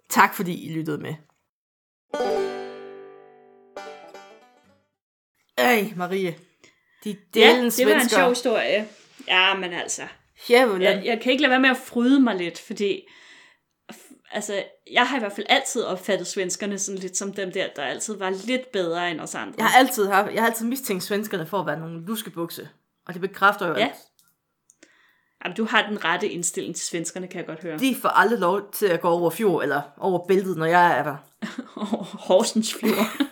tak 0.08 0.34
fordi 0.34 0.66
I 0.70 0.72
lyttede 0.72 0.98
med. 0.98 1.14
Ej, 5.58 5.92
Marie. 5.96 6.34
De 7.04 7.10
Ja, 7.10 7.14
det 7.34 7.56
var 7.56 7.64
en 7.64 7.70
svensker. 7.70 8.16
sjov 8.18 8.28
historie. 8.28 8.88
Ja, 9.28 9.54
men 9.54 9.72
altså, 9.72 10.02
jeg, 10.48 11.02
jeg 11.04 11.20
kan 11.22 11.32
ikke 11.32 11.42
lade 11.42 11.50
være 11.50 11.60
med 11.60 11.70
at 11.70 11.76
fryde 11.76 12.20
mig 12.20 12.36
lidt, 12.36 12.58
fordi 12.60 13.02
altså, 14.32 14.62
jeg 14.92 15.06
har 15.06 15.16
i 15.16 15.20
hvert 15.20 15.32
fald 15.32 15.46
altid 15.48 15.82
opfattet 15.84 16.26
svenskerne 16.26 16.78
sådan 16.78 16.98
lidt 16.98 17.16
som 17.16 17.32
dem 17.32 17.52
der, 17.52 17.66
der 17.76 17.82
altid 17.82 18.16
var 18.18 18.30
lidt 18.30 18.72
bedre 18.72 19.10
end 19.10 19.20
os 19.20 19.34
andre. 19.34 19.54
Jeg 19.58 19.66
har 19.66 19.78
altid, 19.78 20.06
haft, 20.08 20.32
jeg 20.34 20.42
har 20.42 20.48
altid 20.50 20.66
mistænkt 20.66 21.04
svenskerne 21.04 21.46
for 21.46 21.58
at 21.60 21.66
være 21.66 21.78
nogle 21.78 22.06
luskebukse. 22.06 22.68
Og 23.06 23.14
det 23.14 23.20
bekræfter 23.20 23.66
jo, 23.68 23.74
Ja. 23.74 23.84
at 23.84 23.90
Jamen, 25.44 25.56
du 25.56 25.64
har 25.64 25.86
den 25.88 26.04
rette 26.04 26.28
indstilling 26.28 26.76
til 26.76 26.86
svenskerne, 26.86 27.26
kan 27.28 27.38
jeg 27.38 27.46
godt 27.46 27.62
høre. 27.62 27.78
de 27.78 27.96
får 28.02 28.08
aldrig 28.08 28.38
lov 28.38 28.70
til 28.72 28.86
at 28.86 29.00
gå 29.00 29.08
over 29.08 29.30
fjord 29.30 29.62
eller 29.62 29.80
over 29.98 30.26
bæltet, 30.26 30.56
når 30.56 30.66
jeg 30.66 30.98
er 30.98 31.02
der. 31.02 31.16
Horsens 32.26 32.74
Fjord. 32.74 33.06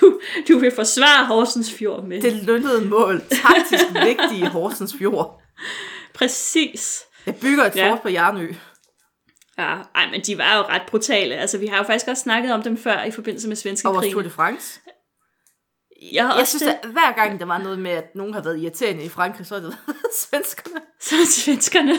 Du, 0.00 0.20
du 0.48 0.58
vil 0.58 0.72
forsvare 0.74 1.26
Horsens 1.26 1.72
Fjord 1.74 2.04
med. 2.04 2.22
Det 2.22 2.32
lønnede 2.32 2.84
mål. 2.84 3.20
Taktisk 3.20 3.84
vigtige 4.04 4.48
Horsens 4.48 4.94
Fjord. 4.98 5.42
Præcis. 6.14 7.02
Jeg 7.26 7.36
bygger 7.36 7.64
et 7.64 7.76
Ja. 7.76 7.90
fort 7.90 8.02
på 8.02 8.08
Jarnø. 8.08 8.52
Ja, 9.58 9.76
ej, 9.94 10.10
men 10.10 10.20
de 10.20 10.38
var 10.38 10.56
jo 10.56 10.62
ret 10.62 10.82
brutale. 10.88 11.34
Altså, 11.36 11.58
vi 11.58 11.66
har 11.66 11.76
jo 11.76 11.82
faktisk 11.82 12.08
også 12.08 12.22
snakket 12.22 12.52
om 12.52 12.62
dem 12.62 12.76
før 12.76 13.02
i 13.02 13.10
forbindelse 13.10 13.48
med 13.48 13.56
svenske 13.56 13.88
Og 13.88 13.96
krig. 13.96 14.12
Tour 14.12 14.22
de 14.22 14.30
France. 14.30 14.80
Jeg 16.12 16.26
har 16.26 16.32
Jeg 16.32 16.40
også 16.40 16.58
synes, 16.58 16.62
det, 16.62 16.78
at 16.82 16.90
hver 16.90 17.12
gang 17.12 17.40
der 17.40 17.46
var 17.46 17.58
noget 17.58 17.78
med, 17.78 17.90
at 17.90 18.14
nogen 18.14 18.34
har 18.34 18.40
været 18.40 18.60
irriterende 18.60 19.04
i 19.04 19.08
Frankrig, 19.08 19.46
så 19.46 19.54
er 19.56 19.60
det 19.60 19.76
svenskerne. 20.18 20.80
så 21.00 21.14
svenskerne. 21.42 21.92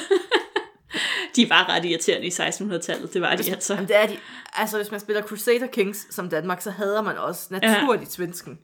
de 1.36 1.50
var 1.50 1.70
ret 1.70 1.86
irriterende 1.86 2.28
i 2.28 2.30
1600-tallet, 2.30 3.14
det 3.14 3.22
var 3.22 3.36
de 3.36 3.52
altså. 3.52 3.74
Jamen, 3.74 3.88
det 3.88 3.96
er 3.96 4.08
de. 4.08 4.18
Altså, 4.54 4.78
hvis 4.78 4.92
man 4.92 5.00
spiller 5.00 5.22
Crusader 5.22 5.68
Kings 5.68 6.16
som 6.16 6.30
Danmark, 6.30 6.62
så 6.62 6.72
hader 6.72 7.02
man 7.02 7.18
også 7.18 7.48
naturligt 7.52 8.12
svensken. 8.12 8.60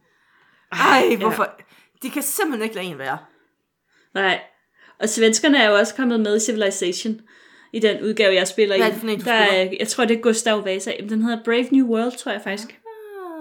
Ej, 0.71 1.15
hvorfor? 1.15 1.49
De 2.03 2.09
kan 2.09 2.23
simpelthen 2.23 2.63
ikke 2.63 2.75
lade 2.75 2.87
en 2.87 2.97
være. 2.97 3.17
Nej. 4.13 4.39
Og 4.99 5.09
svenskerne 5.09 5.57
er 5.57 5.69
jo 5.69 5.75
også 5.75 5.95
kommet 5.95 6.19
med 6.19 6.35
i 6.35 6.39
Civilization. 6.39 7.21
I 7.73 7.79
den 7.79 8.01
udgave, 8.03 8.33
jeg 8.35 8.47
spiller 8.47 8.77
Hvad 8.77 8.85
er 8.87 8.89
i. 8.89 8.93
det 8.93 9.01
for 9.01 9.07
en, 9.07 9.19
du 9.19 9.25
der 9.25 9.33
er, 9.33 9.69
jeg 9.79 9.87
tror, 9.87 10.05
det 10.05 10.17
er 10.17 10.21
Gustav 10.21 10.65
Vasa. 10.65 10.91
Den 11.09 11.21
hedder 11.21 11.43
Brave 11.45 11.63
New 11.71 11.87
World, 11.87 12.17
tror 12.17 12.31
jeg 12.31 12.41
faktisk. 12.41 12.79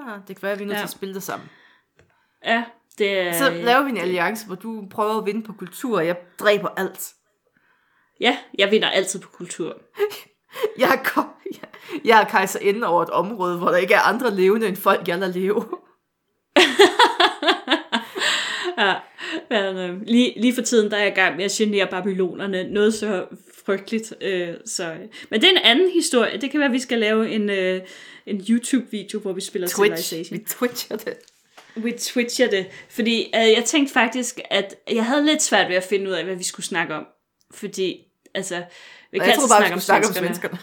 Ah, 0.08 0.18
det 0.28 0.36
kan 0.36 0.42
være, 0.42 0.52
at 0.52 0.58
vi 0.58 0.64
er 0.64 0.66
nødt 0.68 0.74
Ja. 0.76 0.80
til 0.80 0.86
at 0.86 0.90
spille 0.90 1.14
det 1.14 1.22
sammen. 1.22 1.48
Ja, 2.44 2.64
det 2.98 3.18
er... 3.18 3.32
Så 3.32 3.50
laver 3.50 3.82
vi 3.82 3.90
en 3.90 3.96
alliance, 3.98 4.46
hvor 4.46 4.54
du 4.54 4.84
prøver 4.90 5.18
at 5.18 5.26
vinde 5.26 5.42
på 5.42 5.52
kultur, 5.52 5.96
og 5.98 6.06
jeg 6.06 6.16
dræber 6.40 6.68
alt. 6.76 7.12
Ja, 8.20 8.36
jeg 8.58 8.70
vinder 8.70 8.88
altid 8.88 9.20
på 9.20 9.28
kultur. 9.28 9.76
Jeg 10.78 10.88
er, 10.90 11.34
jeg, 12.04 12.20
er 12.20 12.24
kejserinde 12.24 12.86
over 12.86 13.02
et 13.02 13.10
område, 13.10 13.58
hvor 13.58 13.68
der 13.68 13.76
ikke 13.76 13.94
er 13.94 14.00
andre 14.00 14.34
levende 14.34 14.68
end 14.68 14.76
folk, 14.76 15.08
jeg 15.08 15.18
lader 15.18 15.32
leve. 15.32 15.64
Ja, 18.78 18.94
men, 19.50 19.76
øh, 19.76 20.02
lige, 20.02 20.40
lige 20.40 20.54
for 20.54 20.62
tiden, 20.62 20.90
der 20.90 20.96
er 20.96 21.00
jeg 21.02 21.12
i 21.12 21.14
gang 21.14 21.36
med 21.36 21.44
at 21.44 21.50
genere 21.50 21.86
babylonerne. 21.86 22.64
Noget 22.70 22.94
så 22.94 23.26
frygteligt. 23.66 24.14
Øh, 24.20 24.54
så. 24.66 24.96
Men 25.30 25.40
det 25.40 25.46
er 25.46 25.50
en 25.50 25.62
anden 25.64 25.90
historie. 25.90 26.40
Det 26.40 26.50
kan 26.50 26.60
være, 26.60 26.68
at 26.68 26.72
vi 26.72 26.78
skal 26.78 26.98
lave 26.98 27.30
en, 27.30 27.50
øh, 27.50 27.82
en 28.26 28.44
YouTube-video, 28.48 29.20
hvor 29.20 29.32
vi 29.32 29.40
spiller 29.40 29.68
Twitch. 29.68 30.02
Civilization. 30.02 30.38
Vi 30.38 30.44
twitcher 30.44 30.96
det. 30.96 31.14
Vi 31.76 31.92
twitcher 31.92 32.50
det. 32.50 32.66
Fordi 32.88 33.22
øh, 33.22 33.52
jeg 33.52 33.62
tænkte 33.66 33.92
faktisk, 33.92 34.40
at 34.50 34.74
jeg 34.90 35.04
havde 35.04 35.24
lidt 35.24 35.42
svært 35.42 35.68
ved 35.68 35.76
at 35.76 35.84
finde 35.84 36.10
ud 36.10 36.14
af, 36.14 36.24
hvad 36.24 36.36
vi 36.36 36.44
skulle 36.44 36.66
snakke 36.66 36.94
om. 36.94 37.06
Fordi, 37.54 38.04
altså, 38.34 38.62
vi 39.10 39.18
kan 39.18 39.28
jeg 39.28 39.36
bare, 39.36 39.42
vi 39.44 39.46
snakke 39.46 39.74
om 39.74 39.80
skulle 39.80 39.82
snakke 39.82 40.08
om 40.08 40.14
svenskerne. 40.14 40.58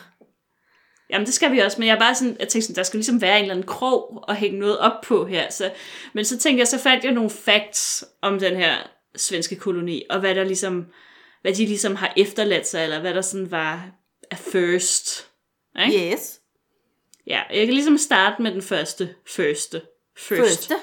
Jamen, 1.09 1.25
det 1.25 1.33
skal 1.33 1.51
vi 1.51 1.59
også, 1.59 1.79
men 1.79 1.87
jeg 1.87 1.95
er 1.95 1.99
bare 1.99 2.15
sådan, 2.15 2.37
jeg 2.39 2.47
tænkte 2.47 2.61
sådan, 2.61 2.75
der 2.75 2.83
skal 2.83 2.97
ligesom 2.97 3.21
være 3.21 3.37
en 3.37 3.41
eller 3.41 3.53
anden 3.53 3.67
krog 3.67 4.25
at 4.27 4.35
hænge 4.35 4.59
noget 4.59 4.79
op 4.79 5.01
på 5.03 5.25
her. 5.25 5.49
Så, 5.49 5.71
men 6.13 6.25
så 6.25 6.37
tænkte 6.37 6.59
jeg, 6.59 6.67
så 6.67 6.79
fandt 6.79 7.03
jeg 7.03 7.13
nogle 7.13 7.29
facts 7.29 8.05
om 8.21 8.39
den 8.39 8.55
her 8.55 8.75
svenske 9.15 9.55
koloni, 9.55 10.03
og 10.09 10.19
hvad 10.19 10.35
der 10.35 10.43
ligesom, 10.43 10.85
hvad 11.41 11.53
de 11.53 11.65
ligesom 11.65 11.95
har 11.95 12.13
efterladt 12.17 12.67
sig, 12.67 12.83
eller 12.83 12.99
hvad 12.99 13.13
der 13.13 13.21
sådan 13.21 13.51
var 13.51 13.91
at 14.31 14.37
first. 14.37 15.27
Ikke? 15.85 16.13
Yes. 16.13 16.39
Ja, 17.27 17.41
jeg 17.53 17.65
kan 17.65 17.73
ligesom 17.73 17.97
starte 17.97 18.41
med 18.41 18.51
den 18.51 18.61
første, 18.61 19.15
første, 19.27 19.81
first. 20.17 20.39
Første. 20.39 20.75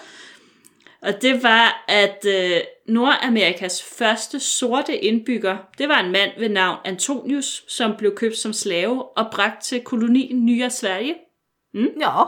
Og 1.03 1.23
det 1.23 1.43
var, 1.43 1.85
at 1.89 2.25
øh, 2.27 2.61
Nordamerikas 2.89 3.83
første 3.83 4.41
sorte 4.41 4.97
indbygger, 4.97 5.57
det 5.79 5.89
var 5.89 6.01
en 6.01 6.13
mand 6.13 6.31
ved 6.39 6.49
navn 6.49 6.79
Antonius, 6.85 7.65
som 7.69 7.95
blev 7.99 8.15
købt 8.15 8.37
som 8.37 8.53
slave 8.53 9.19
og 9.19 9.27
bragt 9.33 9.65
til 9.65 9.81
kolonien 9.81 10.47
Nya 10.47 10.69
Sverige. 10.69 11.15
Ja. 11.75 12.23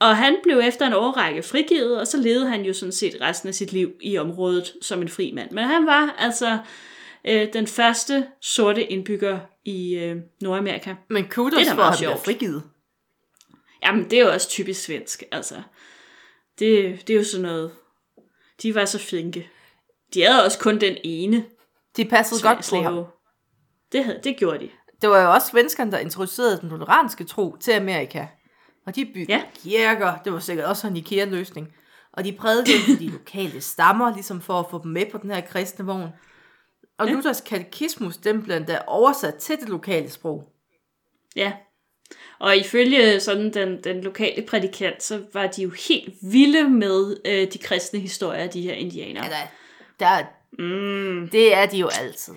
Og 0.00 0.16
han 0.16 0.36
blev 0.42 0.58
efter 0.58 0.86
en 0.86 0.92
årrække 0.92 1.42
frigivet, 1.42 2.00
og 2.00 2.06
så 2.06 2.16
levede 2.16 2.48
han 2.48 2.62
jo 2.62 2.72
sådan 2.72 2.92
set 2.92 3.20
resten 3.20 3.48
af 3.48 3.54
sit 3.54 3.72
liv 3.72 3.92
i 4.00 4.18
området 4.18 4.74
som 4.82 5.02
en 5.02 5.08
fri 5.08 5.32
mand. 5.34 5.50
Men 5.50 5.64
han 5.64 5.86
var 5.86 6.14
altså 6.18 6.58
øh, 7.24 7.52
den 7.52 7.66
første 7.66 8.26
sorte 8.40 8.84
indbygger 8.84 9.40
i 9.64 9.94
øh, 9.94 10.16
Nordamerika. 10.42 10.94
Men 11.10 11.24
Det 11.24 11.32
kudos 11.32 11.60
er 11.60 11.64
da 11.64 11.74
for 11.74 11.82
at 11.82 11.98
sjovt. 11.98 12.24
frigivet. 12.24 12.62
Jamen, 13.84 14.04
det 14.10 14.12
er 14.18 14.22
jo 14.24 14.32
også 14.32 14.48
typisk 14.48 14.82
svensk, 14.84 15.22
altså. 15.32 15.54
Det, 16.58 17.02
det 17.08 17.14
er 17.14 17.18
jo 17.18 17.24
sådan 17.24 17.42
noget... 17.46 17.72
De 18.62 18.74
var 18.74 18.84
så 18.84 18.98
flinke. 18.98 19.50
De 20.14 20.22
havde 20.22 20.44
også 20.44 20.58
kun 20.58 20.80
den 20.80 20.96
ene 21.04 21.44
De 21.96 22.04
passede 22.04 22.42
godt 22.42 22.66
på 22.70 22.76
ham. 22.82 23.04
Det, 23.92 24.04
havde, 24.04 24.20
det 24.24 24.36
gjorde 24.36 24.58
de. 24.58 24.70
Det 25.02 25.10
var 25.10 25.22
jo 25.22 25.32
også 25.32 25.46
svenskerne, 25.46 25.92
der 25.92 25.98
introducerede 25.98 26.60
den 26.60 26.68
lutheranske 26.68 27.24
tro 27.24 27.56
til 27.60 27.72
Amerika. 27.72 28.26
Og 28.86 28.94
de 28.96 29.04
byggede 29.14 29.32
Ja. 29.32 29.42
kirker, 29.64 30.16
det 30.24 30.32
var 30.32 30.38
sikkert 30.38 30.66
også 30.66 30.86
en 30.86 30.96
IKEA-løsning. 30.96 31.74
Og 32.12 32.24
de 32.24 32.32
prædikede 32.32 32.98
de 32.98 33.06
lokale 33.18 33.60
stammer, 33.60 34.14
ligesom 34.14 34.40
for 34.40 34.60
at 34.60 34.66
få 34.70 34.82
dem 34.82 34.90
med 34.92 35.06
på 35.12 35.18
den 35.18 35.30
her 35.30 35.40
kristne 35.40 35.84
vogn. 35.86 36.08
Og 36.98 37.06
ja. 37.08 37.12
Luthers 37.12 37.40
katekismus, 37.40 38.16
den 38.16 38.42
blev 38.42 38.56
endda 38.56 38.78
oversat 38.86 39.34
til 39.34 39.56
det 39.60 39.68
lokale 39.68 40.10
sprog. 40.10 40.52
Ja. 41.36 41.52
Og 42.38 42.56
ifølge 42.56 43.20
sådan 43.20 43.54
den, 43.54 43.84
den 43.84 44.00
lokale 44.00 44.42
prædikant, 44.42 45.02
så 45.02 45.22
var 45.32 45.46
de 45.46 45.62
jo 45.62 45.70
helt 45.88 46.14
vilde 46.22 46.68
med 46.68 47.16
øh, 47.24 47.52
de 47.52 47.58
kristne 47.58 47.98
historier 48.00 48.42
af 48.42 48.50
de 48.50 48.62
her 48.62 48.72
indianere. 48.72 49.24
Ja, 49.24 49.30
der, 49.30 50.06
der, 50.18 50.24
Mm, 50.58 51.28
det 51.32 51.54
er 51.54 51.66
de 51.66 51.76
jo 51.78 51.88
altid. 51.88 52.34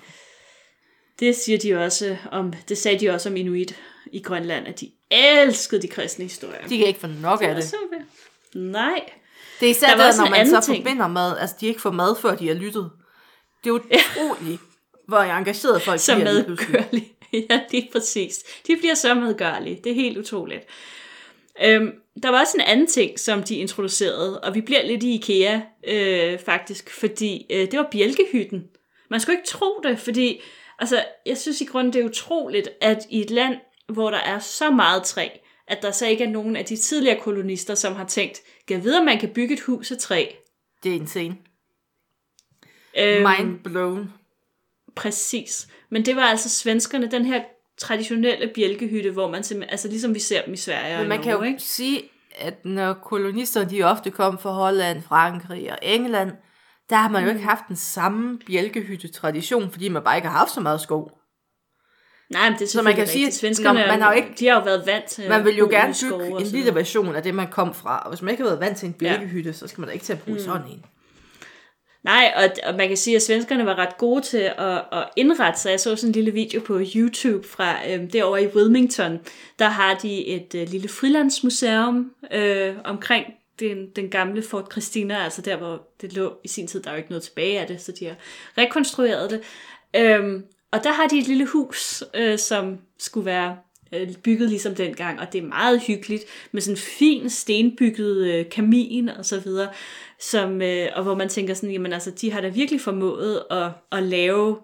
det 1.20 1.36
siger 1.36 1.58
de 1.58 1.74
også 1.84 2.16
om, 2.30 2.52
det 2.68 2.78
sagde 2.78 2.98
de 2.98 3.10
også 3.10 3.28
om 3.28 3.36
Inuit 3.36 3.80
i 4.12 4.22
Grønland, 4.22 4.66
at 4.66 4.80
de 4.80 4.90
elskede 5.10 5.82
de 5.82 5.88
kristne 5.88 6.24
historier. 6.24 6.66
De 6.68 6.78
kan 6.78 6.86
ikke 6.86 7.00
få 7.00 7.06
nok 7.06 7.42
af 7.42 7.54
det. 7.54 7.64
Så, 7.64 7.76
nej. 8.54 9.00
Det 9.60 9.66
er 9.66 9.70
især 9.70 9.86
Der 9.86 9.96
der, 9.96 10.16
når 10.24 10.30
man 10.30 10.46
så 10.50 10.60
ting. 10.60 10.84
forbinder 10.84 11.08
mad. 11.08 11.38
Altså, 11.38 11.56
de 11.60 11.66
ikke 11.66 11.80
får 11.80 11.90
mad, 11.90 12.16
før 12.22 12.34
de 12.34 12.48
har 12.48 12.54
lyttet. 12.54 12.90
Det 13.64 13.70
er 13.70 13.74
utroligt, 13.74 14.60
hvor 15.08 15.78
folk 15.78 16.00
Så 16.00 16.14
bliver 16.14 16.32
lige 16.32 16.44
pludselig. 16.44 16.70
medgørlige. 16.72 17.12
ja, 17.50 17.60
lige 17.70 17.88
præcis. 17.92 18.44
De 18.66 18.76
bliver 18.76 18.94
så 18.94 19.14
medgørlige. 19.14 19.80
Det 19.84 19.90
er 19.90 19.94
helt 19.96 20.18
utroligt. 20.18 20.66
Øhm, 21.64 21.92
der 22.22 22.28
var 22.28 22.40
også 22.40 22.56
en 22.56 22.64
anden 22.64 22.86
ting, 22.86 23.18
som 23.18 23.42
de 23.42 23.56
introducerede, 23.56 24.40
og 24.40 24.54
vi 24.54 24.60
bliver 24.60 24.86
lidt 24.86 25.02
i 25.02 25.14
IKEA 25.14 25.60
øh, 25.88 26.38
faktisk, 26.38 26.90
fordi 26.90 27.46
øh, 27.50 27.70
det 27.70 27.78
var 27.78 27.88
bjælkehytten. 27.92 28.64
Man 29.10 29.20
skulle 29.20 29.38
ikke 29.38 29.48
tro 29.48 29.80
det, 29.82 29.98
fordi 29.98 30.40
altså, 30.78 31.04
jeg 31.26 31.38
synes 31.38 31.60
i 31.60 31.64
grunden, 31.64 31.92
det 31.92 32.00
er 32.00 32.04
utroligt, 32.08 32.68
at 32.80 33.06
i 33.10 33.20
et 33.20 33.30
land, 33.30 33.56
hvor 33.88 34.10
der 34.10 34.18
er 34.18 34.38
så 34.38 34.70
meget 34.70 35.02
træ, 35.02 35.28
at 35.68 35.82
der 35.82 35.90
så 35.90 36.06
ikke 36.06 36.24
er 36.24 36.28
nogen 36.28 36.56
af 36.56 36.64
de 36.64 36.76
tidligere 36.76 37.20
kolonister, 37.20 37.74
som 37.74 37.94
har 37.94 38.06
tænkt, 38.06 38.40
kan 38.68 38.84
vide, 38.84 38.98
at 38.98 39.04
man 39.04 39.18
kan 39.18 39.28
bygge 39.28 39.54
et 39.54 39.60
hus 39.60 39.90
af 39.90 39.98
træ. 39.98 40.26
Det 40.82 40.90
er 40.92 40.96
insane. 40.96 41.36
Øhm, 42.98 43.26
Mind 43.38 43.58
blown. 43.64 44.12
Præcis. 44.96 45.68
Men 45.90 46.04
det 46.06 46.16
var 46.16 46.22
altså 46.22 46.48
svenskerne, 46.48 47.10
den 47.10 47.24
her 47.24 47.42
traditionelle 47.78 48.50
bjælkehytte, 48.54 49.10
hvor 49.10 49.30
man 49.30 49.42
simpelthen, 49.42 49.70
altså 49.72 49.88
ligesom 49.88 50.14
vi 50.14 50.20
ser 50.20 50.42
dem 50.44 50.54
i 50.54 50.56
Sverige 50.56 50.94
og 50.94 51.00
Men 51.00 51.08
man 51.08 51.20
i 51.20 51.22
kan 51.22 51.32
jo 51.32 51.42
ikke? 51.42 51.60
sige, 51.62 52.02
at 52.38 52.64
når 52.64 52.92
kolonisterne 52.92 53.70
de 53.70 53.82
ofte 53.82 54.10
kom 54.10 54.38
fra 54.38 54.50
Holland, 54.50 55.02
Frankrig 55.02 55.72
og 55.72 55.78
England, 55.82 56.30
der 56.90 56.96
har 56.96 57.08
man 57.08 57.22
jo 57.24 57.30
Mm. 57.30 57.36
ikke 57.36 57.48
haft 57.48 57.64
den 57.68 57.76
samme 57.76 58.38
bjælkehytte-tradition, 58.46 59.70
fordi 59.70 59.88
man 59.88 60.02
bare 60.02 60.16
ikke 60.16 60.28
har 60.28 60.38
haft 60.38 60.50
så 60.50 60.60
meget 60.60 60.80
skov. 60.80 61.18
Nej, 62.30 62.50
men 62.50 62.58
det 62.58 62.64
er 62.64 62.68
Så 62.68 62.82
man 62.82 62.94
kan 62.94 63.06
selvfølgelig 63.06 63.12
sige, 63.12 63.26
rigtigt. 63.26 63.40
Svenskerne, 63.40 63.80
når 63.80 63.86
man 63.86 64.02
har 64.02 64.12
jo 64.12 64.16
ikke- 64.16 64.34
de 64.38 64.46
har 64.48 64.54
jo 64.58 64.64
været 64.64 64.86
vant 64.86 65.04
til 65.04 65.28
Man 65.28 65.40
at 65.40 65.44
vil 65.46 65.56
jo 65.56 65.68
gerne 65.70 65.94
bygge 66.02 66.14
og 66.34 66.40
en 66.42 66.46
lille 66.46 66.74
version 66.74 67.14
af 67.14 67.22
det, 67.22 67.34
man 67.34 67.50
kom 67.50 67.74
fra. 67.74 67.98
Og 67.98 68.08
hvis 68.08 68.22
man 68.22 68.30
ikke 68.30 68.42
har 68.42 68.50
været 68.50 68.60
vant 68.60 68.78
til 68.78 68.86
en 68.86 68.92
bjælkehytte, 68.92 69.52
så 69.52 69.66
skal 69.68 69.80
man 69.80 69.88
da 69.88 69.92
ikke 69.92 70.04
til 70.04 70.12
at 70.12 70.22
bruge 70.22 70.38
Mm. 70.38 70.44
sådan 70.44 70.66
en. 70.68 70.84
Nej, 72.04 72.32
og, 72.36 72.44
og 72.66 72.74
man 72.74 72.88
kan 72.88 72.96
sige, 72.96 73.16
at 73.16 73.22
svenskerne 73.22 73.66
var 73.66 73.78
ret 73.78 73.98
gode 73.98 74.22
til 74.22 74.50
at, 74.58 74.84
at 74.92 75.08
indrette 75.16 75.60
sig. 75.60 75.70
Jeg 75.70 75.80
så 75.80 75.96
sådan 75.96 76.08
en 76.08 76.14
lille 76.14 76.30
video 76.30 76.60
på 76.60 76.80
YouTube 76.96 77.48
fra 77.48 77.76
øh, 77.90 78.12
derovre 78.12 78.42
i 78.42 78.46
Wilmington. 78.46 79.20
Der 79.58 79.68
har 79.68 79.94
de 79.94 80.26
et 80.26 80.54
øh, 80.54 80.68
lille 80.68 80.88
frilandsmuseum 80.88 82.12
øh, 82.32 82.74
omkring 82.84 83.26
den, 83.60 83.90
den 83.96 84.08
gamle 84.08 84.42
Fort 84.42 84.72
Christina, 84.72 85.24
altså 85.24 85.42
der, 85.42 85.56
hvor 85.56 85.88
det 86.00 86.12
lå 86.12 86.32
i 86.44 86.48
sin 86.48 86.66
tid. 86.66 86.82
Der 86.82 86.90
er 86.90 86.94
jo 86.94 86.98
ikke 86.98 87.10
noget 87.10 87.22
tilbage 87.22 87.60
af 87.60 87.66
det, 87.66 87.80
så 87.80 87.92
de 87.92 88.04
har 88.04 88.16
rekonstrueret 88.58 89.30
det. 89.30 89.40
Øhm, 89.96 90.44
og 90.70 90.84
der 90.84 90.92
har 90.92 91.06
de 91.06 91.18
et 91.18 91.26
lille 91.28 91.46
hus, 91.46 92.04
øh, 92.14 92.38
som 92.38 92.78
skulle 92.98 93.26
være 93.26 93.56
øh, 93.92 94.14
bygget 94.14 94.48
ligesom 94.48 94.74
dengang, 94.74 95.20
og 95.20 95.32
det 95.32 95.42
er 95.42 95.46
meget 95.46 95.80
hyggeligt, 95.80 96.24
med 96.52 96.62
sådan 96.62 96.74
en 96.74 96.78
fin 96.78 97.30
stenbygget 97.30 98.16
øh, 98.26 98.48
kamin 98.50 99.08
og 99.08 99.24
så 99.24 99.40
videre, 99.40 99.68
som, 100.30 100.62
øh, 100.62 100.88
og 100.94 101.02
hvor 101.02 101.14
man 101.14 101.28
tænker 101.28 101.54
sådan, 101.54 101.70
jamen 101.70 101.92
altså, 101.92 102.10
de 102.10 102.32
har 102.32 102.40
da 102.40 102.48
virkelig 102.48 102.80
formået 102.80 103.42
at, 103.50 103.68
at 103.92 104.02
lave 104.02 104.58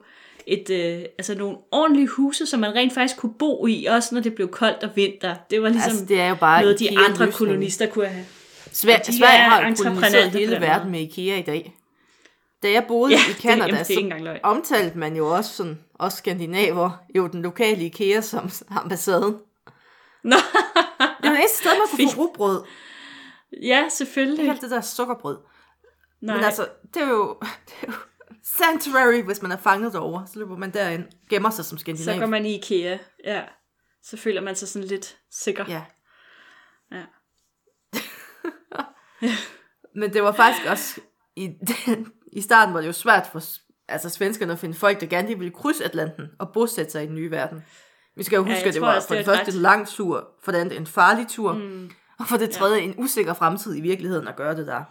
et, 0.46 0.70
øh, 0.70 0.98
altså 1.18 1.34
nogle 1.34 1.56
ordentlige 1.72 2.08
huse, 2.08 2.46
som 2.46 2.60
man 2.60 2.74
rent 2.74 2.94
faktisk 2.94 3.16
kunne 3.16 3.34
bo 3.38 3.66
i, 3.66 3.84
også 3.84 4.14
når 4.14 4.22
det 4.22 4.34
blev 4.34 4.48
koldt 4.48 4.82
og 4.82 4.90
vinter. 4.94 5.34
Det 5.50 5.62
var 5.62 5.68
ligesom 5.68 5.90
Altså, 5.90 6.04
det 6.04 6.20
er 6.20 6.28
jo 6.28 6.34
bare 6.34 6.62
noget, 6.62 6.78
de 6.80 6.98
andre 6.98 7.32
kolonister 7.32 7.86
kunne 7.86 8.06
have. 8.06 8.24
Sverige, 8.72 9.12
Sverige 9.18 9.38
er 9.38 9.48
har 9.48 9.74
koloniseret 9.74 10.30
hele 10.30 10.52
den 10.52 10.60
verden 10.60 10.90
med 10.90 11.00
IKEA 11.00 11.38
i 11.38 11.42
dag. 11.42 11.74
Da 12.62 12.70
jeg 12.70 12.84
boede 12.88 13.12
Ja, 13.12 13.18
i 13.18 13.62
løgn. 13.62 13.84
så 13.84 14.38
omtalte 14.42 14.98
man 14.98 15.16
jo 15.16 15.26
også 15.26 15.52
sådan, 15.52 15.78
også 15.94 16.18
skandinaver, 16.18 16.90
jo 17.16 17.26
den 17.26 17.42
lokale 17.42 17.84
IKEA 17.84 18.20
som 18.20 18.50
ambassaden. 18.82 19.36
Nå, 20.24 20.36
Det 20.36 21.04
var 21.22 21.30
det 21.30 21.38
eneste 21.38 21.58
sted, 21.58 21.70
man 21.70 21.88
kunne 21.90 22.10
få 22.14 22.20
rugbrød. 22.20 22.62
Ja, 23.62 23.80
Det 23.84 23.92
selvfølgelig. 23.92 24.46
er 24.46 24.52
alt 24.52 24.60
det 24.60 24.70
der 24.70 24.80
sukkerbrød. 24.80 25.38
Nej. 26.20 26.34
Men 26.36 26.44
altså, 26.44 26.68
det 26.94 27.02
er 27.02 27.08
jo, 27.08 27.38
det 27.66 27.74
er 27.82 27.86
jo 27.86 27.92
sanctuary, 28.42 29.22
hvis 29.22 29.42
man 29.42 29.52
er 29.52 29.56
fanget 29.56 29.92
derovre. 29.92 30.26
Så 30.26 30.38
løber 30.38 30.56
man 30.56 30.70
derind, 30.70 31.04
gemmer 31.30 31.50
sig 31.50 31.64
som 31.64 31.78
Så 31.78 31.80
skandinav. 31.82 32.18
går 32.18 32.26
man 32.26 32.46
i 32.46 32.54
IKEA, 32.54 32.98
ja. 33.24 33.42
Så 34.02 34.16
føler 34.16 34.40
man 34.40 34.56
sig 34.56 34.68
sådan 34.68 34.88
lidt 34.88 35.16
sikker. 35.30 35.64
Ja. 35.68 35.82
Ja. 36.92 37.04
Men 39.94 40.12
det 40.12 40.22
var 40.22 40.32
faktisk 40.32 40.66
også, 40.70 41.00
i, 41.36 41.50
i 42.32 42.40
starten 42.40 42.74
var 42.74 42.80
det 42.80 42.86
jo 42.86 42.92
svært 42.92 43.26
for 43.32 43.42
altså, 43.88 44.08
svenskerne 44.10 44.52
at 44.52 44.58
finde 44.58 44.74
folk, 44.74 45.00
der 45.00 45.06
gerne 45.06 45.28
ville 45.38 45.50
krydse 45.50 45.84
Atlanten 45.84 46.26
og 46.38 46.50
bosætte 46.54 46.90
sig 46.92 47.02
i 47.04 47.06
den 47.06 47.14
nye 47.14 47.30
verden. 47.30 47.64
Vi 48.16 48.22
skal 48.22 48.36
jo 48.36 48.42
Ja, 48.44 48.48
huske, 48.50 48.58
jeg 48.60 48.68
at 48.68 48.74
det 48.74 48.82
var 48.82 49.00
for 49.00 49.00
det 49.00 49.08
det 49.08 49.16
er 49.16 49.20
et 49.20 49.26
første 49.26 49.50
ret- 49.50 49.54
en 49.56 49.62
lang 49.62 49.88
tur, 49.88 50.28
for 50.42 50.52
det 50.52 50.58
andet 50.58 50.76
en 50.76 50.86
farlig 50.86 51.26
tur, 51.28 51.52
Mm. 51.52 51.90
Og 52.18 52.26
for 52.28 52.36
det 52.36 52.50
tredje 52.50 52.80
en 52.80 52.94
usikker 52.98 53.34
fremtid 53.34 53.76
i 53.76 53.80
virkeligheden 53.80 54.28
at 54.28 54.36
gøre 54.36 54.56
det 54.56 54.66
der. 54.66 54.82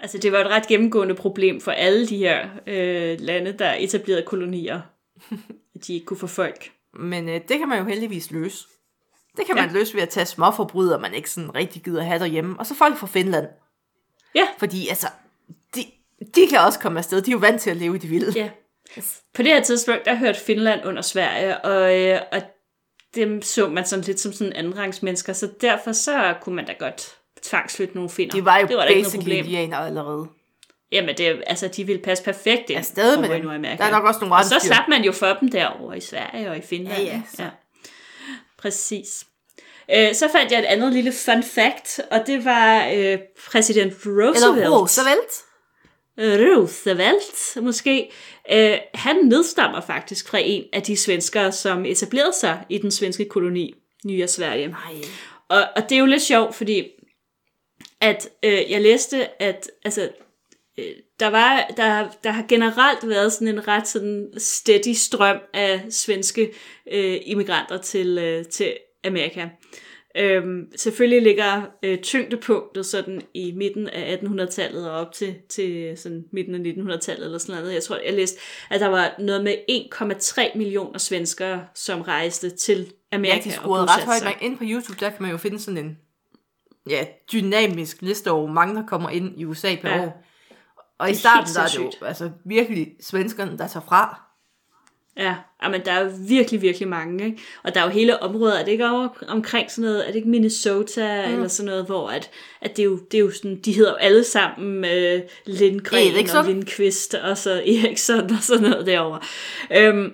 Altså, 0.00 0.18
det 0.18 0.32
var 0.32 0.38
et 0.38 0.46
ret 0.46 0.66
gennemgående 0.66 1.14
problem 1.14 1.60
for 1.60 1.70
alle 1.72 2.06
de 2.08 2.16
her 2.16 2.48
øh, 2.66 3.16
lande, 3.20 3.52
der 3.52 3.72
etablerede 3.72 4.22
kolonier. 4.26 4.80
At 5.74 5.86
de 5.86 5.94
ikke 5.94 6.06
kunne 6.06 6.18
få 6.18 6.26
folk. 6.26 6.72
Men 6.94 7.28
øh, 7.28 7.40
det 7.48 7.58
kan 7.58 7.68
man 7.68 7.78
jo 7.78 7.84
heldigvis 7.84 8.30
løse. 8.30 8.66
Det 9.36 9.46
kan 9.46 9.56
Ja. 9.56 9.62
man 9.66 9.74
løse 9.74 9.94
ved 9.94 10.02
at 10.02 10.08
tage 10.08 10.26
småforbrydere, 10.26 11.00
man 11.00 11.14
ikke 11.14 11.30
sådan 11.30 11.54
rigtig 11.54 11.82
gider 11.82 12.02
have 12.02 12.18
derhjemme. 12.18 12.58
Og 12.58 12.66
så 12.66 12.74
folk 12.74 12.96
fra 12.96 13.06
Finland. 13.06 13.46
Ja. 14.34 14.46
Fordi 14.58 14.88
altså, 14.88 15.06
de, 15.74 15.80
de 16.34 16.46
kan 16.46 16.58
også 16.58 16.78
komme 16.78 16.98
afsted. 16.98 17.22
De 17.22 17.30
er 17.30 17.32
jo 17.32 17.38
vant 17.38 17.60
til 17.62 17.70
at 17.70 17.76
leve 17.76 17.96
i 17.96 17.98
det 17.98 18.10
vilde. 18.10 18.32
Ja. 18.40 18.50
På 19.34 19.42
det 19.42 19.46
her 19.52 19.62
tidspunkt, 19.62 20.04
der 20.04 20.14
hørte 20.14 20.40
Finland 20.40 20.80
under 20.84 21.02
Sverige, 21.02 21.64
og, 21.64 22.00
øh, 22.00 22.20
og 22.32 22.42
dem 23.14 23.42
så 23.42 23.68
man 23.68 23.86
sådan 23.86 24.04
lidt 24.04 24.20
som 24.20 24.32
sådan 24.32 24.52
andenrangsmennesker, 24.52 25.32
så 25.32 25.48
derfor 25.60 25.92
så 25.92 26.34
kunne 26.40 26.56
man 26.56 26.66
da 26.66 26.72
godt 26.72 27.16
tvangsflytte 27.42 27.94
nogle 27.94 28.10
finder. 28.10 28.34
De 28.34 28.44
var 28.44 28.58
jo 28.58 28.66
det 28.66 28.76
var 28.76 28.82
da 28.82 28.88
ikke 28.88 29.02
noget 29.02 29.12
basically 29.12 29.40
problem. 29.40 29.44
indianere 29.44 29.86
allerede. 29.86 30.26
Jamen, 30.92 31.16
det, 31.16 31.42
altså, 31.46 31.68
de 31.68 31.84
ville 31.84 32.02
passe 32.02 32.24
perfekt 32.24 32.70
ind 32.70 32.78
Afsted 32.78 33.16
med 33.16 33.28
dem. 33.28 33.62
Der 33.62 33.84
er 33.84 33.90
nok 33.90 34.04
også 34.04 34.20
nogle 34.20 34.34
Og 34.34 34.44
så 34.44 34.60
slap 34.62 34.88
man 34.88 35.04
jo 35.04 35.12
for 35.12 35.36
dem 35.40 35.50
derovre 35.50 35.96
i 35.96 36.00
Sverige 36.00 36.50
og 36.50 36.56
i 36.56 36.60
Finland. 36.60 37.02
Ja, 37.02 37.04
ja, 37.04 37.22
så. 37.34 37.42
ja. 37.42 37.48
Præcis. 38.58 39.24
Øh, 39.94 40.14
så 40.14 40.28
fandt 40.32 40.52
jeg 40.52 40.60
et 40.60 40.64
andet 40.64 40.92
lille 40.92 41.12
fun 41.12 41.42
fact, 41.42 42.00
og 42.10 42.26
det 42.26 42.44
var 42.44 42.88
øh, 42.94 43.18
præsident 43.50 43.94
Roosevelt. 44.06 44.58
Eller 44.58 44.78
Roosevelt. 44.78 45.32
Roosevelt, 46.18 47.56
måske. 47.62 48.10
Øh, 48.52 48.78
han 48.94 49.16
nedstammer 49.16 49.80
faktisk 49.80 50.28
fra 50.28 50.38
en 50.38 50.64
af 50.72 50.82
de 50.82 50.96
svenskere, 50.96 51.52
som 51.52 51.84
etablerede 51.84 52.32
sig 52.40 52.64
i 52.68 52.78
den 52.78 52.90
svenske 52.90 53.24
koloni, 53.24 53.74
Nye 54.04 54.26
Sverige. 54.26 54.68
Nej. 54.68 54.94
Og, 55.48 55.64
og 55.76 55.82
det 55.82 55.92
er 55.92 56.00
jo 56.00 56.06
lidt 56.06 56.22
sjovt, 56.22 56.54
fordi 56.54 56.88
at 58.00 58.28
øh, 58.42 58.70
jeg 58.70 58.82
læste, 58.82 59.42
at 59.42 59.70
altså, 59.84 60.10
øh, 60.78 60.84
der, 61.20 61.26
var, 61.26 61.66
der, 61.76 62.08
der 62.24 62.30
har 62.30 62.44
generelt 62.48 63.08
været 63.08 63.32
sådan 63.32 63.48
en 63.48 63.68
ret 63.68 63.88
sådan 63.88 64.32
steady 64.38 64.92
strøm 64.92 65.38
af 65.54 65.84
svenske 65.90 66.52
øh, 66.92 67.20
immigranter 67.24 67.78
til, 67.78 68.18
øh, 68.18 68.44
til 68.44 68.76
Amerika. 69.04 69.48
Øhm, 70.18 70.68
selvfølgelig 70.76 71.22
ligger 71.22 71.62
øh, 71.82 71.98
tyngdepunktet 71.98 72.86
sådan 72.86 73.22
i 73.34 73.52
midten 73.56 73.88
af 73.88 74.16
1800-tallet 74.22 74.90
og 74.90 74.96
op 75.00 75.12
til, 75.12 75.34
til 75.48 75.98
sådan 75.98 76.24
midten 76.32 76.54
af 76.54 76.58
1900-tallet 76.94 77.24
eller 77.24 77.38
sådan 77.38 77.60
noget. 77.60 77.74
Jeg 77.74 77.82
tror, 77.82 77.96
jeg 78.06 78.14
læste, 78.14 78.40
at 78.70 78.80
der 78.80 78.86
var 78.88 79.14
noget 79.18 79.44
med 79.44 79.54
1,3 79.70 80.58
millioner 80.58 80.98
svenskere, 80.98 81.66
som 81.74 82.00
rejste 82.00 82.50
til 82.50 82.92
Amerika 83.12 83.36
Ja, 83.36 83.42
de 83.44 83.48
og 83.48 83.52
skruede 83.52 83.84
ret 83.84 84.04
højt. 84.04 84.24
Man, 84.24 84.32
inde 84.40 84.56
på 84.56 84.64
YouTube, 84.66 85.00
der 85.00 85.10
kan 85.10 85.22
man 85.22 85.30
jo 85.30 85.36
finde 85.36 85.58
sådan 85.60 85.78
en 85.84 85.98
ja, 86.90 87.04
dynamisk 87.32 88.02
liste 88.02 88.30
over, 88.30 88.44
hvor 88.44 88.54
mange 88.54 88.74
der 88.76 88.86
kommer 88.86 89.10
ind 89.10 89.40
i 89.40 89.44
USA 89.44 89.76
per 89.82 89.88
Ja. 89.88 90.02
år. 90.06 90.24
Og 90.98 91.10
i 91.10 91.14
starten, 91.14 91.54
der 91.54 91.60
er 91.60 91.66
det 91.66 91.78
jo 91.78 92.06
altså, 92.06 92.30
virkelig 92.44 92.92
svenskerne, 93.00 93.58
der 93.58 93.68
tager 93.68 93.84
fra. 93.86 94.23
Ja, 95.16 95.34
men 95.70 95.84
der 95.84 95.92
er 95.92 96.00
jo 96.04 96.10
virkelig, 96.28 96.62
virkelig 96.62 96.88
mange, 96.88 97.24
ikke? 97.24 97.42
Og 97.62 97.74
der 97.74 97.80
er 97.80 97.84
jo 97.84 97.90
hele 97.90 98.22
områder, 98.22 98.58
er 98.58 98.64
det 98.64 98.72
ikke 98.72 98.90
over, 98.90 99.08
omkring 99.28 99.70
sådan 99.70 99.90
noget, 99.90 100.02
er 100.02 100.06
det 100.06 100.16
ikke 100.16 100.28
Minnesota 100.28 101.26
mm. 101.26 101.34
eller 101.34 101.48
sådan 101.48 101.70
noget, 101.70 101.86
hvor 101.86 102.08
at, 102.08 102.30
at 102.60 102.76
det, 102.76 102.82
er 102.82 102.86
jo, 102.86 102.96
det 103.10 103.18
er 103.18 103.22
jo 103.22 103.30
sådan, 103.30 103.60
de 103.64 103.72
hedder 103.72 103.90
jo 103.90 103.96
alle 103.96 104.24
sammen 104.24 104.84
øh, 104.84 105.20
Lindgren 105.46 106.14
Eriksson. 106.14 106.38
og 106.38 106.44
Lindqvist 106.44 107.14
og 107.14 107.38
så 107.38 107.62
Eriksson 107.84 108.30
og 108.30 108.42
sådan 108.42 108.70
noget 108.70 108.86
derovre. 108.86 109.20
Øhm, 109.76 110.12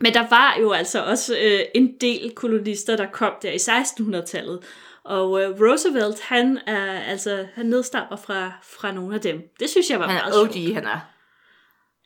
men 0.00 0.14
der 0.14 0.28
var 0.30 0.56
jo 0.60 0.72
altså 0.72 1.04
også 1.04 1.36
øh, 1.42 1.60
en 1.74 1.94
del 2.00 2.32
kolonister, 2.34 2.96
der 2.96 3.06
kom 3.06 3.32
der 3.42 3.50
i 3.50 3.56
1600-tallet. 3.56 4.60
Og 5.04 5.42
øh, 5.42 5.60
Roosevelt, 5.60 6.20
han 6.20 6.58
er 6.66 7.00
altså, 7.00 7.46
han 7.54 7.66
nedstammer 7.66 8.16
fra, 8.16 8.52
fra 8.62 8.92
nogle 8.92 9.14
af 9.14 9.20
dem. 9.20 9.42
Det 9.60 9.70
synes 9.70 9.90
jeg 9.90 10.00
var 10.00 10.06
Han 10.06 10.14
meget 10.14 10.34
er 10.34 10.48
OG, 10.48 10.52
sjovt. 10.52 10.74
han 10.74 10.86
er. 10.86 11.00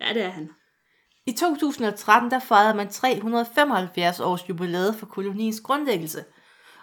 Ja, 0.00 0.14
det 0.14 0.22
er 0.22 0.30
han. 0.30 0.50
I 1.26 1.32
2013, 1.32 2.30
der 2.30 2.38
fejrede 2.38 2.74
man 2.74 2.88
375 2.88 4.20
års 4.20 4.48
jubilæet 4.48 4.96
for 4.96 5.06
koloniens 5.06 5.60
grundlæggelse. 5.60 6.24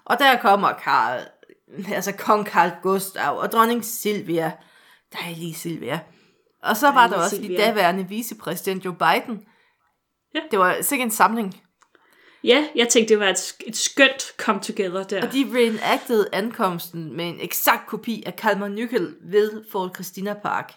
Og 0.05 0.19
der 0.19 0.37
kommer 0.41 0.73
Karl, 0.73 1.21
altså 1.93 2.11
kong 2.11 2.45
Karl 2.45 2.71
Gustav 2.83 3.37
og 3.37 3.51
dronning 3.51 3.85
Silvia. 3.85 4.51
Dejlige 5.13 5.53
Silvia. 5.53 5.99
Og 6.63 6.77
så 6.77 6.87
var 6.87 6.93
Dejlige 6.93 7.15
der 7.15 7.23
også 7.23 7.35
Silvia. 7.35 7.57
de 7.57 7.63
daværende 7.63 8.07
vicepræsident 8.07 8.85
Joe 8.85 8.95
Biden. 8.95 9.45
Ja. 10.35 10.39
Det 10.51 10.59
var 10.59 10.81
sikkert 10.81 11.05
en 11.05 11.11
samling. 11.11 11.61
Ja, 12.43 12.67
jeg 12.75 12.89
tænkte, 12.89 13.13
det 13.13 13.19
var 13.19 13.29
et, 13.29 13.53
et 13.67 13.77
skønt 13.77 14.21
come 14.37 14.59
together 14.59 15.03
der. 15.03 15.27
Og 15.27 15.33
de 15.33 15.51
reenactede 15.53 16.29
ankomsten 16.33 17.17
med 17.17 17.29
en 17.29 17.39
eksakt 17.41 17.87
kopi 17.87 18.23
af 18.25 18.35
Kalmar 18.35 18.67
Nykel 18.67 19.15
ved 19.21 19.63
Fort 19.71 19.95
Christina 19.95 20.33
Park. 20.33 20.73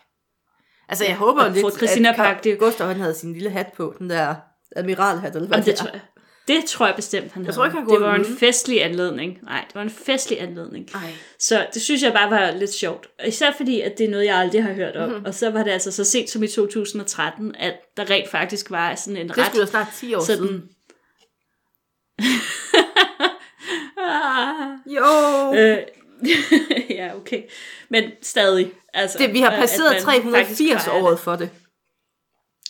Altså, 0.93 1.05
jeg 1.05 1.17
håber 1.17 1.43
og 1.45 1.51
lidt, 1.51 1.61
Fort 1.63 1.73
Christina 1.77 2.09
at 2.09 2.17
Park, 2.17 2.45
det- 2.45 2.59
Gustav 2.59 2.87
han 2.87 3.01
havde 3.01 3.15
sin 3.15 3.33
lille 3.33 3.51
hat 3.51 3.67
på, 3.77 3.95
den 3.99 4.11
der 4.11 4.35
admiralhat, 4.77 5.35
eller 5.37 5.49
hvad 5.49 5.59
Jamen, 5.59 5.67
det, 5.67 5.75
det 5.75 5.81
er. 5.81 5.85
tror 5.85 5.91
jeg, 5.93 6.01
det 6.49 6.65
tror 6.65 6.87
jeg 6.87 6.95
bestemt, 6.97 7.33
han 7.33 7.43
Jeg 7.43 7.47
havde. 7.47 7.57
tror 7.57 7.65
ikke, 7.65 7.77
han 7.79 7.89
det 7.89 8.01
var 8.01 8.15
en 8.15 8.25
festlig 8.39 8.85
anledning. 8.85 9.39
Nej, 9.43 9.65
det 9.69 9.75
var 9.75 9.83
en 9.83 9.91
festlig 9.91 10.41
anledning. 10.43 10.89
Ej. 10.95 11.01
Så 11.39 11.67
det 11.75 11.83
synes 11.83 12.03
jeg 12.03 12.13
bare 12.13 12.31
var 12.31 12.51
lidt 12.51 12.75
sjovt. 12.75 13.07
Og 13.21 13.29
Især 13.29 13.53
fordi, 13.57 13.81
at 13.81 13.99
det 13.99 14.07
er 14.07 14.11
noget, 14.11 14.25
jeg 14.27 14.37
aldrig 14.37 14.63
har 14.65 14.73
hørt 14.73 14.97
om. 14.97 15.03
Mhm. 15.03 15.13
Mm-hmm. 15.13 15.27
Og 15.27 15.35
så 15.35 15.51
var 15.51 15.63
det 15.63 15.71
altså 15.71 15.91
så 15.93 16.05
sent 16.05 16.31
som 16.31 16.43
i 16.43 16.49
2013, 16.49 17.55
at 17.59 17.75
der 17.97 18.11
rent 18.11 18.31
faktisk 18.31 18.71
var 18.71 18.95
sådan 18.95 19.17
en 19.17 19.29
Det 19.29 19.39
ret... 19.39 19.47
skulle 19.47 19.61
da 19.65 19.71
snart 19.71 19.87
10 19.97 20.15
år 20.15 20.21
sådan... 20.21 20.37
siden. 20.47 20.63
ah, 23.99 24.79
Jo! 24.97 25.55
øh, 25.55 25.79
ja, 26.99 27.17
okay. 27.17 27.43
Men 27.89 28.11
stadig. 28.23 28.73
Altså, 28.95 29.19
det, 29.19 29.33
vi 29.33 29.41
har 29.41 29.51
passeret 29.51 29.93
man 29.93 30.03
380 30.03 30.49
faktisk 30.49 30.85
fejrer 30.85 31.03
året 31.03 31.21
for 31.21 31.37
det. 31.37 31.51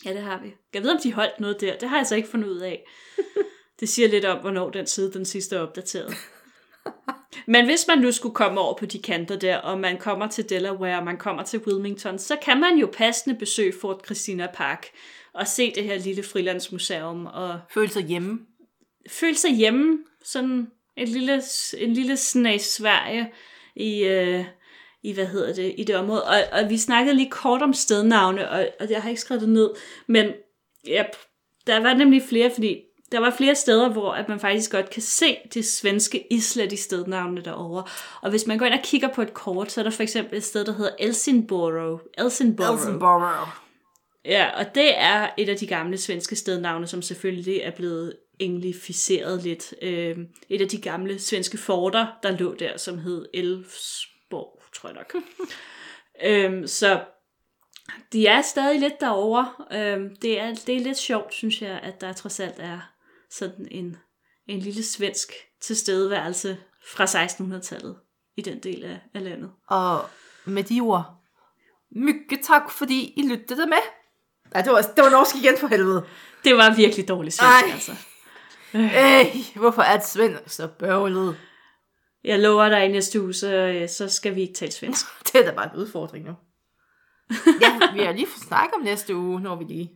Ja, 0.05 0.13
det 0.13 0.21
har 0.21 0.39
vi. 0.43 0.53
Jeg 0.73 0.83
ved, 0.83 0.91
om 0.91 0.99
de 1.03 1.13
holdt 1.13 1.39
noget 1.39 1.61
der. 1.61 1.77
Det 1.77 1.89
har 1.89 1.97
jeg 1.97 2.07
så 2.07 2.15
ikke 2.15 2.29
fundet 2.29 2.47
ud 2.49 2.59
af. 2.59 2.83
Det 3.79 3.89
siger 3.89 4.07
lidt 4.07 4.25
om, 4.25 4.39
hvornår 4.39 4.69
den 4.69 4.87
side 4.87 5.13
den 5.13 5.25
sidste 5.25 5.55
er 5.55 5.59
opdateret. 5.59 6.15
Men 7.47 7.65
hvis 7.65 7.85
man 7.87 7.97
nu 7.97 8.11
skulle 8.11 8.35
komme 8.35 8.59
over 8.59 8.77
på 8.77 8.85
de 8.85 9.01
kanter 9.01 9.35
der, 9.39 9.57
og 9.57 9.79
man 9.79 9.97
kommer 9.97 10.27
til 10.27 10.49
Delaware, 10.49 10.97
og 10.97 11.03
man 11.05 11.17
kommer 11.17 11.43
til 11.43 11.59
Wilmington, 11.59 12.19
så 12.19 12.37
kan 12.41 12.59
man 12.59 12.77
jo 12.77 12.89
passende 12.93 13.35
besøge 13.39 13.73
Fort 13.81 14.05
Christina 14.05 14.47
Park 14.53 14.87
og 15.33 15.47
se 15.47 15.73
det 15.75 15.83
her 15.83 15.97
lille 15.97 16.23
frilandsmuseum 16.23 17.25
og 17.25 17.59
Føle 17.73 17.89
sig 17.89 18.03
hjemme. 18.03 18.39
føle 19.09 19.37
sig 19.37 19.51
hjemme, 19.51 19.97
sådan 20.23 20.67
et 20.97 21.09
lille, 21.09 21.41
en 21.77 21.93
lille 21.93 22.17
snas 22.17 22.61
Sverige 22.61 23.31
i, 23.75 24.03
øh, 24.03 24.45
i, 25.03 25.13
hvad 25.13 25.25
hedder 25.25 25.53
det, 25.53 25.75
i 25.77 25.83
det 25.83 25.95
område. 25.95 26.23
Og, 26.23 26.37
og 26.51 26.69
vi 26.69 26.77
snakkede 26.77 27.15
lige 27.15 27.29
kort 27.29 27.61
om 27.61 27.73
stednavne, 27.73 28.49
og, 28.49 28.67
og 28.79 28.89
jeg 28.89 29.01
har 29.01 29.09
ikke 29.09 29.21
skrevet 29.21 29.41
det 29.41 29.49
ned, 29.49 29.69
men 30.07 30.31
ja, 30.87 31.03
der 31.67 31.79
var 31.79 31.93
nemlig 31.93 32.23
flere, 32.29 32.51
fordi 32.53 32.81
der 33.11 33.19
var 33.19 33.33
flere 33.37 33.55
steder, 33.55 33.89
hvor 33.89 34.11
at 34.11 34.29
man 34.29 34.39
faktisk 34.39 34.71
godt 34.71 34.89
kan 34.89 35.01
se 35.01 35.37
det 35.53 35.65
svenske 35.65 36.33
islet 36.33 36.71
i 36.71 36.75
stednavnene 36.75 37.41
derovre. 37.41 37.83
Og 38.21 38.29
hvis 38.29 38.47
man 38.47 38.57
går 38.57 38.65
ind 38.65 38.73
og 38.73 38.79
kigger 38.83 39.07
på 39.07 39.21
et 39.21 39.33
kort, 39.33 39.71
så 39.71 39.81
er 39.81 39.83
der 39.83 39.91
for 39.91 40.03
eksempel 40.03 40.37
et 40.37 40.43
sted, 40.43 40.65
der 40.65 40.73
hedder 40.73 40.91
Elsinboro. 40.99 41.99
Elsinboro. 42.17 42.73
Elsenborough. 42.73 43.47
Ja, 44.25 44.49
og 44.59 44.75
det 44.75 44.97
er 44.97 45.29
et 45.37 45.49
af 45.49 45.57
de 45.57 45.67
gamle 45.67 45.97
svenske 45.97 46.35
stednavne, 46.35 46.87
som 46.87 47.01
selvfølgelig 47.01 47.57
er 47.57 47.71
blevet 47.71 48.15
englificeret 48.43 49.43
lidt. 49.43 49.73
Øh, 49.81 50.17
et 50.49 50.61
af 50.61 50.67
de 50.67 50.81
gamle 50.81 51.19
svenske 51.19 51.57
forter, 51.57 52.07
der 52.23 52.37
lå 52.37 52.53
der, 52.53 52.77
som 52.77 52.97
hed 52.97 53.25
Elfsborg, 53.33 54.63
tror 54.73 54.89
jeg 54.89 54.95
nok. 54.95 55.15
øhm, 56.29 56.67
så 56.67 57.03
de 58.13 58.27
er 58.27 58.41
stadig 58.41 58.79
lidt 58.79 58.99
derovre. 58.99 59.51
Øhm, 59.71 60.15
det, 60.15 60.39
er, 60.39 60.55
det 60.67 60.75
er 60.75 60.79
lidt 60.79 60.97
sjovt, 60.97 61.33
synes 61.33 61.61
jeg, 61.61 61.79
at 61.83 62.01
der 62.01 62.13
trods 62.13 62.39
alt 62.39 62.55
er 62.59 62.79
sådan 63.29 63.67
en, 63.71 63.97
en 64.47 64.59
lille 64.59 64.83
svensk 64.83 65.31
tilstedeværelse 65.61 66.57
fra 66.87 67.05
1600-tallet 67.05 67.95
i 68.37 68.41
den 68.41 68.59
del 68.59 68.83
af, 68.83 68.99
af 69.13 69.23
landet. 69.23 69.51
Og 69.67 70.05
med 70.45 70.63
de 70.63 70.79
ord, 70.79 71.05
mygge 71.91 72.37
tak, 72.43 72.71
fordi 72.71 73.13
I 73.15 73.27
lyttede 73.27 73.65
med. 73.65 73.77
Ja, 74.55 74.61
det 74.61 74.71
var, 74.71 74.81
det 74.81 75.03
var 75.03 75.09
norsk 75.09 75.35
igen 75.35 75.57
for 75.57 75.67
helvede. 75.67 76.05
Det 76.43 76.57
var 76.57 76.75
virkelig 76.75 77.07
dårligt 77.07 77.35
svensk, 77.35 77.73
altså. 77.73 77.91
Ej, 78.73 79.31
hvorfor 79.55 79.81
er 79.81 79.97
det 79.97 80.05
svensk 80.07 80.41
så 80.47 80.67
bøvlet? 80.67 81.37
Jeg 82.23 82.39
lover 82.39 82.69
dig, 82.69 82.85
i 82.85 82.87
næste 82.87 83.21
uge, 83.21 83.33
så, 83.33 83.53
øh, 83.55 83.89
så 83.89 84.09
skal 84.09 84.35
vi 84.35 84.41
ikke 84.41 84.53
tale 84.53 84.71
svensk. 84.71 85.05
Det 85.33 85.35
er 85.41 85.45
da 85.45 85.51
bare 85.55 85.69
en 85.73 85.79
udfordring 85.79 86.25
nu. 86.25 86.33
ja, 87.61 87.79
vi 87.93 87.99
har 87.99 88.11
lige 88.13 88.27
snakket 88.47 88.73
om 88.75 88.81
næste 88.81 89.15
uge, 89.15 89.41
når 89.41 89.55
vi 89.55 89.63
lige... 89.63 89.91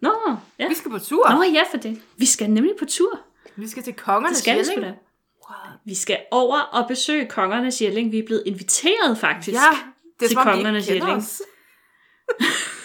Nå, 0.00 0.12
ja. 0.58 0.68
Vi 0.68 0.74
skal 0.74 0.90
på 0.90 0.98
tur. 0.98 1.28
Nå 1.30 1.42
ja, 1.42 1.62
for 1.70 1.76
det. 1.76 2.02
Vi 2.16 2.26
skal 2.26 2.50
nemlig 2.50 2.72
på 2.78 2.84
tur. 2.84 3.20
Vi 3.56 3.68
skal 3.68 3.82
til 3.82 3.92
Det 3.92 4.02
kongernes 4.02 4.38
skal 4.38 4.58
vi 4.58 4.64
sgu 4.64 4.72
Jelling. 4.72 4.96
da. 5.48 5.54
Vi 5.84 5.94
skal 5.94 6.18
over 6.30 6.58
og 6.60 6.88
besøge 6.88 7.26
kongernes 7.26 7.82
Jelling. 7.82 8.12
Vi 8.12 8.18
er 8.18 8.26
blevet 8.26 8.42
inviteret 8.46 9.18
faktisk. 9.18 9.54
Ja, 9.54 9.78
det 10.20 10.24
er 10.24 10.28
til 10.28 10.36
kongernes 10.36 10.88
Jelling. 10.88 11.22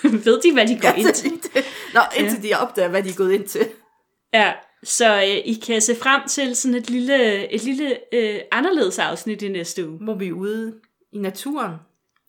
Ved 0.25 0.41
de, 0.41 0.53
hvad 0.53 0.67
de 0.67 0.79
går 0.81 0.87
Ja, 0.87 0.93
ind 0.95 1.07
det, 1.07 1.15
til? 1.15 1.31
det. 1.31 1.65
Nå, 1.93 1.99
indtil 2.17 2.43
de 2.43 2.53
opdager, 2.59 2.89
hvad 2.89 3.03
de 3.03 3.09
er 3.09 3.13
gået 3.13 3.31
ind 3.31 3.47
til. 3.47 3.69
Ja, 4.33 4.53
så 4.83 5.15
øh, 5.15 5.27
I 5.27 5.61
kan 5.65 5.81
se 5.81 5.95
frem 5.95 6.21
til 6.27 6.55
sådan 6.55 6.75
et 6.75 6.89
lille, 6.89 7.47
et 7.53 7.63
lille 7.63 7.97
øh, 8.13 8.39
anderledes 8.51 8.99
afsnit 8.99 9.41
i 9.41 9.47
næste 9.47 9.89
uge. 9.89 9.97
Må 10.01 10.13
vi 10.13 10.27
er 10.27 10.33
ude 10.33 10.73
i 11.11 11.17
naturen 11.17 11.75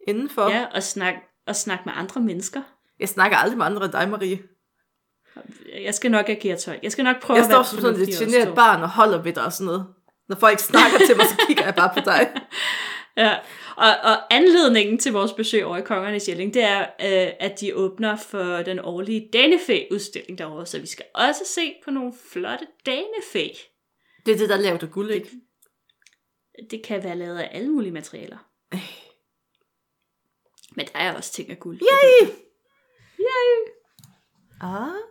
indenfor. 0.08 0.50
Ja, 0.50 0.64
og 0.74 0.82
snakke 0.82 1.20
og 1.46 1.56
snak 1.56 1.86
med 1.86 1.92
andre 1.96 2.20
mennesker. 2.20 2.62
Jeg 3.00 3.08
snakker 3.08 3.36
aldrig 3.36 3.58
med 3.58 3.66
andre 3.66 3.84
end 3.84 3.92
dig, 3.92 4.08
Marie. 4.08 4.38
Jeg 5.82 5.94
skal 5.94 6.10
nok 6.10 6.28
agere 6.28 6.56
tøj. 6.56 6.78
Jeg 6.82 6.92
skal 6.92 7.04
nok 7.04 7.20
prøve 7.22 7.36
Jeg 7.36 7.44
at 7.44 7.50
være 7.50 7.64
står 7.64 7.76
som 7.76 7.80
sådan 7.80 8.00
et 8.00 8.08
også, 8.08 8.24
generet 8.24 8.54
barn 8.54 8.82
og 8.82 8.88
holder 8.88 9.22
ved 9.22 9.32
dig 9.32 9.44
og 9.44 9.52
sådan 9.52 9.66
noget. 9.66 9.86
Når 10.28 10.36
folk 10.36 10.58
snakker 10.58 10.98
til 11.06 11.16
mig, 11.16 11.26
så 11.26 11.36
kigger 11.46 11.64
jeg 11.64 11.74
bare 11.74 11.90
på 11.94 12.00
dig. 12.04 12.30
Ja, 13.16 13.36
og, 13.80 14.10
og 14.10 14.34
anledningen 14.34 14.98
til 14.98 15.12
vores 15.12 15.32
besøg 15.32 15.64
over 15.64 15.76
i 15.76 15.82
Kongernes 15.82 16.28
Jelling, 16.28 16.54
det 16.54 16.62
er, 16.62 16.80
øh, 16.80 17.32
at 17.40 17.60
de 17.60 17.74
åbner 17.74 18.16
for 18.16 18.62
den 18.62 18.78
årlige 18.78 19.28
Danefæ-udstilling 19.32 20.38
derovre, 20.38 20.66
så 20.66 20.78
vi 20.78 20.86
skal 20.86 21.04
også 21.14 21.44
se 21.44 21.74
på 21.84 21.90
nogle 21.90 22.12
flotte 22.30 22.66
Danefæ. 22.86 23.48
Det 24.26 24.34
er 24.34 24.38
det, 24.38 24.48
der 24.48 24.56
laver 24.56 24.78
du 24.78 24.86
guld, 24.86 25.10
ikke? 25.10 25.30
Det 26.70 26.82
kan 26.84 27.04
være 27.04 27.16
lavet 27.16 27.38
af 27.38 27.48
alle 27.52 27.70
mulige 27.70 27.92
materialer. 27.92 28.38
Øh. 28.74 28.92
Men 30.76 30.86
der 30.86 30.98
er 30.98 31.14
også 31.14 31.32
ting 31.32 31.50
af 31.50 31.58
guld. 31.58 31.80
Yay! 31.80 32.28
Yay! 33.18 33.66
Ah. 34.60 35.10